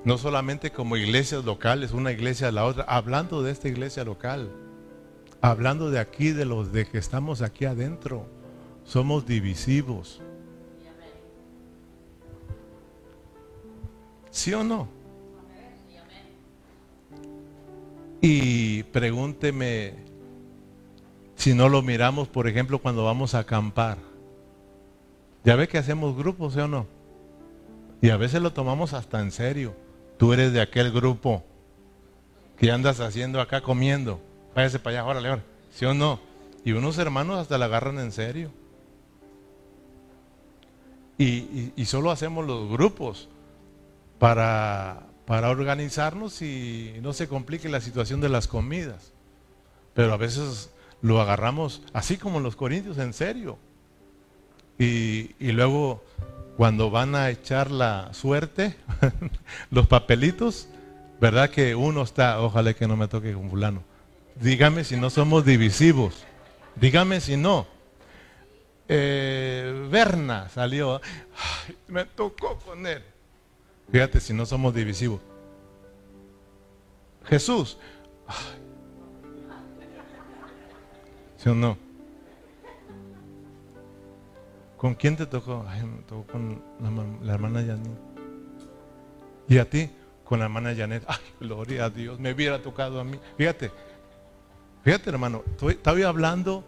no 0.04 0.18
solamente 0.18 0.70
como 0.70 0.98
iglesias 0.98 1.46
locales, 1.46 1.92
una 1.92 2.12
iglesia 2.12 2.48
a 2.48 2.52
la 2.52 2.66
otra, 2.66 2.84
hablando 2.84 3.42
de 3.42 3.52
esta 3.52 3.68
iglesia 3.68 4.04
local, 4.04 4.50
hablando 5.40 5.90
de 5.90 5.98
aquí, 5.98 6.32
de 6.32 6.44
los 6.44 6.72
de 6.72 6.84
que 6.84 6.98
estamos 6.98 7.40
aquí 7.40 7.64
adentro, 7.64 8.26
somos 8.84 9.24
divisivos. 9.24 10.20
¿Sí 14.30 14.52
o 14.52 14.62
no? 14.62 14.88
Y 18.20 18.82
pregúnteme 18.82 20.07
si 21.49 21.55
no 21.55 21.70
lo 21.70 21.80
miramos, 21.80 22.28
por 22.28 22.46
ejemplo, 22.46 22.78
cuando 22.78 23.07
vamos 23.07 23.34
a 23.34 23.38
acampar. 23.38 23.96
Ya 25.44 25.57
ve 25.57 25.66
que 25.66 25.78
hacemos 25.78 26.14
grupos, 26.14 26.53
¿sí 26.53 26.61
o 26.61 26.68
no? 26.68 26.86
Y 28.03 28.11
a 28.11 28.18
veces 28.18 28.42
lo 28.42 28.53
tomamos 28.53 28.92
hasta 28.92 29.22
en 29.22 29.30
serio. 29.30 29.74
Tú 30.18 30.34
eres 30.34 30.53
de 30.53 30.61
aquel 30.61 30.92
grupo 30.92 31.42
que 32.59 32.70
andas 32.70 33.01
haciendo 33.01 33.40
acá 33.40 33.62
comiendo. 33.62 34.20
Váyase 34.55 34.78
para 34.78 34.99
allá, 34.99 35.09
órale, 35.09 35.28
órale. 35.30 35.42
¿Sí 35.72 35.86
o 35.86 35.94
no? 35.94 36.20
Y 36.66 36.72
unos 36.72 36.99
hermanos 36.99 37.38
hasta 37.38 37.57
la 37.57 37.64
agarran 37.64 37.99
en 37.99 38.12
serio. 38.12 38.51
Y, 41.16 41.72
y 41.74 41.84
solo 41.86 42.11
hacemos 42.11 42.46
los 42.46 42.68
grupos 42.68 43.30
para, 44.18 45.07
para 45.24 45.49
organizarnos 45.49 46.42
y 46.42 46.99
no 47.01 47.14
se 47.14 47.26
complique 47.26 47.70
la 47.70 47.80
situación 47.80 48.20
de 48.20 48.28
las 48.28 48.49
comidas. 48.49 49.14
Pero 49.94 50.12
a 50.12 50.18
veces 50.18 50.68
lo 51.03 51.20
agarramos 51.20 51.82
así 51.92 52.16
como 52.16 52.40
los 52.40 52.57
corintios, 52.57 52.99
en 52.99 53.12
serio. 53.12 53.59
Y, 54.78 55.34
y 55.38 55.53
luego 55.53 56.05
cuando 56.57 56.90
van 56.90 57.14
a 57.14 57.30
echar 57.30 57.70
la 57.70 58.12
suerte, 58.12 58.76
los 59.70 59.86
papelitos, 59.86 60.68
¿verdad 61.20 61.51
que 61.51 61.74
uno 61.74 62.03
está, 62.03 62.40
ojalá 62.40 62.74
que 62.74 62.88
no 62.88 62.96
me 62.96 63.09
toque 63.09 63.32
con 63.32 63.51
fulano? 63.51 63.82
Dígame 64.40 64.84
si 64.84 64.96
no 64.96 65.11
somos 65.11 65.44
divisivos. 65.44 66.24
Dígame 66.76 67.20
si 67.20 67.36
no. 67.36 67.66
Eh, 68.88 69.88
Berna 69.90 70.49
salió, 70.49 71.01
me 71.88 72.05
tocó 72.05 72.59
con 72.59 72.86
él. 72.86 73.03
Fíjate 73.90 74.20
si 74.20 74.32
no 74.32 74.46
somos 74.46 74.74
divisivos. 74.74 75.20
Jesús. 77.24 77.78
¿Sí 81.39 81.49
o 81.49 81.55
no? 81.55 81.78
¿Con 84.76 84.95
quién 84.95 85.16
te 85.16 85.26
tocó? 85.26 85.64
Me 85.64 86.03
tocó 86.03 86.32
con 86.32 86.62
la, 87.22 87.34
hermana 87.34 87.61
Janet. 87.61 87.99
¿Y 89.49 89.59
a 89.59 89.68
ti? 89.68 89.91
Con 90.24 90.41
la 90.41 90.45
hermana 90.47 90.74
Janet. 90.74 91.05
Ay, 91.07 91.16
gloria 91.41 91.86
a 91.86 91.91
Dios, 91.91 92.18
me 92.18 92.32
hubiera 92.32 92.61
tocado 92.61 93.01
a 93.01 93.05
mí. 93.05 93.18
Fíjate, 93.36 93.70
fíjate 94.84 95.11
hermano, 95.11 95.43
estoy, 95.47 96.03
hablando 96.03 96.64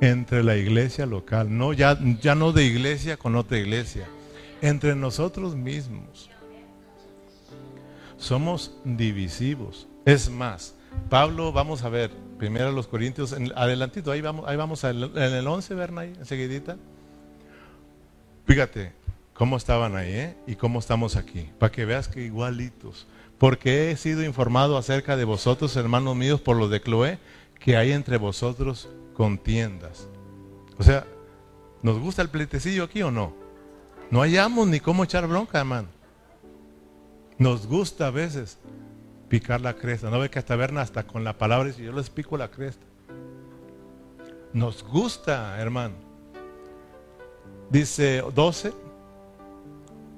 entre 0.00 0.42
la 0.42 0.56
iglesia 0.56 1.04
local, 1.06 1.56
no 1.56 1.72
ya, 1.72 1.98
ya 2.20 2.34
no 2.34 2.52
de 2.52 2.64
iglesia 2.64 3.16
con 3.16 3.36
otra 3.36 3.58
iglesia, 3.58 4.08
entre 4.60 4.96
nosotros 4.96 5.54
mismos. 5.54 6.30
Somos 8.16 8.76
divisivos. 8.84 9.88
Es 10.04 10.30
más, 10.30 10.74
Pablo, 11.08 11.52
vamos 11.52 11.82
a 11.82 11.88
ver, 11.88 12.10
primero 12.42 12.72
los 12.72 12.88
Corintios, 12.88 13.36
adelantito, 13.54 14.10
ahí 14.10 14.20
vamos, 14.20 14.48
ahí 14.48 14.56
vamos 14.56 14.82
en 14.82 15.14
el 15.16 15.46
11, 15.46 15.74
Bernay, 15.76 16.12
enseguidita. 16.18 16.76
Fíjate 18.46 18.92
cómo 19.32 19.56
estaban 19.56 19.94
ahí 19.94 20.12
¿eh? 20.12 20.36
y 20.48 20.56
cómo 20.56 20.80
estamos 20.80 21.14
aquí, 21.14 21.48
para 21.60 21.70
que 21.70 21.84
veas 21.84 22.08
que 22.08 22.24
igualitos. 22.24 23.06
Porque 23.38 23.92
he 23.92 23.96
sido 23.96 24.24
informado 24.24 24.76
acerca 24.76 25.16
de 25.16 25.22
vosotros, 25.22 25.76
hermanos 25.76 26.16
míos, 26.16 26.40
por 26.40 26.56
los 26.56 26.68
de 26.68 26.80
Cloé, 26.80 27.20
que 27.60 27.76
hay 27.76 27.92
entre 27.92 28.16
vosotros 28.16 28.88
contiendas. 29.14 30.08
O 30.78 30.82
sea, 30.82 31.06
¿nos 31.80 32.00
gusta 32.00 32.22
el 32.22 32.28
pleitecillo 32.28 32.82
aquí 32.82 33.02
o 33.02 33.12
no? 33.12 33.36
No 34.10 34.22
hallamos 34.22 34.66
ni 34.66 34.80
cómo 34.80 35.04
echar 35.04 35.28
bronca, 35.28 35.60
hermano. 35.60 35.86
Nos 37.38 37.68
gusta 37.68 38.08
a 38.08 38.10
veces 38.10 38.58
picar 39.32 39.62
la 39.62 39.72
cresta. 39.72 40.10
No 40.10 40.18
ve 40.18 40.28
que 40.28 40.38
hasta 40.38 40.56
verna 40.56 40.82
hasta 40.82 41.06
con 41.06 41.24
la 41.24 41.38
palabra 41.38 41.70
y 41.70 41.82
yo 41.82 41.90
les 41.92 42.10
pico 42.10 42.36
la 42.36 42.50
cresta. 42.50 42.84
Nos 44.52 44.84
gusta, 44.84 45.58
hermano. 45.58 45.94
Dice 47.70 48.22
12, 48.34 48.74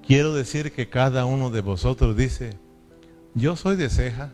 quiero 0.05 0.35
decir 0.35 0.73
que 0.73 0.89
cada 0.89 1.27
uno 1.27 1.51
de 1.51 1.61
vosotros 1.61 2.17
dice, 2.17 2.59
yo 3.35 3.55
soy 3.55 3.77
de 3.77 3.89
ceja. 3.89 4.33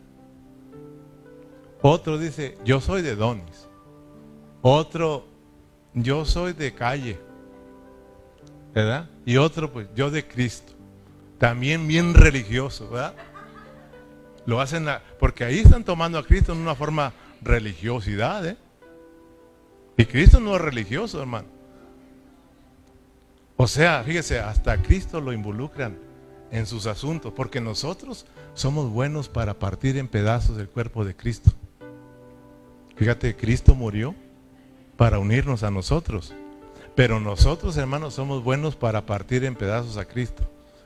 Otro 1.83 2.16
dice, 2.16 2.57
yo 2.64 2.81
soy 2.81 3.03
de 3.03 3.16
donis. 3.16 3.68
Otro, 4.62 5.26
yo 5.93 6.24
soy 6.24 6.55
de 6.55 6.72
calle. 6.72 7.18
¿Verdad? 8.72 9.11
Y 9.26 9.37
otro, 9.37 9.70
pues, 9.70 9.89
yo 9.95 10.11
de 10.11 10.26
Cristo. 10.26 10.72
También 11.37 11.87
bien 11.87 12.14
religioso, 12.14 12.89
¿verdad? 12.89 13.14
Lo 14.51 14.61
hacen, 14.61 14.84
porque 15.20 15.44
ahí 15.44 15.61
están 15.61 15.84
tomando 15.84 16.18
a 16.18 16.26
Cristo 16.26 16.51
en 16.51 16.59
una 16.59 16.74
forma 16.74 17.12
religiosidad, 17.40 18.44
¿eh? 18.44 18.57
Y 19.96 20.05
Cristo 20.07 20.40
no 20.40 20.57
es 20.57 20.61
religioso, 20.61 21.20
hermano. 21.20 21.46
O 23.57 23.68
sea, 23.68 24.03
fíjese, 24.03 24.40
hasta 24.40 24.82
Cristo 24.82 25.20
lo 25.20 25.32
involucran 25.32 25.96
en 26.51 26.66
sus 26.66 26.86
asuntos, 26.86 27.32
porque 27.32 27.61
nosotros 27.61 28.26
somos 28.55 28.90
buenos 28.90 29.28
para 29.28 29.57
partir 29.57 29.96
en 29.96 30.09
pedazos 30.09 30.59
el 30.59 30.68
cuerpo 30.68 31.05
de 31.05 31.14
Cristo. 31.14 31.53
Fíjate, 32.96 33.36
Cristo 33.36 33.76
murió 33.76 34.16
para 34.96 35.20
unirnos 35.20 35.62
a 35.62 35.70
nosotros, 35.70 36.34
pero 36.96 37.20
nosotros, 37.20 37.76
hermanos, 37.76 38.14
somos 38.14 38.42
buenos 38.42 38.74
para 38.74 39.07
partir 39.07 39.44
en 39.44 39.55
pedazos 39.55 39.96
a 39.96 40.07
Cristo. 40.07 40.42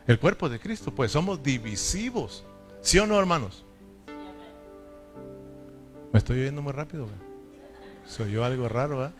El 0.07 0.19
cuerpo 0.19 0.51
de 0.51 0.61
Cristo, 0.61 0.95
pues 0.95 1.13
somos 1.13 1.43
divisivos. 1.43 2.45
¿Sí 2.85 2.99
o 2.99 3.07
no, 3.07 3.19
hermanos? 3.19 3.65
Me 6.13 6.19
estoy 6.19 6.41
oyendo 6.41 6.61
muy 6.61 6.73
rápido. 6.73 7.09
Soy 8.07 8.31
yo 8.31 8.45
algo 8.45 8.69
raro, 8.69 8.99
¿verdad? 8.99 9.15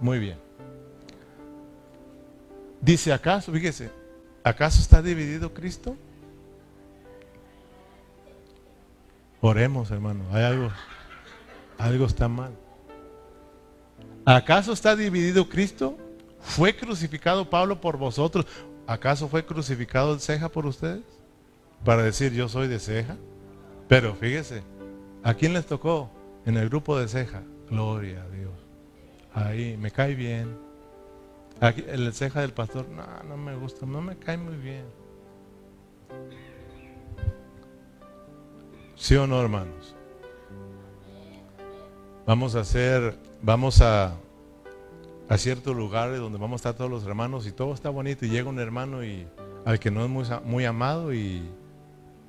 Muy 0.00 0.18
bien. 0.18 0.38
Dice, 2.80 3.12
¿acaso, 3.12 3.52
fíjese, 3.52 3.92
¿acaso 4.42 4.80
está 4.80 5.00
dividido 5.00 5.54
Cristo? 5.54 5.96
Oremos, 9.40 9.92
hermano. 9.92 10.24
Hay 10.32 10.42
algo, 10.42 10.70
algo 11.78 12.06
está 12.06 12.26
mal. 12.26 12.50
¿Acaso 14.24 14.72
está 14.72 14.96
dividido 14.96 15.48
Cristo? 15.48 15.96
¿Fue 16.40 16.74
crucificado 16.74 17.48
Pablo 17.48 17.80
por 17.80 17.96
vosotros? 17.96 18.46
¿Acaso 18.90 19.28
fue 19.28 19.46
crucificado 19.46 20.12
el 20.12 20.18
ceja 20.18 20.48
por 20.48 20.66
ustedes? 20.66 21.04
Para 21.84 22.02
decir 22.02 22.32
yo 22.32 22.48
soy 22.48 22.66
de 22.66 22.80
ceja. 22.80 23.16
Pero 23.86 24.16
fíjese, 24.16 24.64
¿a 25.22 25.34
quién 25.34 25.52
les 25.52 25.64
tocó? 25.64 26.10
En 26.44 26.56
el 26.56 26.68
grupo 26.68 26.98
de 26.98 27.06
ceja. 27.06 27.44
Gloria 27.68 28.20
a 28.24 28.28
Dios. 28.34 28.50
Ahí, 29.32 29.76
me 29.76 29.92
cae 29.92 30.16
bien. 30.16 30.58
Aquí, 31.60 31.84
el 31.86 32.12
ceja 32.12 32.40
del 32.40 32.52
pastor, 32.52 32.88
no, 32.88 33.04
no 33.28 33.36
me 33.36 33.54
gusta, 33.54 33.86
no 33.86 34.02
me 34.02 34.16
cae 34.16 34.36
muy 34.36 34.56
bien. 34.56 34.86
¿Sí 38.96 39.14
o 39.14 39.24
no, 39.24 39.40
hermanos? 39.40 39.94
Vamos 42.26 42.56
a 42.56 42.60
hacer, 42.62 43.16
vamos 43.40 43.80
a, 43.82 44.16
a 45.30 45.38
ciertos 45.38 45.76
lugares 45.76 46.18
donde 46.18 46.38
vamos 46.38 46.54
a 46.54 46.70
estar 46.70 46.74
todos 46.74 46.90
los 46.90 47.06
hermanos 47.06 47.46
y 47.46 47.52
todo 47.52 47.72
está 47.72 47.88
bonito 47.88 48.26
y 48.26 48.30
llega 48.30 48.48
un 48.48 48.58
hermano 48.58 49.04
y 49.04 49.28
al 49.64 49.78
que 49.78 49.88
no 49.88 50.04
es 50.04 50.10
muy, 50.10 50.24
muy 50.44 50.64
amado 50.64 51.14
y 51.14 51.48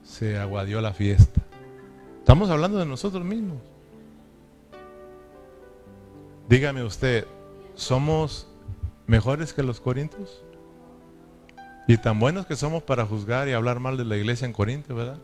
se 0.03 0.37
aguadió 0.37 0.79
la 0.81 0.93
fiesta. 0.93 1.41
Estamos 2.19 2.51
hablando 2.51 2.77
de 2.77 2.85
nosotros 2.85 3.25
mismos. 3.25 3.57
Dígame 6.47 6.83
usted, 6.83 7.25
¿somos 7.73 8.47
mejores 9.07 9.51
que 9.51 9.63
los 9.63 9.81
corintios? 9.81 10.43
Y 11.87 11.97
tan 11.97 12.19
buenos 12.19 12.45
que 12.45 12.55
somos 12.55 12.83
para 12.83 13.07
juzgar 13.07 13.47
y 13.47 13.53
hablar 13.53 13.79
mal 13.79 13.97
de 13.97 14.05
la 14.05 14.15
iglesia 14.15 14.45
en 14.45 14.53
Corinto, 14.53 14.93
¿verdad? 14.93 15.17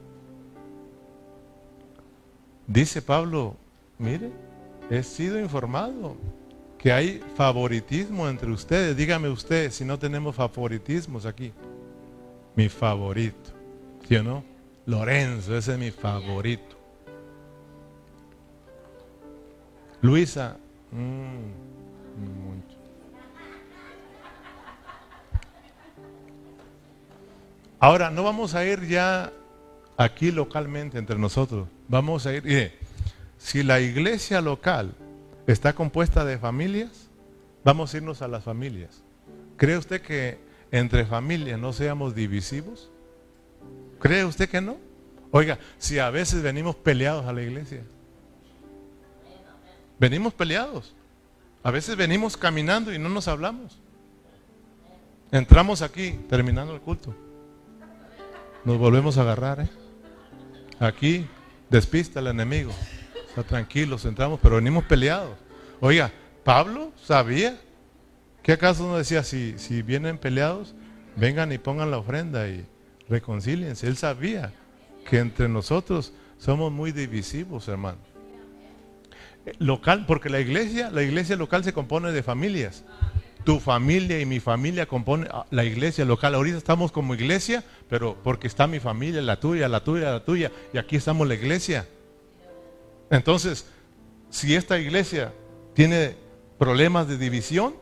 Dice 2.65 3.03
Pablo, 3.03 3.55
mire, 3.99 4.31
he 4.89 5.03
sido 5.03 5.39
informado 5.39 6.15
que 6.77 6.91
hay 6.91 7.21
favoritismo 7.35 8.27
entre 8.29 8.51
ustedes. 8.51 8.95
Dígame 8.95 9.29
usted 9.29 9.71
si 9.71 9.83
no 9.85 9.97
tenemos 9.97 10.35
favoritismos 10.35 11.25
aquí. 11.25 11.51
Mi 12.55 12.69
favorito, 12.69 13.51
¿sí 14.07 14.15
o 14.15 14.23
no? 14.23 14.43
Lorenzo, 14.85 15.57
ese 15.57 15.73
es 15.73 15.79
mi 15.79 15.91
favorito. 15.91 16.75
Luisa, 20.01 20.57
Mm, 20.91 21.51
Ahora, 27.79 28.09
no 28.09 28.23
vamos 28.23 28.55
a 28.55 28.65
ir 28.65 28.87
ya 28.87 29.31
aquí 29.97 30.31
localmente 30.31 30.97
entre 30.97 31.19
nosotros. 31.19 31.67
Vamos 31.87 32.25
a 32.25 32.33
ir, 32.33 32.73
si 33.37 33.61
la 33.61 33.79
iglesia 33.79 34.41
local 34.41 34.95
está 35.47 35.73
compuesta 35.73 36.25
de 36.25 36.37
familias, 36.37 37.09
vamos 37.63 37.93
a 37.93 37.97
irnos 37.97 38.21
a 38.21 38.27
las 38.27 38.43
familias. 38.43 39.01
¿Cree 39.55 39.77
usted 39.77 40.01
que 40.01 40.37
entre 40.71 41.05
familias 41.05 41.59
no 41.59 41.73
seamos 41.73 42.13
divisivos? 42.13 42.89
¿Cree 43.99 44.25
usted 44.25 44.49
que 44.49 44.61
no? 44.61 44.77
Oiga, 45.31 45.57
si 45.77 45.99
a 45.99 46.09
veces 46.09 46.43
venimos 46.43 46.75
peleados 46.75 47.25
a 47.25 47.33
la 47.33 47.41
iglesia. 47.41 47.83
Venimos 49.99 50.33
peleados. 50.33 50.93
A 51.63 51.71
veces 51.71 51.95
venimos 51.95 52.37
caminando 52.37 52.93
y 52.93 52.99
no 52.99 53.09
nos 53.09 53.27
hablamos. 53.27 53.79
Entramos 55.31 55.81
aquí, 55.81 56.19
terminando 56.29 56.73
el 56.73 56.81
culto. 56.81 57.13
Nos 58.63 58.77
volvemos 58.77 59.17
a 59.17 59.21
agarrar. 59.21 59.61
¿eh? 59.61 59.69
Aquí 60.79 61.27
despista 61.69 62.19
el 62.19 62.27
enemigo. 62.27 62.71
Está 63.37 63.49
tranquilos, 63.49 64.03
entramos, 64.03 64.39
pero 64.41 64.55
venimos 64.55 64.83
peleados. 64.85 65.37
Oiga, 65.79 66.11
Pablo 66.43 66.91
sabía. 67.03 67.55
¿Qué 68.41 68.53
acaso 68.53 68.87
no 68.87 68.97
decía, 68.97 69.21
si, 69.21 69.59
si 69.59 69.83
vienen 69.83 70.17
peleados, 70.17 70.73
vengan 71.15 71.51
y 71.51 71.59
pongan 71.59 71.91
la 71.91 71.99
ofrenda 71.99 72.47
y 72.47 72.65
reconcíliense? 73.07 73.85
Él 73.85 73.95
sabía 73.95 74.53
que 75.07 75.19
entre 75.19 75.47
nosotros 75.49 76.13
somos 76.39 76.71
muy 76.71 76.91
divisivos, 76.91 77.67
hermano 77.67 77.99
local, 79.59 80.05
porque 80.07 80.29
la 80.29 80.39
iglesia, 80.39 80.89
la 80.89 81.03
iglesia 81.03 81.35
local 81.35 81.63
se 81.63 81.73
compone 81.73 82.11
de 82.11 82.23
familias. 82.23 82.83
Tu 83.43 83.59
familia 83.59 84.19
y 84.19 84.25
mi 84.25 84.39
familia 84.39 84.87
compone 84.87 85.27
ah, 85.31 85.45
la 85.51 85.63
iglesia 85.63 86.05
local. 86.05 86.33
Ahorita 86.33 86.57
estamos 86.57 86.91
como 86.91 87.13
iglesia, 87.13 87.63
pero 87.87 88.17
porque 88.23 88.47
está 88.47 88.65
mi 88.65 88.79
familia, 88.79 89.21
la 89.21 89.39
tuya, 89.39 89.69
la 89.69 89.83
tuya, 89.83 90.11
la 90.11 90.25
tuya, 90.25 90.51
y 90.73 90.79
aquí 90.79 90.95
estamos 90.95 91.27
la 91.27 91.35
iglesia. 91.35 91.87
Entonces, 93.09 93.67
si 94.29 94.55
esta 94.55 94.77
iglesia 94.79 95.33
tiene 95.73 96.15
problemas 96.57 97.07
de 97.07 97.17
división, 97.17 97.75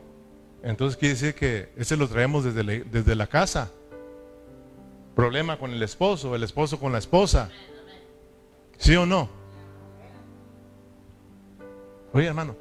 entonces 0.62 0.96
quiere 0.96 1.14
decir 1.14 1.34
que 1.34 1.72
ese 1.76 1.96
lo 1.96 2.08
traemos 2.08 2.44
desde 2.44 2.64
la, 2.64 2.72
desde 2.72 3.14
la 3.14 3.26
casa. 3.26 3.70
Problema 5.14 5.58
con 5.58 5.72
el 5.72 5.82
esposo, 5.82 6.34
el 6.34 6.42
esposo 6.42 6.78
con 6.78 6.92
la 6.92 6.98
esposa. 6.98 7.50
¿Sí 8.78 8.94
o 8.96 9.06
no? 9.06 9.28
Oye, 12.12 12.26
hermano, 12.26 12.56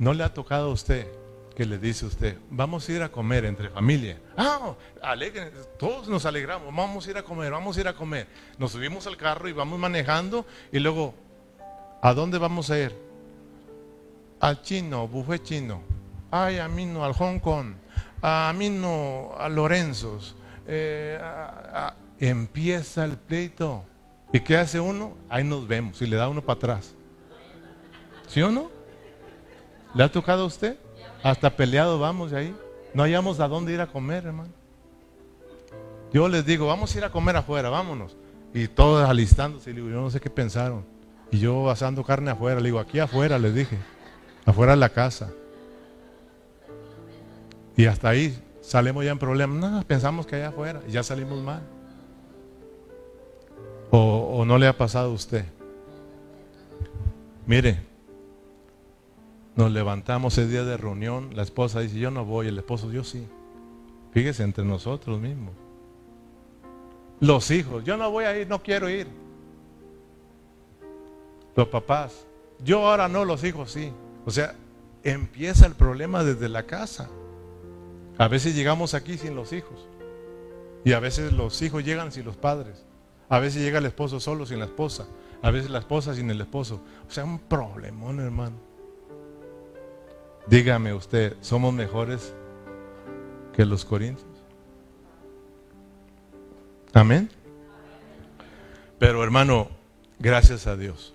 ¿No 0.00 0.14
le 0.14 0.24
ha 0.24 0.32
tocado 0.32 0.70
a 0.70 0.72
usted 0.72 1.06
que 1.54 1.66
le 1.66 1.76
dice 1.76 2.06
usted, 2.06 2.38
vamos 2.48 2.88
a 2.88 2.92
ir 2.92 3.02
a 3.02 3.10
comer 3.10 3.44
entre 3.44 3.68
familia? 3.68 4.18
Ah, 4.34 4.74
alegren, 5.02 5.52
todos 5.78 6.08
nos 6.08 6.24
alegramos, 6.24 6.74
vamos 6.74 7.06
a 7.06 7.10
ir 7.10 7.18
a 7.18 7.22
comer, 7.22 7.52
vamos 7.52 7.76
a 7.76 7.80
ir 7.80 7.88
a 7.88 7.92
comer. 7.92 8.26
Nos 8.56 8.72
subimos 8.72 9.06
al 9.06 9.18
carro 9.18 9.46
y 9.46 9.52
vamos 9.52 9.78
manejando 9.78 10.46
y 10.72 10.78
luego, 10.78 11.12
¿a 12.00 12.14
dónde 12.14 12.38
vamos 12.38 12.70
a 12.70 12.78
ir? 12.78 12.94
Al 14.40 14.62
chino, 14.62 15.06
buffet 15.06 15.42
chino. 15.42 15.82
Ay, 16.30 16.58
a 16.58 16.68
mí 16.68 16.86
no, 16.86 17.04
al 17.04 17.12
Hong 17.12 17.38
Kong. 17.38 17.74
A 18.22 18.52
mí 18.56 18.70
no, 18.70 19.32
a 19.38 19.48
Lorenzos. 19.48 20.34
Eh, 20.66 21.20
empieza 22.18 23.04
el 23.04 23.16
pleito. 23.16 23.84
¿Y 24.32 24.40
qué 24.40 24.56
hace 24.56 24.78
uno? 24.78 25.14
Ahí 25.28 25.44
nos 25.44 25.66
vemos 25.66 26.00
y 26.00 26.06
le 26.06 26.16
da 26.16 26.28
uno 26.28 26.42
para 26.42 26.56
atrás. 26.56 26.94
¿Sí 28.28 28.40
o 28.42 28.50
no? 28.50 28.70
¿Le 29.94 30.04
ha 30.04 30.12
tocado 30.12 30.44
a 30.44 30.46
usted? 30.46 30.78
Hasta 31.22 31.50
peleado 31.50 31.98
vamos 31.98 32.30
de 32.30 32.38
ahí. 32.38 32.56
No 32.94 33.02
hallamos 33.02 33.40
a 33.40 33.48
dónde 33.48 33.72
ir 33.72 33.80
a 33.80 33.88
comer, 33.88 34.26
hermano. 34.26 34.50
Yo 36.12 36.28
les 36.28 36.44
digo, 36.44 36.66
vamos 36.66 36.94
a 36.94 36.98
ir 36.98 37.04
a 37.04 37.10
comer 37.10 37.36
afuera, 37.36 37.70
vámonos. 37.70 38.16
Y 38.52 38.66
todos 38.68 39.08
alistándose, 39.08 39.70
y 39.70 39.74
digo, 39.74 39.88
yo 39.88 40.00
no 40.00 40.10
sé 40.10 40.20
qué 40.20 40.30
pensaron. 40.30 40.84
Y 41.30 41.38
yo 41.38 41.70
asando 41.70 42.02
carne 42.04 42.30
afuera, 42.30 42.60
le 42.60 42.66
digo, 42.66 42.78
aquí 42.78 42.98
afuera, 42.98 43.38
les 43.38 43.54
dije, 43.54 43.78
afuera 44.44 44.72
de 44.72 44.78
la 44.78 44.88
casa. 44.88 45.30
Y 47.76 47.86
hasta 47.86 48.08
ahí 48.08 48.36
salimos 48.60 49.04
ya 49.04 49.12
en 49.12 49.18
problemas. 49.18 49.56
No, 49.58 49.82
pensamos 49.84 50.26
que 50.26 50.36
allá 50.36 50.48
afuera, 50.48 50.82
ya 50.88 51.02
salimos 51.02 51.42
mal. 51.42 51.62
O, 53.90 54.38
o 54.38 54.44
no 54.44 54.58
le 54.58 54.66
ha 54.66 54.76
pasado 54.76 55.10
a 55.10 55.14
usted. 55.14 55.44
Mire, 57.46 57.80
nos 59.56 59.70
levantamos 59.72 60.38
ese 60.38 60.48
día 60.48 60.64
de 60.64 60.76
reunión, 60.76 61.30
la 61.34 61.42
esposa 61.42 61.80
dice, 61.80 61.98
yo 61.98 62.10
no 62.10 62.24
voy, 62.24 62.48
el 62.48 62.58
esposo, 62.58 62.90
yo 62.92 63.04
sí. 63.04 63.26
Fíjese 64.12 64.42
entre 64.42 64.64
nosotros 64.64 65.20
mismos. 65.20 65.54
Los 67.20 67.50
hijos, 67.50 67.84
yo 67.84 67.96
no 67.96 68.10
voy 68.10 68.24
a 68.24 68.38
ir, 68.38 68.48
no 68.48 68.62
quiero 68.62 68.88
ir. 68.88 69.06
Los 71.56 71.68
papás, 71.68 72.26
yo 72.62 72.86
ahora 72.86 73.08
no, 73.08 73.24
los 73.24 73.44
hijos 73.44 73.72
sí. 73.72 73.92
O 74.26 74.30
sea, 74.30 74.54
empieza 75.02 75.66
el 75.66 75.74
problema 75.74 76.24
desde 76.24 76.48
la 76.48 76.64
casa. 76.64 77.08
A 78.18 78.28
veces 78.28 78.54
llegamos 78.54 78.94
aquí 78.94 79.16
sin 79.16 79.34
los 79.34 79.52
hijos. 79.52 79.86
Y 80.84 80.92
a 80.92 81.00
veces 81.00 81.32
los 81.32 81.60
hijos 81.62 81.84
llegan 81.84 82.12
sin 82.12 82.24
los 82.24 82.36
padres. 82.36 82.84
A 83.28 83.38
veces 83.38 83.62
llega 83.62 83.78
el 83.78 83.86
esposo 83.86 84.20
solo 84.20 84.46
sin 84.46 84.58
la 84.58 84.66
esposa. 84.66 85.06
A 85.42 85.50
veces 85.50 85.70
la 85.70 85.78
esposa 85.78 86.14
sin 86.14 86.30
el 86.30 86.40
esposo. 86.40 86.80
O 87.08 87.10
sea, 87.10 87.24
un 87.24 87.38
problemón, 87.38 88.20
hermano. 88.20 88.56
Dígame 90.46 90.92
usted, 90.92 91.36
¿somos 91.40 91.72
mejores 91.72 92.34
que 93.54 93.64
los 93.64 93.84
corintios? 93.84 94.26
Amén. 96.92 97.30
Pero 98.98 99.22
hermano, 99.22 99.68
gracias 100.18 100.66
a 100.66 100.76
Dios. 100.76 101.14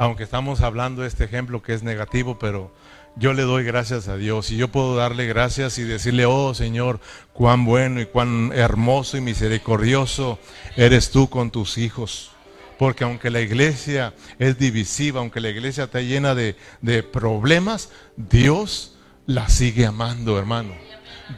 Aunque 0.00 0.22
estamos 0.22 0.62
hablando 0.62 1.02
de 1.02 1.08
este 1.08 1.24
ejemplo 1.24 1.60
que 1.60 1.74
es 1.74 1.82
negativo, 1.82 2.38
pero 2.38 2.72
yo 3.16 3.34
le 3.34 3.42
doy 3.42 3.64
gracias 3.64 4.08
a 4.08 4.16
Dios 4.16 4.50
y 4.50 4.56
yo 4.56 4.68
puedo 4.68 4.96
darle 4.96 5.26
gracias 5.26 5.76
y 5.76 5.82
decirle, 5.82 6.24
oh 6.24 6.54
Señor, 6.54 7.00
cuán 7.34 7.66
bueno 7.66 8.00
y 8.00 8.06
cuán 8.06 8.50
hermoso 8.54 9.18
y 9.18 9.20
misericordioso 9.20 10.38
eres 10.74 11.10
tú 11.10 11.28
con 11.28 11.50
tus 11.50 11.76
hijos. 11.76 12.30
Porque 12.78 13.04
aunque 13.04 13.28
la 13.28 13.42
iglesia 13.42 14.14
es 14.38 14.56
divisiva, 14.56 15.20
aunque 15.20 15.38
la 15.38 15.50
iglesia 15.50 15.84
está 15.84 16.00
llena 16.00 16.34
de, 16.34 16.56
problemas, 17.02 17.90
Dios 18.16 18.96
la 19.26 19.50
sigue 19.50 19.84
amando, 19.84 20.38
hermano. 20.38 20.72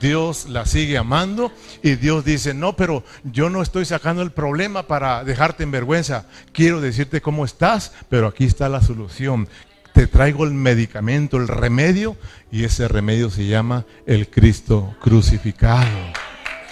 Dios 0.00 0.48
la 0.48 0.66
sigue 0.66 0.98
amando 0.98 1.52
y 1.82 1.96
Dios 1.96 2.24
dice, 2.24 2.54
no, 2.54 2.74
pero 2.76 3.04
yo 3.24 3.50
no 3.50 3.62
estoy 3.62 3.84
sacando 3.84 4.22
el 4.22 4.32
problema 4.32 4.86
para 4.86 5.24
dejarte 5.24 5.62
en 5.62 5.70
vergüenza. 5.70 6.26
Quiero 6.52 6.80
decirte 6.80 7.20
cómo 7.20 7.44
estás, 7.44 7.92
pero 8.08 8.26
aquí 8.26 8.44
está 8.44 8.68
la 8.68 8.80
solución. 8.80 9.48
Te 9.92 10.06
traigo 10.06 10.44
el 10.44 10.52
medicamento, 10.52 11.36
el 11.36 11.48
remedio, 11.48 12.16
y 12.50 12.64
ese 12.64 12.88
remedio 12.88 13.30
se 13.30 13.46
llama 13.46 13.84
el 14.06 14.28
Cristo 14.28 14.96
crucificado. 15.00 15.86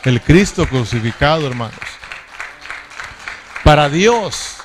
El 0.05 0.21
Cristo 0.23 0.67
crucificado, 0.67 1.47
hermanos. 1.47 1.75
Para 3.63 3.91
Dios, 3.91 4.61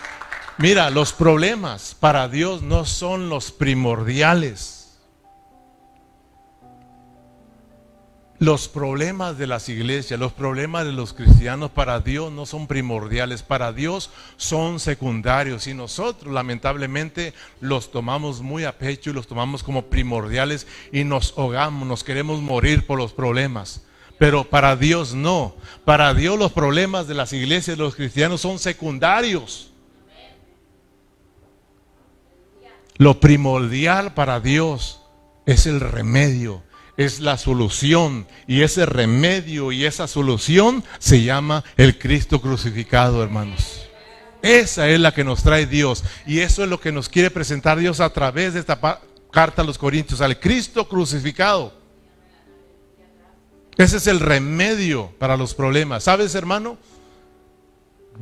Mira, 0.57 0.89
los 0.89 1.11
problemas 1.11 1.97
para 1.99 2.29
Dios 2.29 2.61
no 2.61 2.85
son 2.85 3.27
los 3.27 3.51
primordiales. 3.51 4.74
Los 8.38 8.67
problemas 8.67 9.38
de 9.38 9.47
las 9.47 9.69
iglesias, 9.69 10.19
los 10.19 10.33
problemas 10.33 10.83
de 10.86 10.91
los 10.91 11.13
cristianos 11.13 11.71
para 11.71 12.01
Dios 12.01 12.33
no 12.33 12.45
son 12.45 12.67
primordiales, 12.67 13.43
para 13.43 13.71
Dios 13.71 14.09
son 14.36 14.81
secundarios 14.81 15.67
y 15.67 15.73
nosotros 15.73 16.33
lamentablemente 16.33 17.33
los 17.61 17.91
tomamos 17.91 18.41
muy 18.41 18.65
a 18.65 18.77
pecho 18.77 19.09
y 19.09 19.13
los 19.13 19.27
tomamos 19.27 19.63
como 19.63 19.86
primordiales 19.86 20.67
y 20.91 21.05
nos 21.05 21.33
ahogamos, 21.38 21.88
nos 21.88 22.03
queremos 22.03 22.41
morir 22.41 22.86
por 22.86 22.97
los 22.97 23.13
problemas. 23.13 23.86
Pero 24.17 24.43
para 24.43 24.75
Dios 24.75 25.13
no, 25.13 25.55
para 25.86 26.13
Dios 26.13 26.38
los 26.38 26.51
problemas 26.51 27.07
de 27.07 27.13
las 27.13 27.31
iglesias, 27.31 27.77
de 27.77 27.83
los 27.83 27.95
cristianos 27.95 28.41
son 28.41 28.59
secundarios. 28.59 29.71
Lo 32.97 33.19
primordial 33.21 34.13
para 34.13 34.41
Dios 34.41 35.01
es 35.45 35.67
el 35.67 35.79
remedio, 35.79 36.63
es 36.97 37.19
la 37.19 37.37
solución. 37.37 38.27
Y 38.47 38.61
ese 38.61 38.85
remedio 38.85 39.71
y 39.71 39.85
esa 39.85 40.07
solución 40.07 40.83
se 40.99 41.23
llama 41.23 41.63
el 41.77 41.97
Cristo 41.97 42.41
crucificado, 42.41 43.23
hermanos. 43.23 43.81
Esa 44.41 44.87
es 44.89 44.99
la 44.99 45.13
que 45.13 45.23
nos 45.23 45.43
trae 45.43 45.65
Dios. 45.65 46.03
Y 46.25 46.39
eso 46.39 46.63
es 46.63 46.69
lo 46.69 46.79
que 46.79 46.91
nos 46.91 47.09
quiere 47.09 47.31
presentar 47.31 47.79
Dios 47.79 47.99
a 47.99 48.11
través 48.11 48.53
de 48.53 48.59
esta 48.59 48.79
carta 49.31 49.61
a 49.61 49.65
los 49.65 49.77
Corintios, 49.77 50.21
al 50.21 50.39
Cristo 50.39 50.87
crucificado. 50.87 51.73
Ese 53.77 53.97
es 53.97 54.07
el 54.07 54.19
remedio 54.19 55.11
para 55.19 55.35
los 55.35 55.53
problemas. 55.53 56.03
¿Sabes, 56.03 56.35
hermano? 56.35 56.77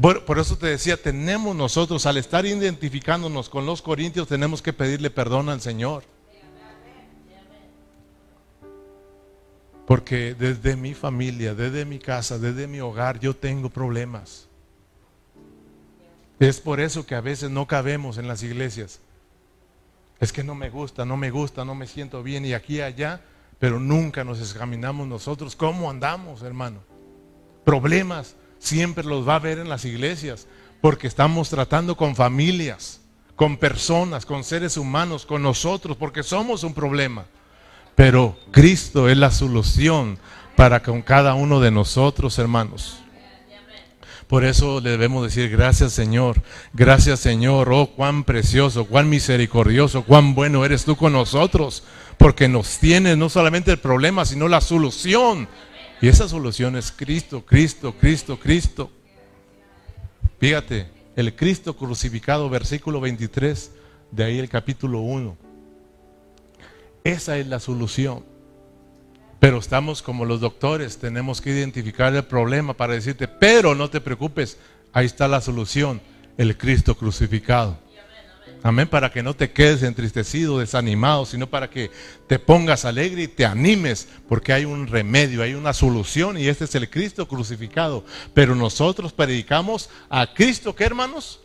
Por, 0.01 0.39
eso 0.39 0.57
te 0.57 0.67
decía, 0.67 1.01
tenemos 1.01 1.55
nosotros, 1.55 2.07
al 2.07 2.17
estar 2.17 2.45
identificándonos 2.45 3.49
con 3.49 3.65
los 3.65 3.83
corintios, 3.83 4.27
tenemos 4.27 4.61
que 4.63 4.73
pedirle 4.73 5.11
perdón 5.11 5.49
al 5.49 5.61
Señor. 5.61 6.03
Porque 9.85 10.33
desde 10.33 10.75
mi 10.75 10.93
familia, 10.93 11.53
desde 11.53 11.85
mi 11.85 11.99
casa, 11.99 12.37
desde 12.37 12.67
mi 12.67 12.79
hogar, 12.79 13.19
yo 13.19 13.35
tengo 13.35 13.69
problemas. 13.69 14.47
Es 16.39 16.59
por 16.59 16.79
eso 16.79 17.05
que 17.05 17.15
a 17.15 17.21
veces 17.21 17.51
no 17.51 17.67
cabemos 17.67 18.17
en 18.17 18.27
las 18.27 18.43
iglesias. 18.43 18.99
Es 20.19 20.31
que 20.31 20.43
no 20.43 20.55
me 20.55 20.69
gusta, 20.69 21.05
no 21.05 21.17
me 21.17 21.31
gusta, 21.31 21.65
no 21.65 21.75
me 21.75 21.87
siento 21.87 22.23
bien 22.23 22.45
y 22.45 22.53
aquí 22.53 22.77
y 22.77 22.81
allá, 22.81 23.21
pero 23.59 23.79
nunca 23.79 24.23
nos 24.23 24.39
examinamos 24.39 25.07
nosotros 25.07 25.55
cómo 25.55 25.89
andamos, 25.89 26.41
hermano. 26.41 26.79
Problemas 27.63 28.35
siempre 28.59 29.03
los 29.03 29.27
va 29.27 29.35
a 29.35 29.39
ver 29.39 29.59
en 29.59 29.69
las 29.69 29.85
iglesias, 29.85 30.47
porque 30.81 31.07
estamos 31.07 31.49
tratando 31.49 31.95
con 31.95 32.15
familias, 32.15 33.01
con 33.35 33.57
personas, 33.57 34.25
con 34.25 34.43
seres 34.43 34.77
humanos, 34.77 35.25
con 35.25 35.41
nosotros, 35.41 35.97
porque 35.97 36.23
somos 36.23 36.63
un 36.63 36.73
problema. 36.73 37.25
Pero 37.95 38.37
Cristo 38.51 39.09
es 39.09 39.17
la 39.17 39.31
solución 39.31 40.17
para 40.55 40.81
con 40.81 41.01
cada 41.01 41.33
uno 41.33 41.59
de 41.59 41.71
nosotros, 41.71 42.37
hermanos. 42.39 42.99
Por 44.27 44.45
eso 44.45 44.81
le 44.81 44.91
debemos 44.91 45.23
decir 45.23 45.49
gracias 45.49 45.93
Señor, 45.93 46.41
gracias 46.73 47.19
Señor, 47.19 47.71
oh 47.71 47.87
cuán 47.87 48.23
precioso, 48.23 48.85
cuán 48.85 49.07
misericordioso, 49.07 50.03
cuán 50.03 50.33
bueno 50.33 50.65
eres 50.65 50.85
tú 50.85 50.95
con 50.95 51.13
nosotros, 51.13 51.83
porque 52.17 52.47
nos 52.47 52.79
tienes 52.79 53.17
no 53.17 53.29
solamente 53.29 53.69
el 53.71 53.77
problema, 53.77 54.25
sino 54.25 54.47
la 54.47 54.61
solución 54.61 55.47
y 56.01 56.07
esa 56.07 56.27
solución 56.27 56.75
es 56.75 56.91
Cristo, 56.91 57.45
Cristo, 57.45 57.95
Cristo, 57.99 58.39
Cristo. 58.39 58.91
Fíjate, 60.39 60.87
el 61.15 61.35
Cristo 61.35 61.77
crucificado, 61.77 62.49
versículo 62.49 62.99
23, 62.99 63.71
de 64.11 64.23
ahí 64.23 64.39
el 64.39 64.49
capítulo 64.49 64.99
1. 64.99 65.52
Esa 67.03 67.37
es 67.37 67.47
la 67.47 67.59
solución. 67.59 68.23
Pero 69.39 69.57
estamos 69.57 70.01
como 70.01 70.23
los 70.23 70.39
doctores, 70.39 70.97
tenemos 70.97 71.41
que 71.41 71.49
identificar 71.49 72.15
el 72.15 72.23
problema 72.23 72.75
para 72.75 72.93
decirte, 72.93 73.27
pero 73.27 73.75
no 73.75 73.89
te 73.89 73.99
preocupes, 73.99 74.57
ahí 74.93 75.05
está 75.05 75.27
la 75.27 75.41
solución, 75.41 76.01
el 76.37 76.57
Cristo 76.57 76.95
crucificado. 76.95 77.77
Amén, 78.65 78.87
para 78.87 79.11
que 79.11 79.21
no 79.21 79.33
te 79.33 79.51
quedes 79.51 79.83
entristecido, 79.83 80.59
desanimado, 80.59 81.25
sino 81.25 81.47
para 81.47 81.69
que 81.69 81.91
te 82.27 82.39
pongas 82.39 82.85
alegre 82.85 83.23
y 83.23 83.27
te 83.27 83.45
animes, 83.45 84.07
porque 84.29 84.53
hay 84.53 84.63
un 84.63 84.87
remedio, 84.87 85.43
hay 85.43 85.53
una 85.53 85.73
solución 85.73 86.37
y 86.37 86.47
este 86.47 86.63
es 86.63 86.73
el 86.75 86.89
Cristo 86.89 87.27
crucificado. 87.27 88.05
Pero 88.33 88.55
nosotros 88.55 89.11
predicamos 89.11 89.89
a 90.09 90.33
Cristo, 90.33 90.73
¿qué 90.73 90.85
hermanos? 90.85 91.42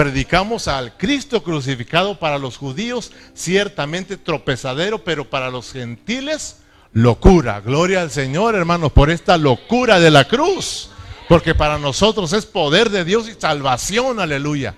Predicamos 0.00 0.66
al 0.66 0.96
Cristo 0.96 1.42
crucificado 1.42 2.18
para 2.18 2.38
los 2.38 2.56
judíos, 2.56 3.12
ciertamente 3.34 4.16
tropezadero, 4.16 5.04
pero 5.04 5.28
para 5.28 5.50
los 5.50 5.72
gentiles, 5.72 6.60
locura. 6.94 7.60
Gloria 7.60 8.00
al 8.00 8.10
Señor, 8.10 8.54
hermanos, 8.54 8.92
por 8.92 9.10
esta 9.10 9.36
locura 9.36 10.00
de 10.00 10.10
la 10.10 10.24
cruz. 10.24 10.88
Porque 11.28 11.54
para 11.54 11.78
nosotros 11.78 12.32
es 12.32 12.46
poder 12.46 12.88
de 12.88 13.04
Dios 13.04 13.28
y 13.28 13.38
salvación, 13.38 14.20
aleluya. 14.20 14.74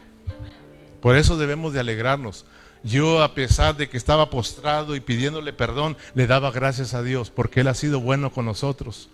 Por 1.01 1.17
eso 1.17 1.37
debemos 1.37 1.73
de 1.73 1.79
alegrarnos. 1.79 2.45
Yo 2.83 3.23
a 3.23 3.33
pesar 3.33 3.77
de 3.77 3.89
que 3.89 3.99
estaba 3.99 4.29
postrado 4.29 4.97
y 4.97 5.01
pidiéndole 5.01 5.53
perdón, 5.53 5.97
le 6.15 6.27
daba 6.27 6.51
gracias 6.51 6.95
a 6.95 7.03
Dios 7.05 7.31
porque 7.31 7.61
Él 7.61 7.69
ha 7.69 7.75
sido 7.75 8.01
bueno 8.01 8.33
con 8.33 8.45
nosotros. 8.45 9.09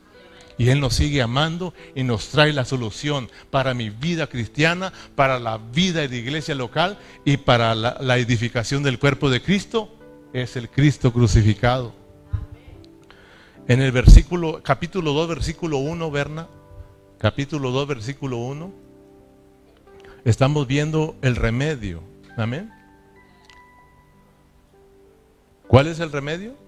Y 0.58 0.70
Él 0.70 0.80
nos 0.80 0.94
sigue 0.94 1.22
amando 1.22 1.72
y 1.94 2.02
nos 2.02 2.28
trae 2.28 2.52
la 2.52 2.64
solución 2.64 3.30
para 3.50 3.74
mi 3.74 3.90
vida 3.90 4.26
cristiana, 4.26 4.92
para 5.14 5.38
la 5.38 5.58
vida 5.58 6.06
de 6.06 6.16
iglesia 6.16 6.56
local 6.56 6.98
y 7.24 7.36
para 7.36 7.76
la, 7.76 8.18
edificación 8.18 8.82
del 8.82 8.98
cuerpo 8.98 9.30
de 9.30 9.40
Cristo. 9.40 9.88
Es 10.32 10.56
el 10.56 10.68
Cristo 10.68 11.12
crucificado. 11.12 11.94
En 13.68 13.80
el 13.80 13.92
versículo, 13.92 14.60
capítulo 14.62 15.12
2, 15.12 15.28
versículo 15.28 15.78
1, 15.78 16.10
Berna, 16.10 16.48
capítulo 17.18 17.70
2, 17.70 17.86
versículo 17.86 18.38
1, 18.38 18.72
estamos 20.24 20.66
viendo 20.66 21.14
el 21.22 21.36
remedio. 21.36 22.02
Amén. 22.36 22.72
¿Cuál 25.68 25.86
es 25.86 26.00
el 26.00 26.10
remedio? 26.10 26.67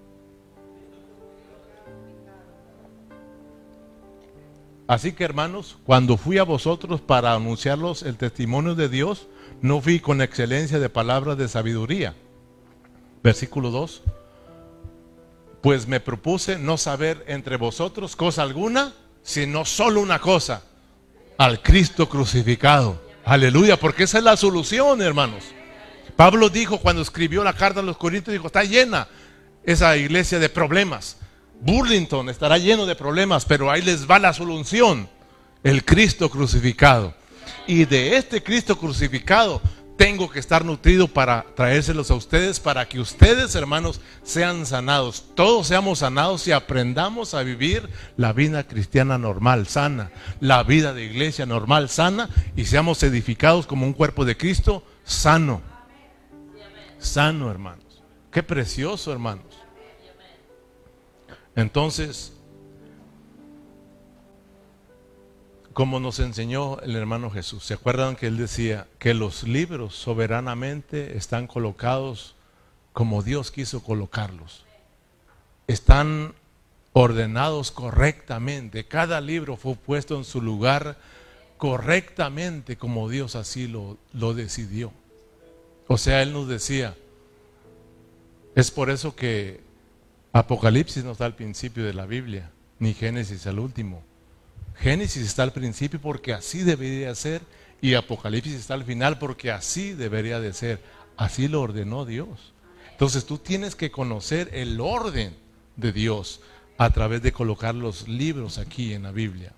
Así 4.91 5.13
que 5.13 5.23
hermanos, 5.23 5.77
cuando 5.85 6.17
fui 6.17 6.37
a 6.37 6.43
vosotros 6.43 6.99
para 6.99 7.31
anunciarlos 7.33 8.03
el 8.03 8.17
testimonio 8.17 8.75
de 8.75 8.89
Dios, 8.89 9.27
no 9.61 9.79
fui 9.79 10.01
con 10.01 10.21
excelencia 10.21 10.79
de 10.79 10.89
palabras 10.89 11.37
de 11.37 11.47
sabiduría. 11.47 12.13
Versículo 13.23 13.71
2. 13.71 14.01
Pues 15.61 15.87
me 15.87 16.01
propuse 16.01 16.59
no 16.59 16.75
saber 16.77 17.23
entre 17.29 17.55
vosotros 17.55 18.17
cosa 18.17 18.41
alguna, 18.41 18.91
sino 19.23 19.63
solo 19.63 20.01
una 20.01 20.19
cosa, 20.19 20.63
al 21.37 21.61
Cristo 21.61 22.09
crucificado. 22.09 23.01
Aleluya, 23.23 23.79
porque 23.79 24.03
esa 24.03 24.17
es 24.17 24.25
la 24.25 24.35
solución, 24.35 25.01
hermanos. 25.01 25.45
Pablo 26.17 26.49
dijo 26.49 26.79
cuando 26.79 27.01
escribió 27.01 27.45
la 27.45 27.53
carta 27.53 27.79
a 27.79 27.83
los 27.83 27.95
Corintios, 27.95 28.33
dijo, 28.33 28.47
está 28.47 28.65
llena 28.65 29.07
esa 29.63 29.95
iglesia 29.95 30.37
de 30.37 30.49
problemas. 30.49 31.15
Burlington 31.61 32.29
estará 32.29 32.57
lleno 32.57 32.85
de 32.85 32.95
problemas, 32.95 33.45
pero 33.45 33.69
ahí 33.69 33.81
les 33.81 34.09
va 34.09 34.19
la 34.19 34.33
solución, 34.33 35.07
el 35.63 35.85
Cristo 35.85 36.29
crucificado. 36.29 37.13
Y 37.67 37.85
de 37.85 38.17
este 38.17 38.41
Cristo 38.41 38.77
crucificado 38.77 39.61
tengo 39.95 40.29
que 40.29 40.39
estar 40.39 40.65
nutrido 40.65 41.07
para 41.07 41.45
traérselos 41.55 42.09
a 42.09 42.15
ustedes, 42.15 42.59
para 42.59 42.89
que 42.89 42.99
ustedes, 42.99 43.53
hermanos, 43.53 44.01
sean 44.23 44.65
sanados. 44.65 45.25
Todos 45.35 45.67
seamos 45.67 45.99
sanados 45.99 46.47
y 46.47 46.51
aprendamos 46.51 47.35
a 47.35 47.43
vivir 47.43 47.87
la 48.17 48.33
vida 48.33 48.67
cristiana 48.67 49.17
normal, 49.19 49.67
sana, 49.67 50.11
la 50.39 50.63
vida 50.63 50.93
de 50.93 51.05
iglesia 51.05 51.45
normal, 51.45 51.87
sana, 51.89 52.29
y 52.55 52.65
seamos 52.65 53.03
edificados 53.03 53.67
como 53.67 53.85
un 53.85 53.93
cuerpo 53.93 54.25
de 54.25 54.35
Cristo 54.35 54.83
sano 55.03 55.61
sano, 57.01 57.49
hermanos. 57.49 58.03
Qué 58.31 58.43
precioso, 58.43 59.11
hermanos. 59.11 59.50
Entonces, 61.55 62.33
como 65.73 65.99
nos 65.99 66.19
enseñó 66.19 66.79
el 66.81 66.95
hermano 66.95 67.29
Jesús, 67.29 67.63
¿se 67.63 67.73
acuerdan 67.73 68.15
que 68.15 68.27
él 68.27 68.37
decía 68.37 68.87
que 68.99 69.13
los 69.13 69.43
libros 69.43 69.95
soberanamente 69.95 71.17
están 71.17 71.47
colocados 71.47 72.35
como 72.93 73.23
Dios 73.23 73.51
quiso 73.51 73.81
colocarlos? 73.83 74.65
Están 75.67 76.33
ordenados 76.93 77.71
correctamente. 77.71 78.85
Cada 78.85 79.21
libro 79.21 79.55
fue 79.55 79.75
puesto 79.75 80.17
en 80.17 80.25
su 80.25 80.41
lugar 80.41 80.97
correctamente 81.57 82.75
como 82.75 83.07
Dios 83.07 83.35
así 83.35 83.67
lo, 83.67 83.97
lo 84.13 84.33
decidió. 84.33 84.91
O 85.87 85.97
sea, 85.97 86.21
Él 86.21 86.33
nos 86.33 86.47
decía, 86.47 86.95
es 88.55 88.71
por 88.71 88.89
eso 88.89 89.15
que 89.15 89.61
Apocalipsis 90.33 91.03
no 91.03 91.11
está 91.11 91.25
al 91.25 91.35
principio 91.35 91.83
de 91.83 91.93
la 91.93 92.05
Biblia, 92.05 92.51
ni 92.79 92.93
Génesis 92.93 93.45
al 93.47 93.59
último. 93.59 94.01
Génesis 94.75 95.23
está 95.23 95.43
al 95.43 95.51
principio 95.51 95.99
porque 95.99 96.33
así 96.33 96.63
debería 96.63 97.13
ser 97.15 97.41
y 97.81 97.95
Apocalipsis 97.95 98.53
está 98.53 98.75
al 98.75 98.85
final 98.85 99.17
porque 99.17 99.51
así 99.51 99.93
debería 99.93 100.39
de 100.39 100.53
ser. 100.53 100.81
Así 101.17 101.47
lo 101.47 101.61
ordenó 101.61 102.05
Dios. 102.05 102.53
Entonces 102.91 103.25
tú 103.25 103.39
tienes 103.39 103.75
que 103.75 103.91
conocer 103.91 104.49
el 104.53 104.79
orden 104.79 105.35
de 105.75 105.91
Dios 105.91 106.41
a 106.77 106.91
través 106.91 107.21
de 107.21 107.31
colocar 107.31 107.75
los 107.75 108.07
libros 108.07 108.57
aquí 108.57 108.93
en 108.93 109.03
la 109.03 109.11
Biblia. 109.11 109.53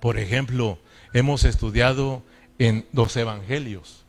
Por 0.00 0.18
ejemplo, 0.18 0.78
hemos 1.12 1.44
estudiado 1.44 2.22
en 2.58 2.86
los 2.92 3.16
evangelios. 3.16 4.04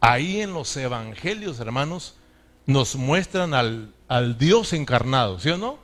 Ahí 0.00 0.40
en 0.40 0.52
los 0.52 0.76
evangelios, 0.76 1.60
hermanos, 1.60 2.15
nos 2.66 2.96
muestran 2.96 3.54
al, 3.54 3.94
al 4.08 4.38
Dios 4.38 4.72
encarnado, 4.72 5.38
¿sí 5.38 5.50
o 5.50 5.56
no? 5.56 5.78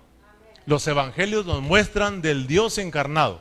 Los 0.67 0.87
evangelios 0.87 1.47
nos 1.47 1.63
muestran 1.63 2.23
del 2.23 2.47
Dios 2.47 2.79
encarnado. 2.79 3.41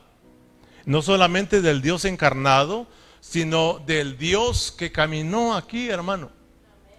No 0.85 1.01
solamente 1.01 1.61
del 1.61 1.81
Dios 1.81 2.05
encarnado, 2.05 2.87
sino 3.19 3.79
del 3.85 4.17
Dios 4.17 4.73
que 4.75 4.91
caminó 4.91 5.55
aquí, 5.55 5.89
hermano, 5.89 6.31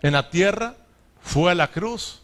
en 0.02 0.12
la 0.12 0.30
tierra, 0.30 0.76
fue 1.20 1.52
a 1.52 1.54
la 1.54 1.68
cruz, 1.68 2.22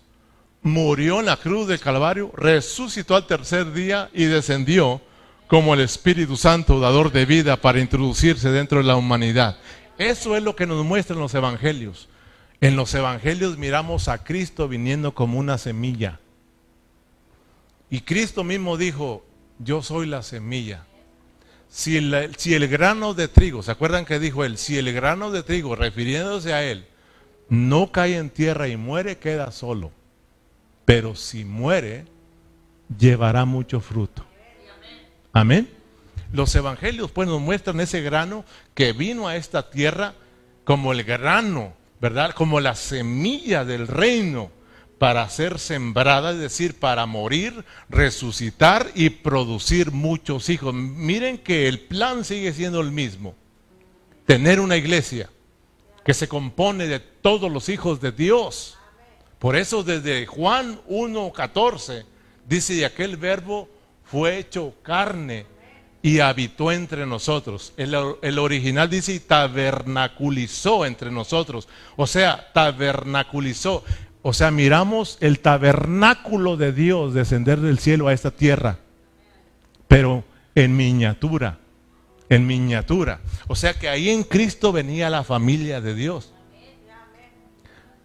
murió 0.63 1.21
en 1.21 1.27
la 1.27 1.37
cruz 1.37 1.69
del 1.69 1.81
Calvario, 1.81 2.33
resucitó 2.37 3.17
al 3.17 3.27
tercer 3.27 3.73
día 3.73 4.11
y 4.13 4.25
descendió 4.25 5.01
como 5.47 5.75
el 5.75 5.81
Espíritu 5.81 6.37
Santo, 6.37 6.79
dador 6.79 7.11
de 7.11 7.25
vida, 7.25 7.57
para 7.57 7.81
introducirse 7.81 8.51
dentro 8.51 8.79
de 8.79 8.85
la 8.85 8.97
humanidad. 8.97 9.57
Eso 9.97 10.37
es 10.37 10.43
lo 10.43 10.55
que 10.55 10.67
nos 10.67 10.85
muestran 10.85 11.19
los 11.19 11.35
evangelios. 11.35 12.09
En 12.61 12.77
los 12.77 12.93
evangelios 12.95 13.57
miramos 13.57 14.09
a 14.09 14.25
Cristo 14.25 14.69
viniendo 14.69 15.15
como 15.15 15.39
una 15.39 15.59
semilla. 15.59 16.21
Y 17.91 18.01
Cristo 18.01 18.45
mismo 18.45 18.77
dijo, 18.77 19.25
yo 19.59 19.83
soy 19.83 20.07
la 20.07 20.23
semilla. 20.23 20.85
Si 21.69 21.97
el, 21.97 22.35
si 22.37 22.55
el, 22.55 22.67
grano 22.69 23.15
de 23.15 23.29
trigo, 23.29 23.63
¿se 23.63 23.71
acuerdan 23.71 24.05
que 24.05 24.19
dijo 24.19 24.45
él? 24.45 24.59
Si 24.59 24.79
el 24.79 24.93
grano 24.93 25.31
de 25.31 25.43
trigo, 25.43 25.77
refiriéndose 25.77 26.53
a 26.53 26.65
él, 26.65 26.87
no 27.49 27.93
cae 27.93 28.17
en 28.17 28.31
tierra 28.31 28.69
y 28.69 28.77
muere, 28.77 29.19
queda 29.19 29.53
solo. 29.53 29.93
Pero 30.85 31.15
si 31.15 31.45
muere, 31.45 32.07
llevará 32.99 33.45
mucho 33.45 33.81
fruto. 33.81 34.25
Amén. 35.33 35.69
Los 36.33 36.55
evangelios 36.55 37.11
pues 37.11 37.29
nos 37.29 37.41
muestran 37.41 37.81
ese 37.81 38.01
grano 38.01 38.45
que 38.75 38.93
vino 38.93 39.29
a 39.29 39.37
esta 39.37 39.71
tierra 39.71 40.15
como 40.65 40.93
el 40.93 41.05
grano, 41.05 41.75
¿verdad? 42.01 42.33
Como 42.33 42.61
la 42.61 42.75
semilla 42.75 43.65
del 43.65 43.89
reino 43.89 44.51
para 44.99 45.29
ser 45.31 45.59
sembrada, 45.59 46.33
es 46.33 46.39
decir, 46.39 46.79
para 46.79 47.07
morir, 47.07 47.65
resucitar 47.89 48.91
y 48.95 49.11
producir 49.11 49.93
muchos 49.93 50.49
hijos. 50.49 50.75
Miren 50.75 51.39
que 51.39 51.69
el 51.69 51.81
plan 51.81 52.25
sigue 52.25 52.53
siendo 52.53 52.81
el 52.81 52.91
mismo. 52.91 53.35
Tener 54.27 54.61
una 54.61 54.77
iglesia 54.77 55.31
que 56.05 56.15
se 56.15 56.29
compone 56.29 56.87
de 56.87 57.01
todos 57.01 57.51
los 57.51 57.69
hijos 57.69 58.01
de 58.01 58.13
Dios. 58.13 58.77
Por 59.39 59.57
eso 59.57 59.85
desde 59.85 60.27
Juan 60.27 60.81
1.14 60.89 62.05
dice, 62.47 62.75
y 62.75 62.85
aquel 62.85 63.17
verbo 63.17 63.69
fue 64.05 64.39
hecho 64.39 64.75
carne 64.83 65.47
y 66.09 66.21
habitó 66.21 66.73
entre 66.73 67.05
nosotros. 67.05 67.75
El, 67.77 68.39
original 68.39 68.89
dice 68.89 69.13
y 69.13 69.21
tabernaculizó 69.21 70.87
entre 70.87 71.11
nosotros. 71.11 71.69
O 71.97 72.07
sea, 72.07 72.51
tabernaculizó. 72.55 73.85
O 74.23 74.33
sea, 74.33 74.51
miramos 74.51 75.19
el 75.21 75.41
tabernáculo 75.41 76.57
de 76.57 76.73
Dios 76.73 77.13
descender 77.13 77.61
del 77.61 77.79
cielo 77.79 78.09
a 78.09 78.15
esta 78.15 78.31
tierra, 78.31 78.79
pero 79.87 80.25
en 80.55 80.75
miniatura, 80.79 81.59
en 82.31 82.47
miniatura. 82.47 83.21
O 83.47 83.55
sea 83.55 83.75
que 83.75 83.91
ahí 83.91 84.09
en 84.09 84.25
Cristo 84.25 84.73
venía 84.73 85.11
la 85.11 85.25
familia 85.25 85.83
de 85.83 85.95
Dios. 85.95 86.33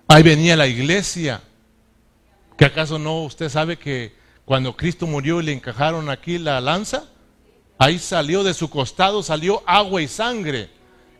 Ahí 0.09 0.23
venía 0.23 0.57
la 0.57 0.67
iglesia. 0.67 1.41
¿Que 2.57 2.65
acaso 2.65 2.99
no 2.99 3.23
usted 3.23 3.47
sabe 3.47 3.77
que 3.77 4.13
cuando 4.43 4.75
Cristo 4.75 5.07
murió 5.07 5.39
y 5.39 5.45
le 5.45 5.53
encajaron 5.53 6.09
aquí 6.09 6.37
la 6.37 6.59
lanza? 6.59 7.05
Ahí 7.77 7.99
salió 7.99 8.43
de 8.43 8.53
su 8.53 8.69
costado, 8.69 9.23
salió 9.23 9.63
agua 9.65 10.01
y 10.01 10.07
sangre. 10.07 10.69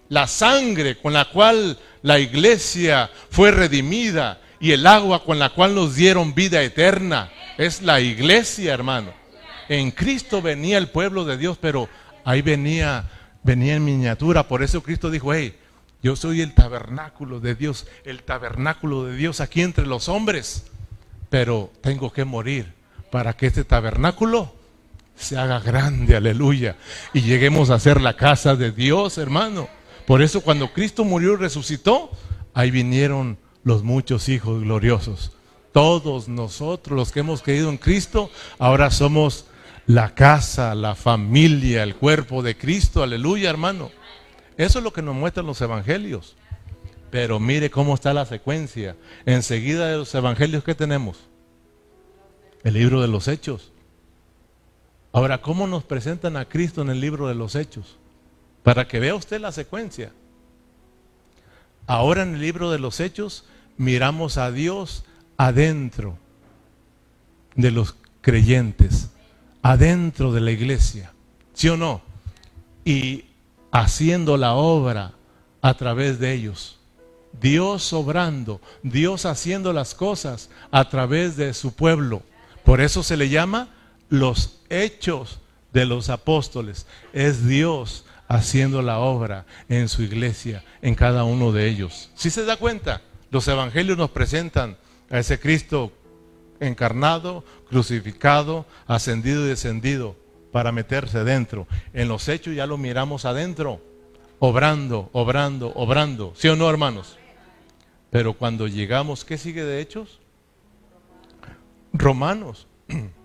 La 0.09 0.27
sangre 0.27 0.97
con 1.01 1.13
la 1.13 1.25
cual 1.25 1.79
la 2.01 2.19
iglesia 2.19 3.09
fue 3.29 3.51
redimida 3.51 4.39
y 4.59 4.71
el 4.71 4.85
agua 4.85 5.23
con 5.23 5.39
la 5.39 5.49
cual 5.49 5.75
nos 5.75 5.95
dieron 5.95 6.33
vida 6.35 6.61
eterna. 6.61 7.31
Es 7.57 7.81
la 7.81 7.99
iglesia, 7.99 8.73
hermano. 8.73 9.13
En 9.69 9.91
Cristo 9.91 10.41
venía 10.41 10.77
el 10.77 10.87
pueblo 10.87 11.25
de 11.25 11.37
Dios, 11.37 11.57
pero 11.59 11.89
ahí 12.23 12.41
venía, 12.41 13.09
venía 13.43 13.75
en 13.75 13.85
miniatura. 13.85 14.47
Por 14.47 14.63
eso 14.63 14.83
Cristo 14.83 15.09
dijo, 15.09 15.33
hey, 15.33 15.57
Yo 16.01 16.15
soy 16.15 16.41
el 16.41 16.53
tabernáculo 16.53 17.39
de 17.39 17.55
Dios, 17.55 17.87
el 18.03 18.23
tabernáculo 18.23 19.05
de 19.05 19.15
Dios 19.15 19.41
aquí 19.41 19.61
entre 19.61 19.85
los 19.85 20.09
hombres. 20.09 20.65
Pero 21.29 21.71
tengo 21.81 22.11
que 22.11 22.25
morir 22.25 22.73
para 23.09 23.33
que 23.33 23.47
este 23.47 23.63
tabernáculo 23.63 24.53
se 25.23 25.37
haga 25.37 25.59
grande, 25.59 26.15
aleluya. 26.15 26.75
Y 27.13 27.21
lleguemos 27.21 27.69
a 27.69 27.79
ser 27.79 28.01
la 28.01 28.15
casa 28.15 28.55
de 28.55 28.71
Dios, 28.71 29.17
hermano. 29.17 29.67
Por 30.05 30.21
eso 30.21 30.41
cuando 30.41 30.71
Cristo 30.73 31.03
murió 31.03 31.33
y 31.33 31.37
resucitó, 31.37 32.11
ahí 32.53 32.71
vinieron 32.71 33.37
los 33.63 33.83
muchos 33.83 34.29
hijos 34.29 34.61
gloriosos. 34.61 35.31
Todos 35.71 36.27
nosotros, 36.27 36.95
los 36.95 37.11
que 37.11 37.21
hemos 37.21 37.41
creído 37.41 37.69
en 37.69 37.77
Cristo, 37.77 38.29
ahora 38.59 38.91
somos 38.91 39.45
la 39.87 40.13
casa, 40.13 40.75
la 40.75 40.95
familia, 40.95 41.83
el 41.83 41.95
cuerpo 41.95 42.43
de 42.43 42.55
Cristo, 42.55 43.03
aleluya 43.03 43.49
hermano. 43.49 43.91
Eso 44.57 44.79
es 44.79 44.83
lo 44.83 44.93
que 44.93 45.01
nos 45.01 45.15
muestran 45.15 45.45
los 45.45 45.61
evangelios. 45.61 46.35
Pero 47.09 47.39
mire 47.39 47.69
cómo 47.69 47.93
está 47.93 48.13
la 48.13 48.25
secuencia. 48.25 48.95
Enseguida 49.25 49.87
de 49.87 49.97
los 49.97 50.13
evangelios 50.15 50.63
que 50.63 50.75
tenemos. 50.75 51.17
El 52.63 52.75
libro 52.75 53.01
de 53.01 53.07
los 53.07 53.27
hechos. 53.27 53.72
Ahora, 55.13 55.41
¿cómo 55.41 55.67
nos 55.67 55.83
presentan 55.83 56.35
a 56.35 56.45
Cristo 56.45 56.81
en 56.81 56.89
el 56.89 56.99
libro 56.99 57.29
de 57.29 57.35
los 57.35 57.55
hechos? 57.55 57.95
Para 58.63 58.87
que 58.87 58.99
vea 58.99 59.15
usted 59.15 59.39
la 59.39 59.53
secuencia. 59.53 60.11
Ahora 61.87 62.23
en 62.23 62.35
el 62.35 62.41
libro 62.41 62.71
de 62.71 62.79
los 62.79 62.99
hechos 62.99 63.45
miramos 63.77 64.37
a 64.37 64.51
Dios 64.51 65.05
adentro 65.37 66.17
de 67.55 67.71
los 67.71 67.95
creyentes 68.21 69.09
adentro 69.63 70.33
de 70.33 70.41
la 70.41 70.51
iglesia, 70.51 71.11
¿sí 71.53 71.69
o 71.69 71.77
no? 71.77 72.01
Y 72.85 73.25
haciendo 73.71 74.37
la 74.37 74.53
obra 74.53 75.13
a 75.61 75.73
través 75.75 76.19
de 76.19 76.33
ellos. 76.33 76.77
Dios 77.41 77.93
obrando, 77.93 78.61
Dios 78.83 79.25
haciendo 79.25 79.73
las 79.73 79.95
cosas 79.95 80.49
a 80.69 80.87
través 80.89 81.35
de 81.37 81.53
su 81.55 81.73
pueblo. 81.73 82.21
Por 82.63 82.81
eso 82.81 83.01
se 83.01 83.17
le 83.17 83.29
llama 83.29 83.69
los 84.09 84.59
hechos 84.81 85.39
de 85.71 85.85
los 85.85 86.09
apóstoles. 86.09 86.85
Es 87.11 87.45
Dios 87.45 88.05
haciendo 88.27 88.81
la 88.81 88.99
obra 88.99 89.45
en 89.69 89.89
su 89.89 90.03
iglesia, 90.03 90.63
en 90.81 90.95
cada 90.95 91.23
uno 91.23 91.51
de 91.51 91.67
ellos. 91.67 92.09
Si 92.15 92.29
se 92.29 92.45
da 92.45 92.57
cuenta, 92.57 93.01
los 93.31 93.47
evangelios 93.47 93.97
nos 93.97 94.11
presentan 94.11 94.77
a 95.09 95.19
ese 95.19 95.39
Cristo 95.39 95.91
encarnado, 96.59 97.43
crucificado, 97.69 98.65
ascendido 98.87 99.45
y 99.45 99.49
descendido 99.49 100.15
para 100.51 100.71
meterse 100.71 101.23
dentro. 101.23 101.67
En 101.93 102.07
los 102.07 102.27
hechos 102.27 102.55
ya 102.55 102.65
lo 102.65 102.77
miramos 102.77 103.25
adentro, 103.25 103.81
obrando, 104.39 105.09
obrando, 105.13 105.71
obrando. 105.75 106.33
¿Sí 106.35 106.47
o 106.47 106.55
no, 106.55 106.69
hermanos? 106.69 107.17
Pero 108.09 108.33
cuando 108.33 108.67
llegamos, 108.67 109.25
¿qué 109.25 109.37
sigue 109.37 109.63
de 109.63 109.81
hechos? 109.81 110.19
Romanos. 111.91 112.67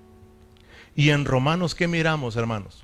¿Y 0.99 1.11
en 1.11 1.27
Romanos 1.27 1.77
qué 1.77 1.87
miramos, 1.87 2.35
hermanos? 2.35 2.83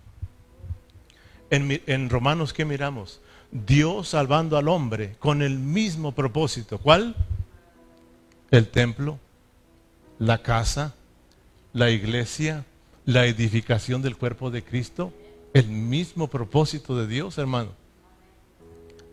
En, 1.50 1.82
en, 1.88 2.08
Romanos 2.08 2.52
qué 2.52 2.64
miramos? 2.64 3.20
Dios 3.50 4.10
salvando 4.10 4.56
al 4.56 4.68
hombre 4.68 5.16
con 5.18 5.42
el 5.42 5.58
mismo 5.58 6.12
propósito. 6.12 6.78
¿Cuál? 6.78 7.16
El 8.52 8.68
templo, 8.68 9.18
la 10.20 10.42
casa, 10.42 10.94
la 11.72 11.90
iglesia, 11.90 12.64
la 13.04 13.26
edificación 13.26 14.00
del 14.00 14.16
cuerpo 14.16 14.52
de 14.52 14.62
Cristo, 14.62 15.12
el 15.52 15.66
mismo 15.66 16.28
propósito 16.28 16.96
de 16.96 17.08
Dios, 17.08 17.36
hermano. 17.36 17.72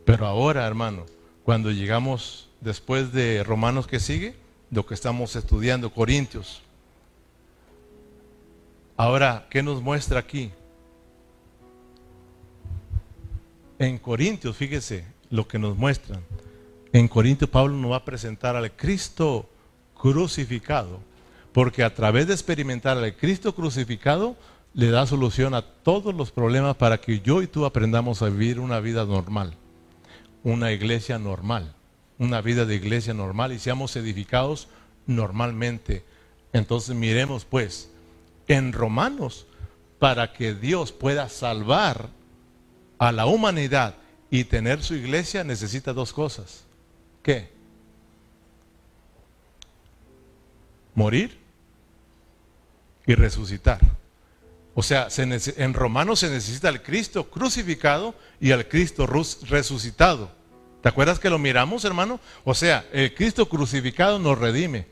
Pero 0.06 0.28
ahora, 0.28 0.68
hermano, 0.68 1.08
cuando 1.44 1.72
llegamos 1.72 2.50
después 2.60 3.12
de 3.14 3.44
Romanos 3.44 3.88
que 3.88 4.00
sigue, 4.00 4.36
lo 4.70 4.86
que 4.86 4.94
estamos 4.94 5.36
estudiando, 5.36 5.92
Corintios. 5.92 6.62
Ahora, 9.02 9.48
¿qué 9.50 9.64
nos 9.64 9.82
muestra 9.82 10.20
aquí? 10.20 10.52
En 13.80 13.98
Corintios, 13.98 14.56
fíjese 14.56 15.06
lo 15.32 15.48
que 15.48 15.58
nos 15.58 15.76
muestran. 15.76 16.22
En 16.94 17.08
Corintios 17.08 17.50
Pablo 17.50 17.76
nos 17.76 17.94
va 17.94 17.96
a 17.96 18.06
presentar 18.06 18.56
al 18.56 18.72
Cristo 18.74 19.50
crucificado, 20.00 21.00
porque 21.52 21.84
a 21.84 21.96
través 21.96 22.28
de 22.28 22.34
experimentar 22.34 22.96
al 22.96 23.16
Cristo 23.16 23.56
crucificado, 23.56 24.36
le 24.76 24.92
da 24.92 25.08
solución 25.08 25.56
a 25.56 25.64
todos 25.64 26.14
los 26.14 26.30
problemas 26.30 26.76
para 26.76 27.02
que 27.02 27.22
yo 27.22 27.42
y 27.42 27.48
tú 27.48 27.66
aprendamos 27.66 28.22
a 28.22 28.30
vivir 28.30 28.60
una 28.60 28.80
vida 28.82 29.04
normal, 29.04 29.56
una 30.44 30.74
iglesia 30.74 31.18
normal, 31.18 31.74
una 32.20 32.40
vida 32.42 32.66
de 32.66 32.76
iglesia 32.76 33.16
normal 33.16 33.52
y 33.52 33.58
seamos 33.58 33.96
edificados 33.96 34.68
normalmente. 35.08 36.06
Entonces 36.54 36.96
miremos 36.96 37.46
pues, 37.46 37.91
en 38.56 38.74
Romanos, 38.74 39.48
para 40.00 40.34
que 40.34 40.54
Dios 40.54 40.92
pueda 40.92 41.30
salvar 41.30 42.10
a 42.98 43.12
la 43.12 43.26
humanidad 43.26 43.96
y 44.30 44.46
tener 44.46 44.84
su 44.84 44.96
iglesia, 44.96 45.44
necesita 45.44 45.94
dos 45.94 46.14
cosas. 46.14 46.66
¿Qué? 47.24 47.62
morir 50.96 51.38
y 53.06 53.16
resucitar. 53.16 53.80
O 54.74 54.84
sea, 54.84 55.08
en 55.18 55.74
Romanos 55.74 56.20
se 56.20 56.30
necesita 56.30 56.70
al 56.70 56.82
Cristo 56.82 57.30
crucificado 57.30 58.16
y 58.40 58.52
al 58.52 58.68
Cristo 58.68 59.06
resucitado. 59.06 60.32
¿Te 60.82 60.90
acuerdas 60.90 61.20
que 61.20 61.30
lo 61.30 61.38
miramos, 61.38 61.84
hermano? 61.86 62.20
O 62.44 62.54
sea, 62.54 62.86
el 62.94 63.14
Cristo 63.14 63.50
crucificado 63.50 64.18
nos 64.18 64.38
redime, 64.38 64.88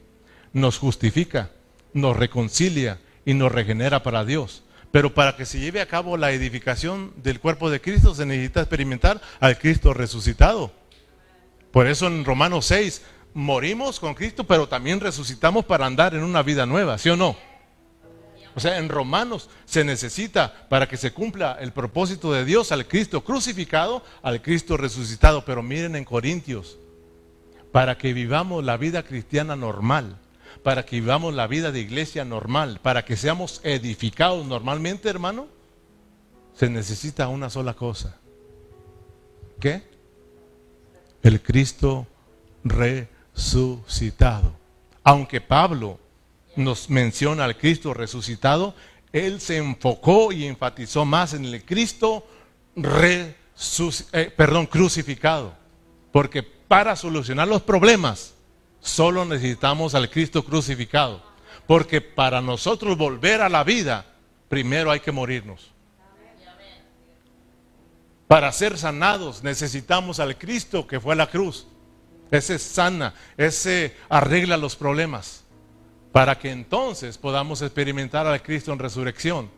nos 0.52 0.78
justifica, 0.78 1.52
nos 1.94 2.18
reconcilia 2.18 3.00
y 3.30 3.36
nos 3.36 3.52
regenera 3.52 4.02
para 4.02 4.26
Dios. 4.26 4.64
Pero 4.90 5.14
para 5.14 5.36
que 5.36 5.46
se 5.46 5.60
lleve 5.60 5.82
a 5.82 5.86
cabo 5.86 6.18
la 6.18 6.32
edificación 6.32 7.14
del 7.18 7.40
cuerpo 7.40 7.70
de 7.70 7.80
Cristo 7.80 8.16
se 8.16 8.26
necesita 8.26 8.62
experimentar 8.62 9.22
al 9.40 9.60
Cristo 9.60 9.94
resucitado. 9.94 10.72
Por 11.72 11.86
eso 11.86 12.08
en 12.08 12.26
Romanos 12.26 12.66
6 12.66 13.04
morimos 13.36 14.00
con 14.00 14.16
Cristo, 14.16 14.46
pero 14.46 14.68
también 14.68 15.00
resucitamos 15.00 15.66
para 15.66 15.86
andar 15.86 16.16
en 16.16 16.24
una 16.24 16.42
vida 16.42 16.66
nueva, 16.66 16.98
¿sí 16.98 17.08
o 17.10 17.16
no? 17.16 17.38
O 18.56 18.60
sea, 18.60 18.80
en 18.80 18.90
Romanos 18.90 19.48
se 19.66 19.84
necesita 19.84 20.68
para 20.68 20.88
que 20.88 20.98
se 20.98 21.14
cumpla 21.14 21.56
el 21.62 21.72
propósito 21.72 22.34
de 22.34 22.46
Dios 22.46 22.72
al 22.72 22.88
Cristo 22.88 23.24
crucificado, 23.24 24.04
al 24.24 24.42
Cristo 24.42 24.76
resucitado. 24.76 25.46
Pero 25.46 25.62
miren 25.62 25.96
en 25.96 26.04
Corintios, 26.04 26.80
para 27.72 27.96
que 27.96 28.12
vivamos 28.12 28.64
la 28.64 28.78
vida 28.78 29.04
cristiana 29.04 29.56
normal, 29.56 30.18
para 30.64 30.86
que 30.86 30.98
vivamos 30.98 31.34
la 31.34 31.48
vida 31.48 31.72
de 31.72 31.80
iglesia 31.80 32.26
normal, 32.26 32.80
para 32.82 33.06
que 33.06 33.16
seamos 33.16 33.62
edificados 33.64 34.46
normalmente, 34.46 35.10
hermano, 35.10 35.48
se 36.56 36.70
necesita 36.70 37.28
una 37.30 37.50
sola 37.50 37.74
cosa. 37.74 38.18
¿Qué? 39.60 39.84
El 41.24 41.42
Cristo 41.42 42.08
resucitado. 42.64 44.54
Aunque 45.04 45.42
Pablo 45.42 46.00
nos 46.56 46.90
menciona 46.90 47.46
al 47.46 47.58
Cristo 47.58 47.94
resucitado, 47.94 48.76
él 49.14 49.40
se 49.42 49.58
enfocó 49.58 50.32
y 50.32 50.46
enfatizó 50.46 51.06
más 51.06 51.34
en 51.34 51.46
el 51.46 51.64
Cristo 51.64 52.26
eh, 52.76 54.34
perdón, 54.36 54.66
crucificado. 54.68 55.54
Porque 56.12 56.44
para 56.44 56.96
solucionar 56.96 57.48
los 57.48 57.62
problemas 57.62 58.34
solo 58.82 59.26
necesitamos 59.26 59.96
al 59.96 60.10
Cristo 60.10 60.44
crucificado. 60.44 61.22
Porque 61.68 62.02
para 62.02 62.42
nosotros 62.42 62.98
volver 62.98 63.42
a 63.42 63.50
la 63.50 63.64
vida, 63.64 64.06
primero 64.48 64.90
hay 64.92 65.00
que 65.00 65.12
morirnos. 65.12 65.72
Para 68.28 68.52
ser 68.52 68.78
sanados 68.78 69.44
necesitamos 69.44 70.20
al 70.20 70.38
Cristo 70.38 70.88
que 70.88 71.00
fue 71.00 71.14
a 71.14 71.18
la 71.18 71.30
cruz. 71.30 71.68
Ese 72.32 72.60
sana, 72.60 73.14
ese 73.38 73.96
arregla 74.08 74.58
los 74.58 74.76
problemas. 74.76 75.44
Para 76.12 76.38
que 76.40 76.52
entonces 76.52 77.18
podamos 77.18 77.62
experimentar 77.62 78.26
a 78.28 78.40
Cristo 78.40 78.74
en 78.74 78.80
resurrección 78.80 79.50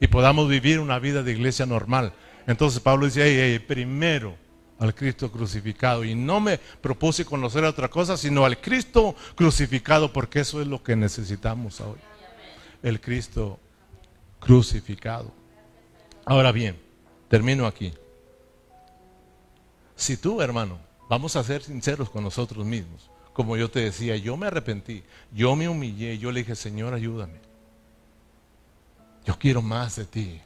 y 0.00 0.06
podamos 0.08 0.48
vivir 0.48 0.80
una 0.80 0.98
vida 0.98 1.22
de 1.22 1.32
iglesia 1.32 1.66
normal. 1.66 2.12
Entonces 2.46 2.80
Pablo 2.80 3.06
dice, 3.06 3.62
primero 3.66 4.36
al 4.80 4.94
Cristo 4.94 5.30
crucificado. 5.30 6.02
Y 6.02 6.16
no 6.16 6.40
me 6.40 6.58
propuse 6.58 7.24
conocer 7.24 7.62
otra 7.62 7.88
cosa, 7.88 8.16
sino 8.16 8.44
al 8.44 8.60
Cristo 8.60 9.14
crucificado, 9.36 10.12
porque 10.12 10.40
eso 10.40 10.60
es 10.60 10.66
lo 10.66 10.82
que 10.82 10.96
necesitamos 10.96 11.80
hoy. 11.80 11.98
El 12.82 13.00
Cristo 13.00 13.60
crucificado. 14.40 15.32
Ahora 16.24 16.50
bien, 16.50 16.76
termino 17.28 17.66
aquí. 17.66 17.92
Si 19.94 20.16
tú, 20.16 20.42
hermano, 20.42 20.90
Vamos 21.10 21.34
a 21.34 21.42
ser 21.42 21.60
sinceros 21.60 22.08
con 22.08 22.22
nosotros 22.22 22.64
mismos. 22.64 23.10
Como 23.32 23.56
yo 23.56 23.68
te 23.68 23.80
decía, 23.80 24.16
yo 24.16 24.36
me 24.36 24.46
arrepentí, 24.46 25.02
yo 25.32 25.56
me 25.56 25.68
humillé, 25.68 26.18
yo 26.18 26.30
le 26.30 26.38
dije, 26.40 26.54
Señor, 26.54 26.94
ayúdame. 26.94 27.40
Yo 29.24 29.36
quiero 29.36 29.60
más 29.60 29.96
de 29.96 30.04
ti. 30.04 30.40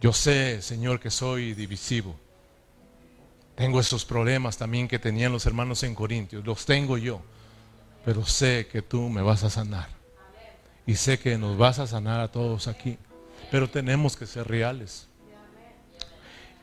Yo 0.00 0.12
sé, 0.12 0.60
Señor, 0.62 0.98
que 0.98 1.12
soy 1.12 1.54
divisivo. 1.54 2.16
Tengo 3.58 3.80
esos 3.80 4.04
problemas 4.04 4.56
también 4.56 4.86
que 4.86 5.00
tenían 5.00 5.32
los 5.32 5.44
hermanos 5.44 5.82
en 5.82 5.92
Corintios, 5.92 6.46
los 6.46 6.64
tengo 6.64 6.96
yo, 6.96 7.20
pero 8.04 8.24
sé 8.24 8.68
que 8.70 8.82
tú 8.82 9.08
me 9.08 9.20
vas 9.20 9.42
a 9.42 9.50
sanar. 9.50 9.88
Y 10.86 10.94
sé 10.94 11.18
que 11.18 11.36
nos 11.36 11.58
vas 11.58 11.80
a 11.80 11.88
sanar 11.88 12.20
a 12.20 12.30
todos 12.30 12.68
aquí, 12.68 12.98
pero 13.50 13.68
tenemos 13.68 14.16
que 14.16 14.26
ser 14.26 14.46
reales. 14.46 15.08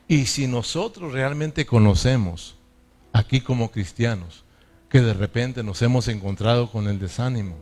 Y 0.08 0.28
si 0.28 0.48
nosotros 0.48 1.12
realmente 1.12 1.66
conocemos 1.66 2.56
aquí 3.12 3.42
como 3.42 3.72
cristianos 3.72 4.46
que 4.88 5.02
de 5.02 5.14
repente 5.14 5.64
nos 5.64 5.82
hemos 5.82 6.08
encontrado 6.08 6.72
con 6.72 6.88
el 6.88 6.98
desánimo, 6.98 7.58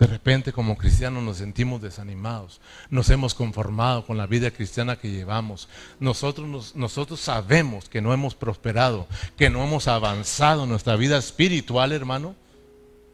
de 0.00 0.06
repente 0.06 0.50
como 0.50 0.78
cristianos 0.78 1.22
nos 1.22 1.36
sentimos 1.36 1.82
desanimados, 1.82 2.62
nos 2.88 3.10
hemos 3.10 3.34
conformado 3.34 4.06
con 4.06 4.16
la 4.16 4.26
vida 4.26 4.50
cristiana 4.50 4.96
que 4.96 5.10
llevamos. 5.10 5.68
Nosotros, 5.98 6.74
nosotros 6.74 7.20
sabemos 7.20 7.90
que 7.90 8.00
no 8.00 8.14
hemos 8.14 8.34
prosperado, 8.34 9.06
que 9.36 9.50
no 9.50 9.62
hemos 9.62 9.88
avanzado 9.88 10.64
en 10.64 10.70
nuestra 10.70 10.96
vida 10.96 11.18
espiritual, 11.18 11.92
hermano. 11.92 12.34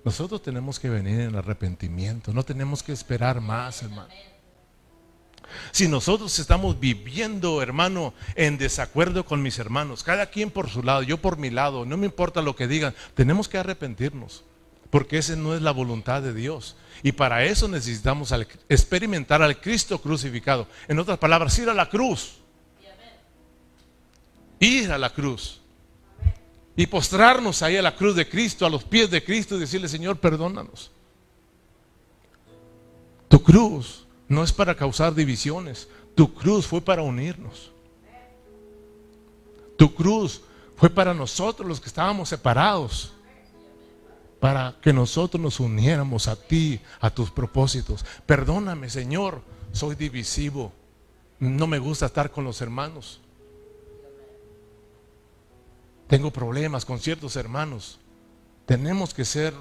Nosotros 0.04 0.40
tenemos 0.42 0.78
que 0.78 0.88
venir 0.88 1.22
en 1.22 1.34
arrepentimiento, 1.34 2.32
no 2.32 2.44
tenemos 2.44 2.84
que 2.84 2.92
esperar 2.92 3.40
más, 3.40 3.82
hermano. 3.82 4.14
Si 5.72 5.88
nosotros 5.88 6.38
estamos 6.38 6.78
viviendo, 6.78 7.62
hermano, 7.62 8.14
en 8.36 8.58
desacuerdo 8.58 9.24
con 9.24 9.42
mis 9.42 9.58
hermanos, 9.58 10.04
cada 10.04 10.26
quien 10.26 10.52
por 10.52 10.70
su 10.70 10.84
lado, 10.84 11.02
yo 11.02 11.16
por 11.16 11.36
mi 11.36 11.50
lado, 11.50 11.84
no 11.84 11.96
me 11.96 12.06
importa 12.06 12.42
lo 12.42 12.54
que 12.54 12.68
digan, 12.68 12.94
tenemos 13.16 13.48
que 13.48 13.58
arrepentirnos. 13.58 14.44
Porque 14.90 15.18
esa 15.18 15.36
no 15.36 15.54
es 15.54 15.62
la 15.62 15.72
voluntad 15.72 16.22
de 16.22 16.32
Dios. 16.32 16.76
Y 17.02 17.12
para 17.12 17.44
eso 17.44 17.68
necesitamos 17.68 18.32
experimentar 18.68 19.42
al 19.42 19.60
Cristo 19.60 20.00
crucificado. 20.00 20.66
En 20.88 20.98
otras 20.98 21.18
palabras, 21.18 21.58
ir 21.58 21.68
a 21.68 21.74
la 21.74 21.88
cruz. 21.88 22.36
Ir 24.58 24.90
a 24.90 24.98
la 24.98 25.10
cruz. 25.12 25.60
Y 26.76 26.86
postrarnos 26.86 27.62
ahí 27.62 27.76
a 27.76 27.82
la 27.82 27.96
cruz 27.96 28.16
de 28.16 28.28
Cristo, 28.28 28.66
a 28.66 28.70
los 28.70 28.84
pies 28.84 29.10
de 29.10 29.24
Cristo 29.24 29.56
y 29.56 29.60
decirle, 29.60 29.88
Señor, 29.88 30.18
perdónanos. 30.18 30.90
Tu 33.28 33.42
cruz 33.42 34.06
no 34.28 34.44
es 34.44 34.52
para 34.52 34.74
causar 34.74 35.14
divisiones. 35.14 35.88
Tu 36.14 36.32
cruz 36.32 36.66
fue 36.66 36.80
para 36.80 37.02
unirnos. 37.02 37.72
Tu 39.76 39.94
cruz 39.94 40.42
fue 40.76 40.88
para 40.90 41.12
nosotros 41.12 41.68
los 41.68 41.80
que 41.80 41.88
estábamos 41.88 42.28
separados 42.28 43.12
para 44.40 44.76
que 44.80 44.92
nosotros 44.92 45.42
nos 45.42 45.60
uniéramos 45.60 46.28
a 46.28 46.36
ti, 46.36 46.80
a 47.00 47.10
tus 47.10 47.30
propósitos. 47.30 48.04
Perdóname, 48.26 48.90
Señor, 48.90 49.42
soy 49.72 49.94
divisivo. 49.94 50.72
No 51.38 51.66
me 51.66 51.78
gusta 51.78 52.06
estar 52.06 52.30
con 52.30 52.44
los 52.44 52.60
hermanos. 52.60 53.20
Tengo 56.06 56.30
problemas 56.30 56.84
con 56.84 57.00
ciertos 57.00 57.36
hermanos. 57.36 57.98
Tenemos 58.64 59.14
que 59.14 59.24
ser 59.24 59.54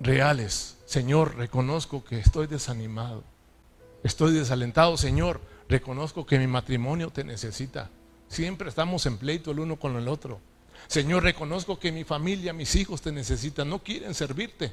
reales. 0.00 0.78
Señor, 0.86 1.36
reconozco 1.36 2.04
que 2.04 2.18
estoy 2.18 2.46
desanimado. 2.46 3.22
Estoy 4.02 4.32
desalentado, 4.32 4.96
Señor. 4.96 5.40
Reconozco 5.68 6.26
que 6.26 6.38
mi 6.38 6.46
matrimonio 6.46 7.10
te 7.10 7.22
necesita. 7.22 7.90
Siempre 8.28 8.68
estamos 8.68 9.06
en 9.06 9.18
pleito 9.18 9.50
el 9.50 9.60
uno 9.60 9.76
con 9.76 9.96
el 9.96 10.08
otro. 10.08 10.40
Señor, 10.90 11.22
reconozco 11.22 11.78
que 11.78 11.92
mi 11.92 12.02
familia, 12.02 12.52
mis 12.52 12.74
hijos 12.74 13.00
te 13.00 13.12
necesitan, 13.12 13.70
no 13.70 13.78
quieren 13.78 14.12
servirte. 14.12 14.72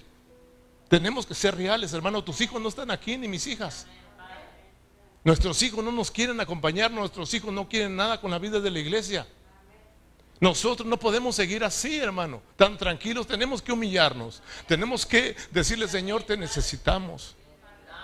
Tenemos 0.89 1.27
que 1.27 1.35
ser 1.35 1.55
reales, 1.55 1.93
hermano. 1.93 2.23
Tus 2.23 2.41
hijos 2.41 2.59
no 2.59 2.69
están 2.69 2.89
aquí, 2.89 3.19
ni 3.19 3.27
mis 3.27 3.45
hijas. 3.45 3.85
Nuestros 5.23 5.61
hijos 5.61 5.85
no 5.85 5.91
nos 5.91 6.09
quieren 6.09 6.39
acompañar, 6.39 6.89
nuestros 6.89 7.31
hijos 7.35 7.53
no 7.53 7.69
quieren 7.69 7.95
nada 7.95 8.19
con 8.19 8.31
la 8.31 8.39
vida 8.39 8.59
de 8.59 8.71
la 8.71 8.79
iglesia. 8.79 9.27
Nosotros 10.39 10.87
no 10.87 10.97
podemos 10.97 11.35
seguir 11.35 11.63
así, 11.63 11.99
hermano, 11.99 12.41
tan 12.55 12.79
tranquilos. 12.79 13.27
Tenemos 13.27 13.61
que 13.61 13.73
humillarnos. 13.73 14.41
Tenemos 14.67 15.05
que 15.05 15.35
decirle, 15.51 15.87
Señor, 15.87 16.23
te 16.23 16.35
necesitamos. 16.35 17.35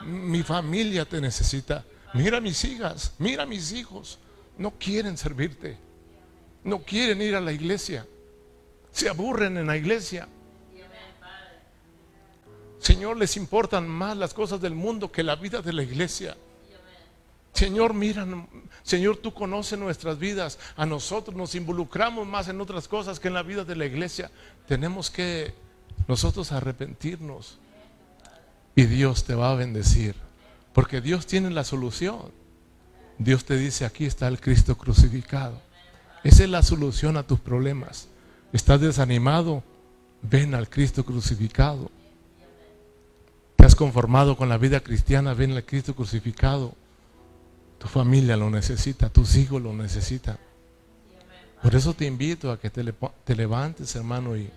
Mi 0.04 0.44
familia 0.44 1.04
te 1.04 1.20
necesita. 1.20 1.84
Mira 2.14 2.40
mis 2.40 2.64
hijas, 2.64 3.16
mira 3.18 3.48
mis 3.48 3.72
hijos. 3.72 4.20
No 4.60 4.70
quieren 4.78 5.18
servirte 5.18 5.93
no 6.64 6.80
quieren 6.80 7.22
ir 7.22 7.36
a 7.36 7.42
la 7.42 7.52
iglesia. 7.52 8.06
Se 8.92 9.10
aburren 9.10 9.58
en 9.58 9.68
la 9.68 9.78
iglesia. 9.78 10.28
Señor, 12.80 13.18
les 13.18 13.38
importan 13.38 13.88
más 13.88 14.18
las 14.18 14.34
cosas 14.34 14.60
del 14.60 14.76
mundo 14.76 15.12
que 15.12 15.24
la 15.24 15.36
vida 15.36 15.62
de 15.62 15.74
la 15.74 15.84
iglesia. 15.84 16.36
Señor, 17.54 17.94
mira, 17.94 18.28
Señor, 18.82 19.18
tú 19.18 19.34
conoces 19.34 19.80
nuestras 19.80 20.20
vidas. 20.20 20.60
A 20.76 20.86
nosotros 20.86 21.36
nos 21.36 21.56
involucramos 21.56 22.28
más 22.28 22.48
en 22.50 22.60
otras 22.60 22.88
cosas 22.88 23.20
que 23.20 23.30
en 23.30 23.36
la 23.36 23.44
vida 23.44 23.64
de 23.64 23.76
la 23.76 23.86
iglesia. 23.86 24.32
Tenemos 24.68 25.10
que 25.10 25.54
nosotros 26.08 26.52
arrepentirnos. 26.52 27.60
Y 28.76 28.86
Dios 28.86 29.24
te 29.24 29.36
va 29.36 29.52
a 29.52 29.56
bendecir. 29.56 30.16
Porque 30.74 31.00
Dios 31.00 31.28
tiene 31.28 31.52
la 31.52 31.64
solución. 31.64 32.32
Dios 33.18 33.46
te 33.46 33.56
dice, 33.56 33.86
aquí 33.86 34.06
está 34.06 34.28
el 34.28 34.42
Cristo 34.42 34.76
crucificado. 34.76 35.62
Esa 36.24 36.44
es 36.44 36.50
la 36.50 36.64
solución 36.64 37.18
a 37.18 37.24
tus 37.24 37.40
problemas. 37.40 38.08
¿Estás 38.54 38.80
desanimado? 38.80 39.64
Ven 40.22 40.56
al 40.56 40.70
Cristo 40.70 41.04
crucificado. 41.04 41.92
¿Te 43.58 43.66
has 43.66 43.76
conformado 43.76 44.38
con 44.38 44.48
la 44.48 44.58
vida 44.58 44.80
cristiana? 44.80 45.34
Ven 45.34 45.52
al 45.52 45.66
Cristo 45.66 45.96
crucificado. 45.96 46.74
Tu 47.78 47.88
familia 47.88 48.38
lo 48.38 48.50
necesita, 48.50 49.10
tus 49.10 49.36
hijos 49.36 49.62
lo 49.62 49.74
necesitan. 49.74 50.38
Por 51.62 51.76
eso 51.76 51.94
te 51.94 52.06
invito 52.06 52.52
a 52.52 52.60
que 52.60 52.70
te, 52.70 52.84
te 53.24 53.36
levantes, 53.36 53.96
hermano, 53.96 54.38
y 54.38 54.50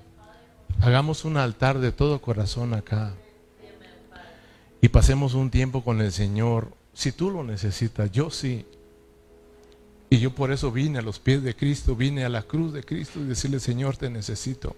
hagamos 0.80 1.24
un 1.24 1.36
altar 1.36 1.78
de 1.78 1.90
todo 1.90 2.20
corazón 2.20 2.74
acá. 2.74 3.12
Y 4.80 4.88
pasemos 4.88 5.34
un 5.34 5.50
tiempo 5.50 5.82
con 5.82 6.00
el 6.00 6.12
Señor. 6.12 6.72
Si 6.92 7.12
tú 7.12 7.30
lo 7.30 7.42
necesitas, 7.42 8.10
yo 8.12 8.30
sí. 8.30 8.66
Y 10.08 10.18
yo 10.18 10.34
por 10.34 10.52
eso 10.52 10.70
vine 10.70 10.98
a 10.98 11.02
los 11.02 11.18
pies 11.18 11.42
de 11.42 11.54
Cristo, 11.56 11.96
vine 11.96 12.24
a 12.24 12.28
la 12.28 12.42
cruz 12.42 12.72
de 12.72 12.84
Cristo 12.84 13.20
y 13.20 13.24
decirle, 13.24 13.58
Señor, 13.58 13.96
te 13.96 14.08
necesito. 14.08 14.76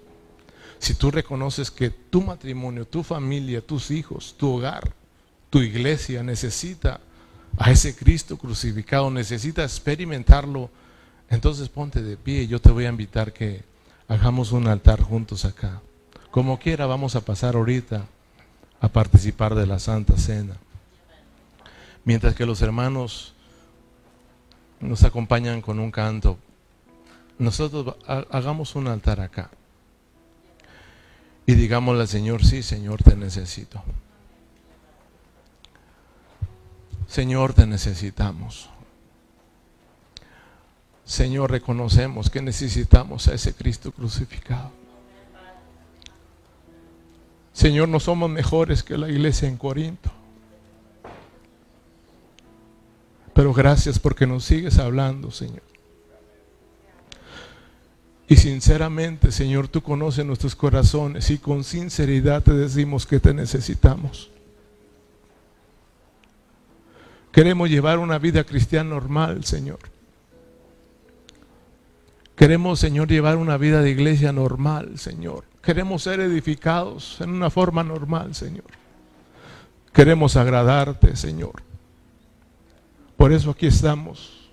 Si 0.79 0.95
tú 0.95 1.11
reconoces 1.11 1.71
que 1.71 1.91
tu 1.91 2.23
matrimonio, 2.23 2.87
tu 2.87 3.03
familia, 3.03 3.61
tus 3.61 3.91
hijos, 3.91 4.35
tu 4.39 4.57
hogar, 4.57 4.93
tu 5.51 5.61
iglesia 5.61 6.23
necesita 6.23 7.01
a 7.59 7.71
ese 7.71 7.95
Cristo 7.97 8.39
crucificado, 8.39 9.11
necesita 9.11 9.65
experimentarlo, 9.65 10.71
entonces 11.29 11.69
ponte 11.69 12.03
de 12.03 12.17
pie 12.17 12.43
y 12.43 12.47
yo 12.47 12.61
te 12.61 12.71
voy 12.71 12.87
a 12.87 12.91
invitar 12.91 13.33
que 13.33 13.63
hagamos 14.07 14.53
un 14.53 14.69
altar 14.69 15.03
juntos 15.03 15.45
acá. 15.45 15.83
Como 16.31 16.59
quiera, 16.59 16.87
vamos 16.87 17.17
a 17.17 17.21
pasar 17.21 17.57
ahorita 17.57 18.07
a 18.81 18.89
participar 18.89 19.55
de 19.55 19.67
la 19.67 19.79
Santa 19.79 20.17
Cena. 20.17 20.57
Mientras 22.05 22.35
que 22.35 22.47
los 22.47 22.63
hermanos 22.63 23.35
nos 24.81 25.05
acompañan 25.05 25.61
con 25.61 25.79
un 25.79 25.91
canto. 25.91 26.39
Nosotros 27.39 27.97
hagamos 28.07 28.75
un 28.75 28.89
altar 28.89 29.21
acá. 29.21 29.51
Y 31.47 31.55
digámosle 31.55 32.03
al 32.03 32.09
Señor, 32.09 32.45
sí, 32.45 32.63
Señor, 32.63 33.03
te 33.03 33.17
necesito. 33.17 33.83
Señor, 37.07 37.55
te 37.55 37.67
necesitamos. 37.67 38.69
Señor, 41.05 41.51
reconocemos 41.51 42.29
que 42.29 42.43
necesitamos 42.43 43.29
a 43.29 43.35
ese 43.35 43.55
Cristo 43.55 43.93
crucificado. 43.93 44.71
Señor, 47.55 47.89
no 47.89 47.99
somos 47.99 48.29
mejores 48.29 48.83
que 48.83 48.99
la 48.99 49.09
iglesia 49.09 49.49
en 49.49 49.57
Corinto. 49.57 50.13
Pero 53.39 53.55
gracias 53.55 54.01
porque 54.01 54.27
nos 54.27 54.45
sigues 54.45 54.81
hablando, 54.81 55.31
Señor. 55.31 55.63
Y 58.27 58.35
sinceramente, 58.35 59.31
Señor, 59.31 59.69
tú 59.69 59.81
conoces 59.81 60.27
nuestros 60.27 60.57
corazones 60.57 61.31
y 61.31 61.39
con 61.39 61.63
sinceridad 61.63 62.43
te 62.43 62.53
decimos 62.53 63.07
que 63.07 63.21
te 63.21 63.33
necesitamos. 63.33 64.33
Queremos 67.31 67.71
llevar 67.71 68.01
una 68.01 68.19
vida 68.19 68.43
cristiana 68.43 68.91
normal, 68.91 69.45
Señor. 69.45 69.79
Queremos, 72.35 72.81
Señor, 72.81 73.07
llevar 73.07 73.37
una 73.37 73.57
vida 73.57 73.83
de 73.83 73.91
iglesia 73.91 74.33
normal, 74.33 74.99
Señor. 74.99 75.45
Queremos 75.63 76.03
ser 76.03 76.19
edificados 76.19 77.21
en 77.21 77.31
una 77.31 77.51
forma 77.51 77.85
normal, 77.85 78.35
Señor. 78.35 78.67
Queremos 79.93 80.35
agradarte, 80.35 81.15
Señor. 81.15 81.68
Por 83.19 83.33
eso 83.33 83.51
aquí 83.51 83.67
estamos. 83.67 84.49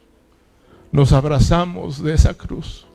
Nos 0.91 1.13
abrazamos 1.13 2.01
de 2.01 2.15
esa 2.15 2.33
cruz. 2.33 2.87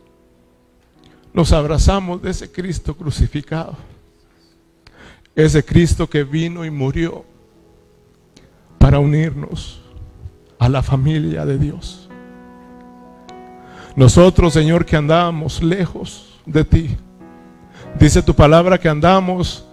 Nos 1.33 1.53
abrazamos 1.53 2.21
de 2.21 2.31
ese 2.31 2.51
Cristo 2.51 2.97
crucificado. 2.97 3.77
Ese 5.37 5.65
Cristo 5.65 6.11
que 6.11 6.25
vino 6.25 6.65
y 6.65 6.71
murió 6.71 7.25
para 8.79 8.99
unirnos 8.99 9.81
a 10.59 10.69
la 10.69 10.83
familia 10.83 11.47
de 11.47 11.57
Dios. 11.57 12.09
Nosotros, 13.95 14.53
Señor, 14.53 14.85
que 14.85 14.97
andábamos 14.97 15.63
lejos 15.63 16.41
de 16.47 16.65
ti. 16.65 16.97
Dice 17.97 18.23
tu 18.23 18.35
palabra 18.35 18.77
que 18.77 18.89
andamos 18.89 19.65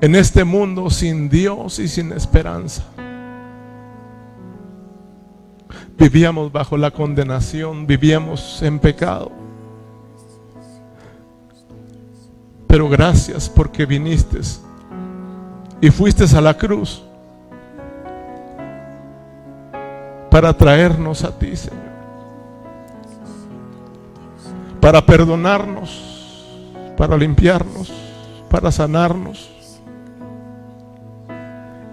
en 0.00 0.14
este 0.14 0.44
mundo 0.44 0.88
sin 0.88 1.28
Dios 1.28 1.78
y 1.78 1.88
sin 1.88 2.10
esperanza. 2.12 2.93
Vivíamos 5.96 6.50
bajo 6.50 6.76
la 6.76 6.90
condenación, 6.90 7.86
vivíamos 7.86 8.60
en 8.62 8.78
pecado. 8.78 9.30
Pero 12.66 12.88
gracias 12.88 13.48
porque 13.48 13.86
viniste 13.86 14.40
y 15.80 15.90
fuiste 15.90 16.24
a 16.36 16.40
la 16.40 16.54
cruz 16.54 17.02
para 20.30 20.52
traernos 20.56 21.22
a 21.22 21.38
ti, 21.38 21.54
Señor. 21.54 21.84
Para 24.80 25.06
perdonarnos, 25.06 26.50
para 26.96 27.16
limpiarnos, 27.16 27.92
para 28.50 28.72
sanarnos 28.72 29.53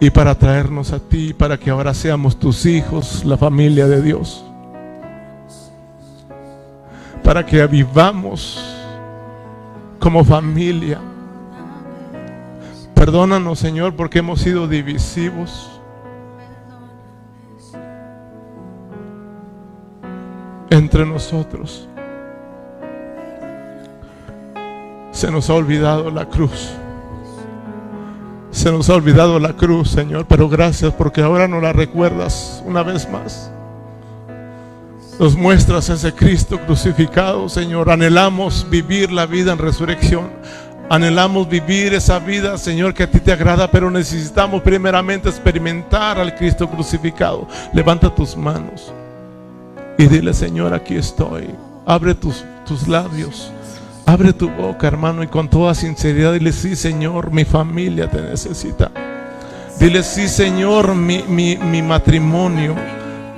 y 0.01 0.09
para 0.09 0.33
traernos 0.33 0.91
a 0.91 0.99
ti, 0.99 1.31
para 1.31 1.59
que 1.59 1.69
ahora 1.69 1.93
seamos 1.93 2.37
tus 2.37 2.65
hijos, 2.65 3.23
la 3.23 3.37
familia 3.37 3.87
de 3.87 4.01
Dios. 4.01 4.43
Para 7.23 7.45
que 7.45 7.65
vivamos 7.67 8.59
como 9.99 10.25
familia. 10.25 10.99
Perdónanos, 12.95 13.59
Señor, 13.59 13.95
porque 13.95 14.19
hemos 14.19 14.41
sido 14.41 14.67
divisivos. 14.67 15.71
entre 20.71 21.05
nosotros. 21.05 21.87
Se 25.11 25.29
nos 25.29 25.49
ha 25.49 25.53
olvidado 25.53 26.09
la 26.09 26.25
cruz. 26.25 26.71
Se 28.51 28.71
nos 28.71 28.89
ha 28.89 28.95
olvidado 28.95 29.39
la 29.39 29.53
cruz, 29.53 29.89
Señor, 29.89 30.25
pero 30.27 30.49
gracias 30.49 30.93
porque 30.93 31.21
ahora 31.21 31.47
nos 31.47 31.63
la 31.63 31.73
recuerdas 31.73 32.61
una 32.65 32.83
vez 32.83 33.09
más. 33.09 33.49
Nos 35.19 35.35
muestras 35.35 35.87
ese 35.89 36.13
Cristo 36.13 36.59
crucificado, 36.59 37.47
Señor. 37.47 37.89
Anhelamos 37.89 38.67
vivir 38.69 39.11
la 39.11 39.25
vida 39.25 39.53
en 39.53 39.59
resurrección. 39.59 40.29
Anhelamos 40.89 41.47
vivir 41.47 41.93
esa 41.93 42.19
vida, 42.19 42.57
Señor, 42.57 42.93
que 42.93 43.03
a 43.03 43.09
ti 43.09 43.21
te 43.21 43.31
agrada, 43.31 43.71
pero 43.71 43.89
necesitamos 43.89 44.61
primeramente 44.61 45.29
experimentar 45.29 46.19
al 46.19 46.35
Cristo 46.35 46.69
crucificado. 46.69 47.47
Levanta 47.73 48.13
tus 48.13 48.35
manos 48.35 48.91
y 49.97 50.07
dile, 50.07 50.33
Señor, 50.33 50.73
aquí 50.73 50.95
estoy. 50.95 51.47
Abre 51.85 52.13
tus, 52.13 52.43
tus 52.65 52.87
labios. 52.87 53.51
Abre 54.05 54.33
tu 54.33 54.49
boca, 54.49 54.87
hermano, 54.87 55.23
y 55.23 55.27
con 55.27 55.49
toda 55.49 55.75
sinceridad 55.75 56.33
dile, 56.33 56.51
sí, 56.51 56.75
Señor, 56.75 57.31
mi 57.31 57.45
familia 57.45 58.09
te 58.09 58.21
necesita. 58.21 58.91
Dile, 59.79 60.03
sí, 60.03 60.27
Señor, 60.27 60.95
mi, 60.95 61.23
mi, 61.23 61.81
matrimonio, 61.81 62.75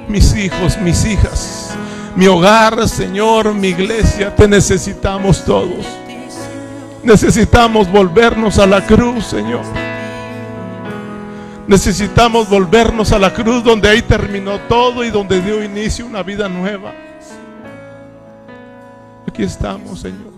mis 0.08 0.36
hijos, 0.36 0.78
mis 0.80 1.06
hijas, 1.06 1.76
mi 2.16 2.28
hogar, 2.28 2.88
Señor, 2.88 3.54
mi 3.54 3.70
iglesia, 3.70 4.36
te 4.36 4.48
necesitamos 4.48 5.44
todos. 5.46 5.86
Necesitamos 7.04 7.92
volvernos 7.92 8.58
a 8.60 8.66
la 8.66 8.86
cruz, 8.86 9.26
Señor. 9.26 9.64
Necesitamos 11.68 12.50
volvernos 12.50 13.12
a 13.12 13.20
la 13.20 13.34
cruz 13.34 13.64
donde 13.64 13.90
ahí 13.90 14.02
terminó 14.02 14.60
todo 14.62 15.04
y 15.04 15.10
donde 15.10 15.42
dio 15.42 15.64
inicio 15.64 16.06
una 16.06 16.24
vida 16.24 16.50
nueva. 16.50 16.94
Aquí 19.28 19.44
estamos, 19.44 20.02
Señor. 20.02 20.33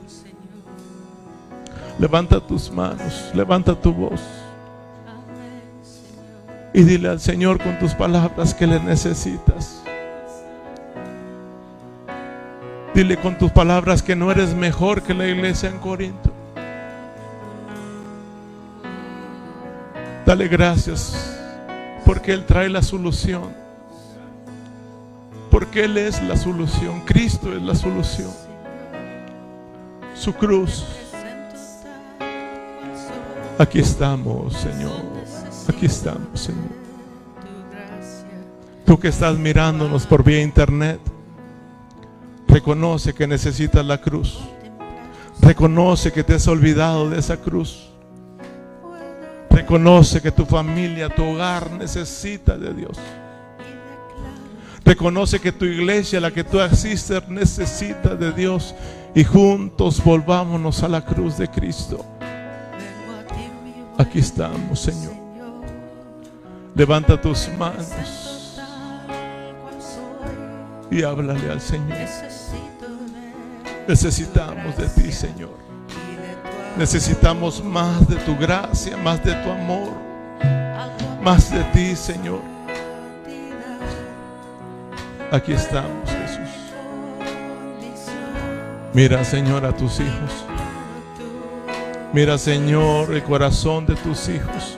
Levanta 1.98 2.42
tus 2.42 2.70
manos, 2.72 3.32
levanta 3.34 3.74
tu 3.74 3.94
voz. 3.94 4.22
Y 6.74 6.84
dile 6.84 7.08
al 7.08 7.22
Señor 7.22 7.62
con 7.62 7.80
tus 7.80 7.94
palabras 7.94 8.54
que 8.54 8.68
le 8.68 8.82
necesitas. 8.82 9.82
Dile 12.94 13.16
con 13.18 13.38
tus 13.38 13.52
palabras 13.52 14.04
que 14.04 14.16
no 14.16 14.30
eres 14.30 14.54
mejor 14.54 15.02
que 15.04 15.14
la 15.14 15.26
iglesia 15.28 15.70
en 15.70 15.78
Corinto. 15.80 16.32
Dale 20.26 20.48
gracias 20.50 21.38
porque 22.04 22.34
Él 22.34 22.46
trae 22.46 22.68
la 22.68 22.82
solución. 22.82 23.54
Porque 25.50 25.86
Él 25.86 25.98
es 25.98 26.22
la 26.24 26.36
solución. 26.36 27.02
Cristo 27.06 27.56
es 27.56 27.62
la 27.62 27.76
solución. 27.76 28.32
Su 30.14 30.34
cruz 30.34 30.86
Aquí 33.58 33.80
estamos, 33.80 34.54
Señor. 34.54 35.02
Aquí 35.70 35.86
estamos, 35.86 36.42
Señor. 36.42 36.86
Tú 38.86 39.00
que 39.00 39.08
estás 39.08 39.38
mirándonos 39.38 40.06
por 40.06 40.24
vía 40.24 40.42
internet, 40.42 41.00
reconoce 42.50 43.14
que 43.14 43.26
necesitas 43.26 43.86
la 43.86 44.02
cruz. 44.02 44.40
Reconoce 45.42 46.12
que 46.12 46.24
te 46.24 46.34
has 46.34 46.48
olvidado 46.50 47.10
de 47.10 47.20
esa 47.20 47.38
cruz. 47.38 47.90
Reconoce 49.50 50.22
que 50.22 50.32
tu 50.32 50.46
familia, 50.46 51.08
tu 51.08 51.24
hogar 51.24 51.72
necesita 51.72 52.58
de 52.58 52.74
Dios. 52.74 52.98
Reconoce 54.84 55.40
que 55.40 55.54
tu 55.54 55.64
iglesia, 55.64 56.20
la 56.20 56.32
que 56.32 56.44
tú 56.44 56.60
asistes, 56.60 57.28
necesita 57.30 58.16
de 58.16 58.34
Dios. 58.34 58.76
Y 59.16 59.24
juntos 59.24 60.04
volvámonos 60.04 60.84
a 60.84 60.90
la 60.90 61.06
cruz 61.06 61.38
de 61.38 61.48
Cristo. 61.48 62.06
Aquí 63.98 64.20
estamos, 64.20 64.80
Señor. 64.80 65.14
Levanta 66.76 67.20
tus 67.20 67.50
manos 67.58 68.60
y 70.92 71.04
háblale 71.04 71.50
al 71.50 71.62
Señor. 71.62 71.98
Necesitamos 73.88 74.76
de 74.78 74.88
ti, 74.88 75.12
Señor. 75.12 75.56
Necesitamos 76.78 77.64
más 77.64 78.08
de 78.10 78.18
tu 78.18 78.36
gracia, 78.36 78.98
más 78.98 79.24
de 79.24 79.34
tu 79.34 79.50
amor, 79.50 79.94
más 81.22 81.50
de 81.50 81.64
ti, 81.66 81.96
Señor. 81.96 82.42
Aquí 85.32 85.54
estamos, 85.54 86.10
Jesús. 86.10 86.50
Mira, 88.94 89.24
Señor, 89.24 89.66
a 89.66 89.72
tus 89.76 90.00
hijos. 90.00 90.45
Mira, 92.16 92.38
Señor, 92.38 93.14
el 93.14 93.24
corazón 93.24 93.86
de 93.86 93.94
tus 93.94 94.30
hijos. 94.30 94.78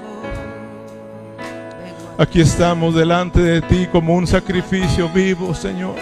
Aquí 2.17 2.41
estamos 2.41 2.95
delante 2.95 3.39
de 3.39 3.61
ti 3.61 3.87
como 3.91 4.15
un 4.15 4.25
sacrificio 4.25 5.07
vivo, 5.09 5.53
Señor. 5.53 5.93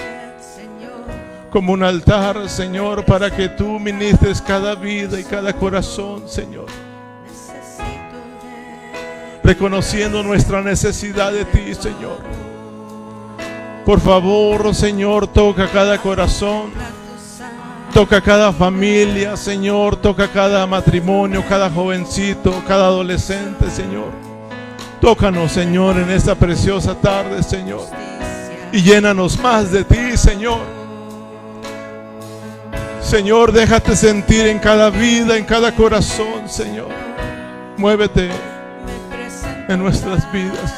Como 1.49 1.73
un 1.73 1.83
altar, 1.83 2.47
Señor, 2.47 3.03
para 3.03 3.29
que 3.29 3.49
tú 3.49 3.81
ministres 3.81 4.41
cada 4.41 4.75
vida 4.75 5.19
y 5.19 5.25
cada 5.25 5.51
corazón, 5.51 6.23
Señor. 6.29 6.67
Reconociendo 9.43 10.23
nuestra 10.23 10.61
necesidad 10.61 11.33
de 11.33 11.43
ti, 11.43 11.75
Señor. 11.75 12.19
Por 13.85 13.99
favor, 13.99 14.73
Señor, 14.73 15.27
toca 15.27 15.69
cada 15.69 15.97
corazón. 15.97 16.71
Toca 17.95 18.19
cada 18.19 18.51
familia, 18.51 19.37
Señor. 19.37 19.95
Toca 19.95 20.27
cada 20.27 20.67
matrimonio, 20.67 21.41
cada 21.47 21.69
jovencito, 21.69 22.61
cada 22.67 22.87
adolescente, 22.87 23.71
Señor. 23.71 24.11
Tócanos, 24.99 25.53
Señor, 25.53 25.95
en 25.99 26.09
esta 26.09 26.35
preciosa 26.35 26.93
tarde, 26.93 27.41
Señor. 27.41 27.83
Y 28.73 28.81
llénanos 28.81 29.39
más 29.39 29.71
de 29.71 29.85
ti, 29.85 30.17
Señor. 30.17 30.59
Señor, 33.01 33.53
déjate 33.53 33.95
sentir 33.95 34.47
en 34.47 34.59
cada 34.59 34.89
vida, 34.89 35.37
en 35.37 35.45
cada 35.45 35.73
corazón, 35.73 36.49
Señor. 36.49 36.89
Muévete 37.77 38.29
en 39.69 39.79
nuestras 39.79 40.29
vidas. 40.33 40.73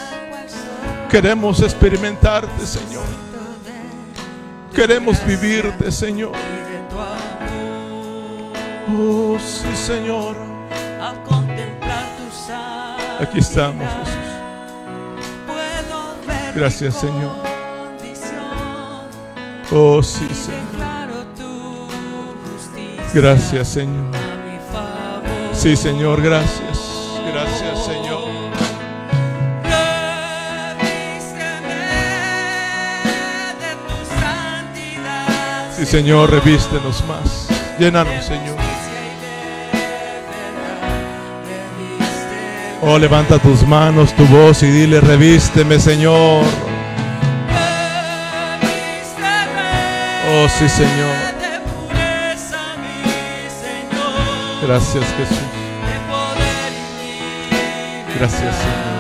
Queremos 1.10 1.64
experimentarte, 1.64 2.64
Señor. 2.64 3.06
Queremos 4.72 5.18
vivirte, 5.26 5.92
Señor. 5.92 6.34
Oh, 8.90 9.38
sí, 9.40 9.76
Señor. 9.76 10.36
Al 11.02 11.22
contemplar 11.24 12.06
tu 12.18 13.24
Aquí 13.24 13.40
estamos, 13.40 13.86
Jesús. 13.86 14.28
Gracias, 16.56 16.96
Señor. 16.96 17.36
Oh, 19.72 20.02
sí, 20.02 20.28
Señor. 20.34 20.62
Gracias, 23.14 23.68
Señor. 23.68 24.12
Sí, 25.54 25.76
Señor. 25.76 26.22
Gracias, 26.22 26.67
Sí, 35.78 35.86
Señor, 35.86 36.32
revístenos 36.32 37.06
más. 37.06 37.48
Llénanos, 37.78 38.26
Señor. 38.26 38.58
Oh, 42.82 42.98
levanta 42.98 43.38
tus 43.38 43.62
manos, 43.62 44.12
tu 44.16 44.26
voz 44.26 44.64
y 44.64 44.72
dile, 44.72 45.00
revísteme, 45.02 45.80
Señor. 45.80 46.44
Oh, 50.32 50.50
sí, 50.50 50.68
Señor. 50.68 51.16
Gracias, 54.64 55.06
Jesús. 55.16 55.38
Gracias, 58.18 58.56
Señor. 58.56 58.97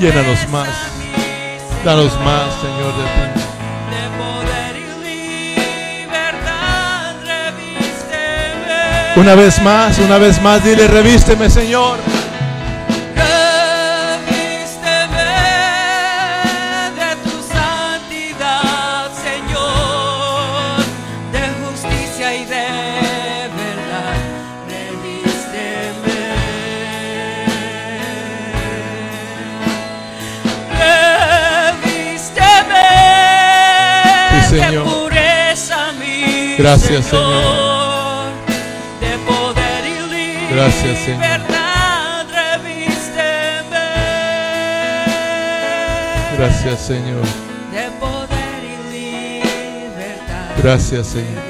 Llénanos 0.00 0.48
más. 0.50 0.68
Danos 1.84 2.12
más, 2.20 2.54
Señor, 2.60 2.94
de 2.96 3.02
ti. 3.14 3.20
De 3.90 4.04
poder 4.16 4.76
y 4.76 4.84
libertad, 6.04 7.14
revísteme. 7.26 8.76
Una 9.16 9.34
vez 9.34 9.60
más, 9.60 9.98
una 9.98 10.18
vez 10.18 10.40
más, 10.40 10.62
dile, 10.62 10.86
revísteme, 10.86 11.50
Señor. 11.50 11.98
Gracias, 36.68 37.06
Señor, 37.06 38.28
de 39.00 39.16
poder 39.26 39.84
y 39.86 40.54
Gracias, 40.54 40.98
Señor. 40.98 41.40
Gracias, 46.36 46.78
Señor. 46.80 47.24
De 47.72 47.90
poder 47.98 48.60
y 48.62 48.76
libertad, 48.92 50.56
Gracias, 50.62 51.06
Señor. 51.06 51.42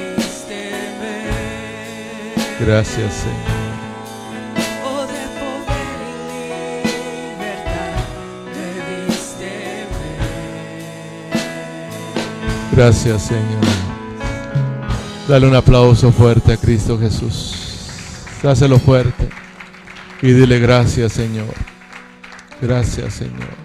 Gracias, 2.61 3.13
Señor. 3.13 3.59
Oh, 4.85 5.01
de 5.01 5.25
poder 5.37 5.99
y 6.07 6.11
libertad, 7.35 7.93
revísteme. 8.55 10.07
Gracias, 12.71 13.21
Señor. 13.23 13.78
Dale 15.29 15.45
un 15.45 15.53
aplauso 15.53 16.11
fuerte 16.11 16.53
a 16.53 16.57
Cristo 16.57 16.97
Jesús. 16.97 17.53
Dáselo 18.41 18.79
fuerte. 18.79 19.29
Y 20.23 20.31
dile 20.31 20.57
gracias, 20.57 21.13
Señor. 21.13 21.53
Gracias, 22.59 23.13
Señor. 23.13 23.58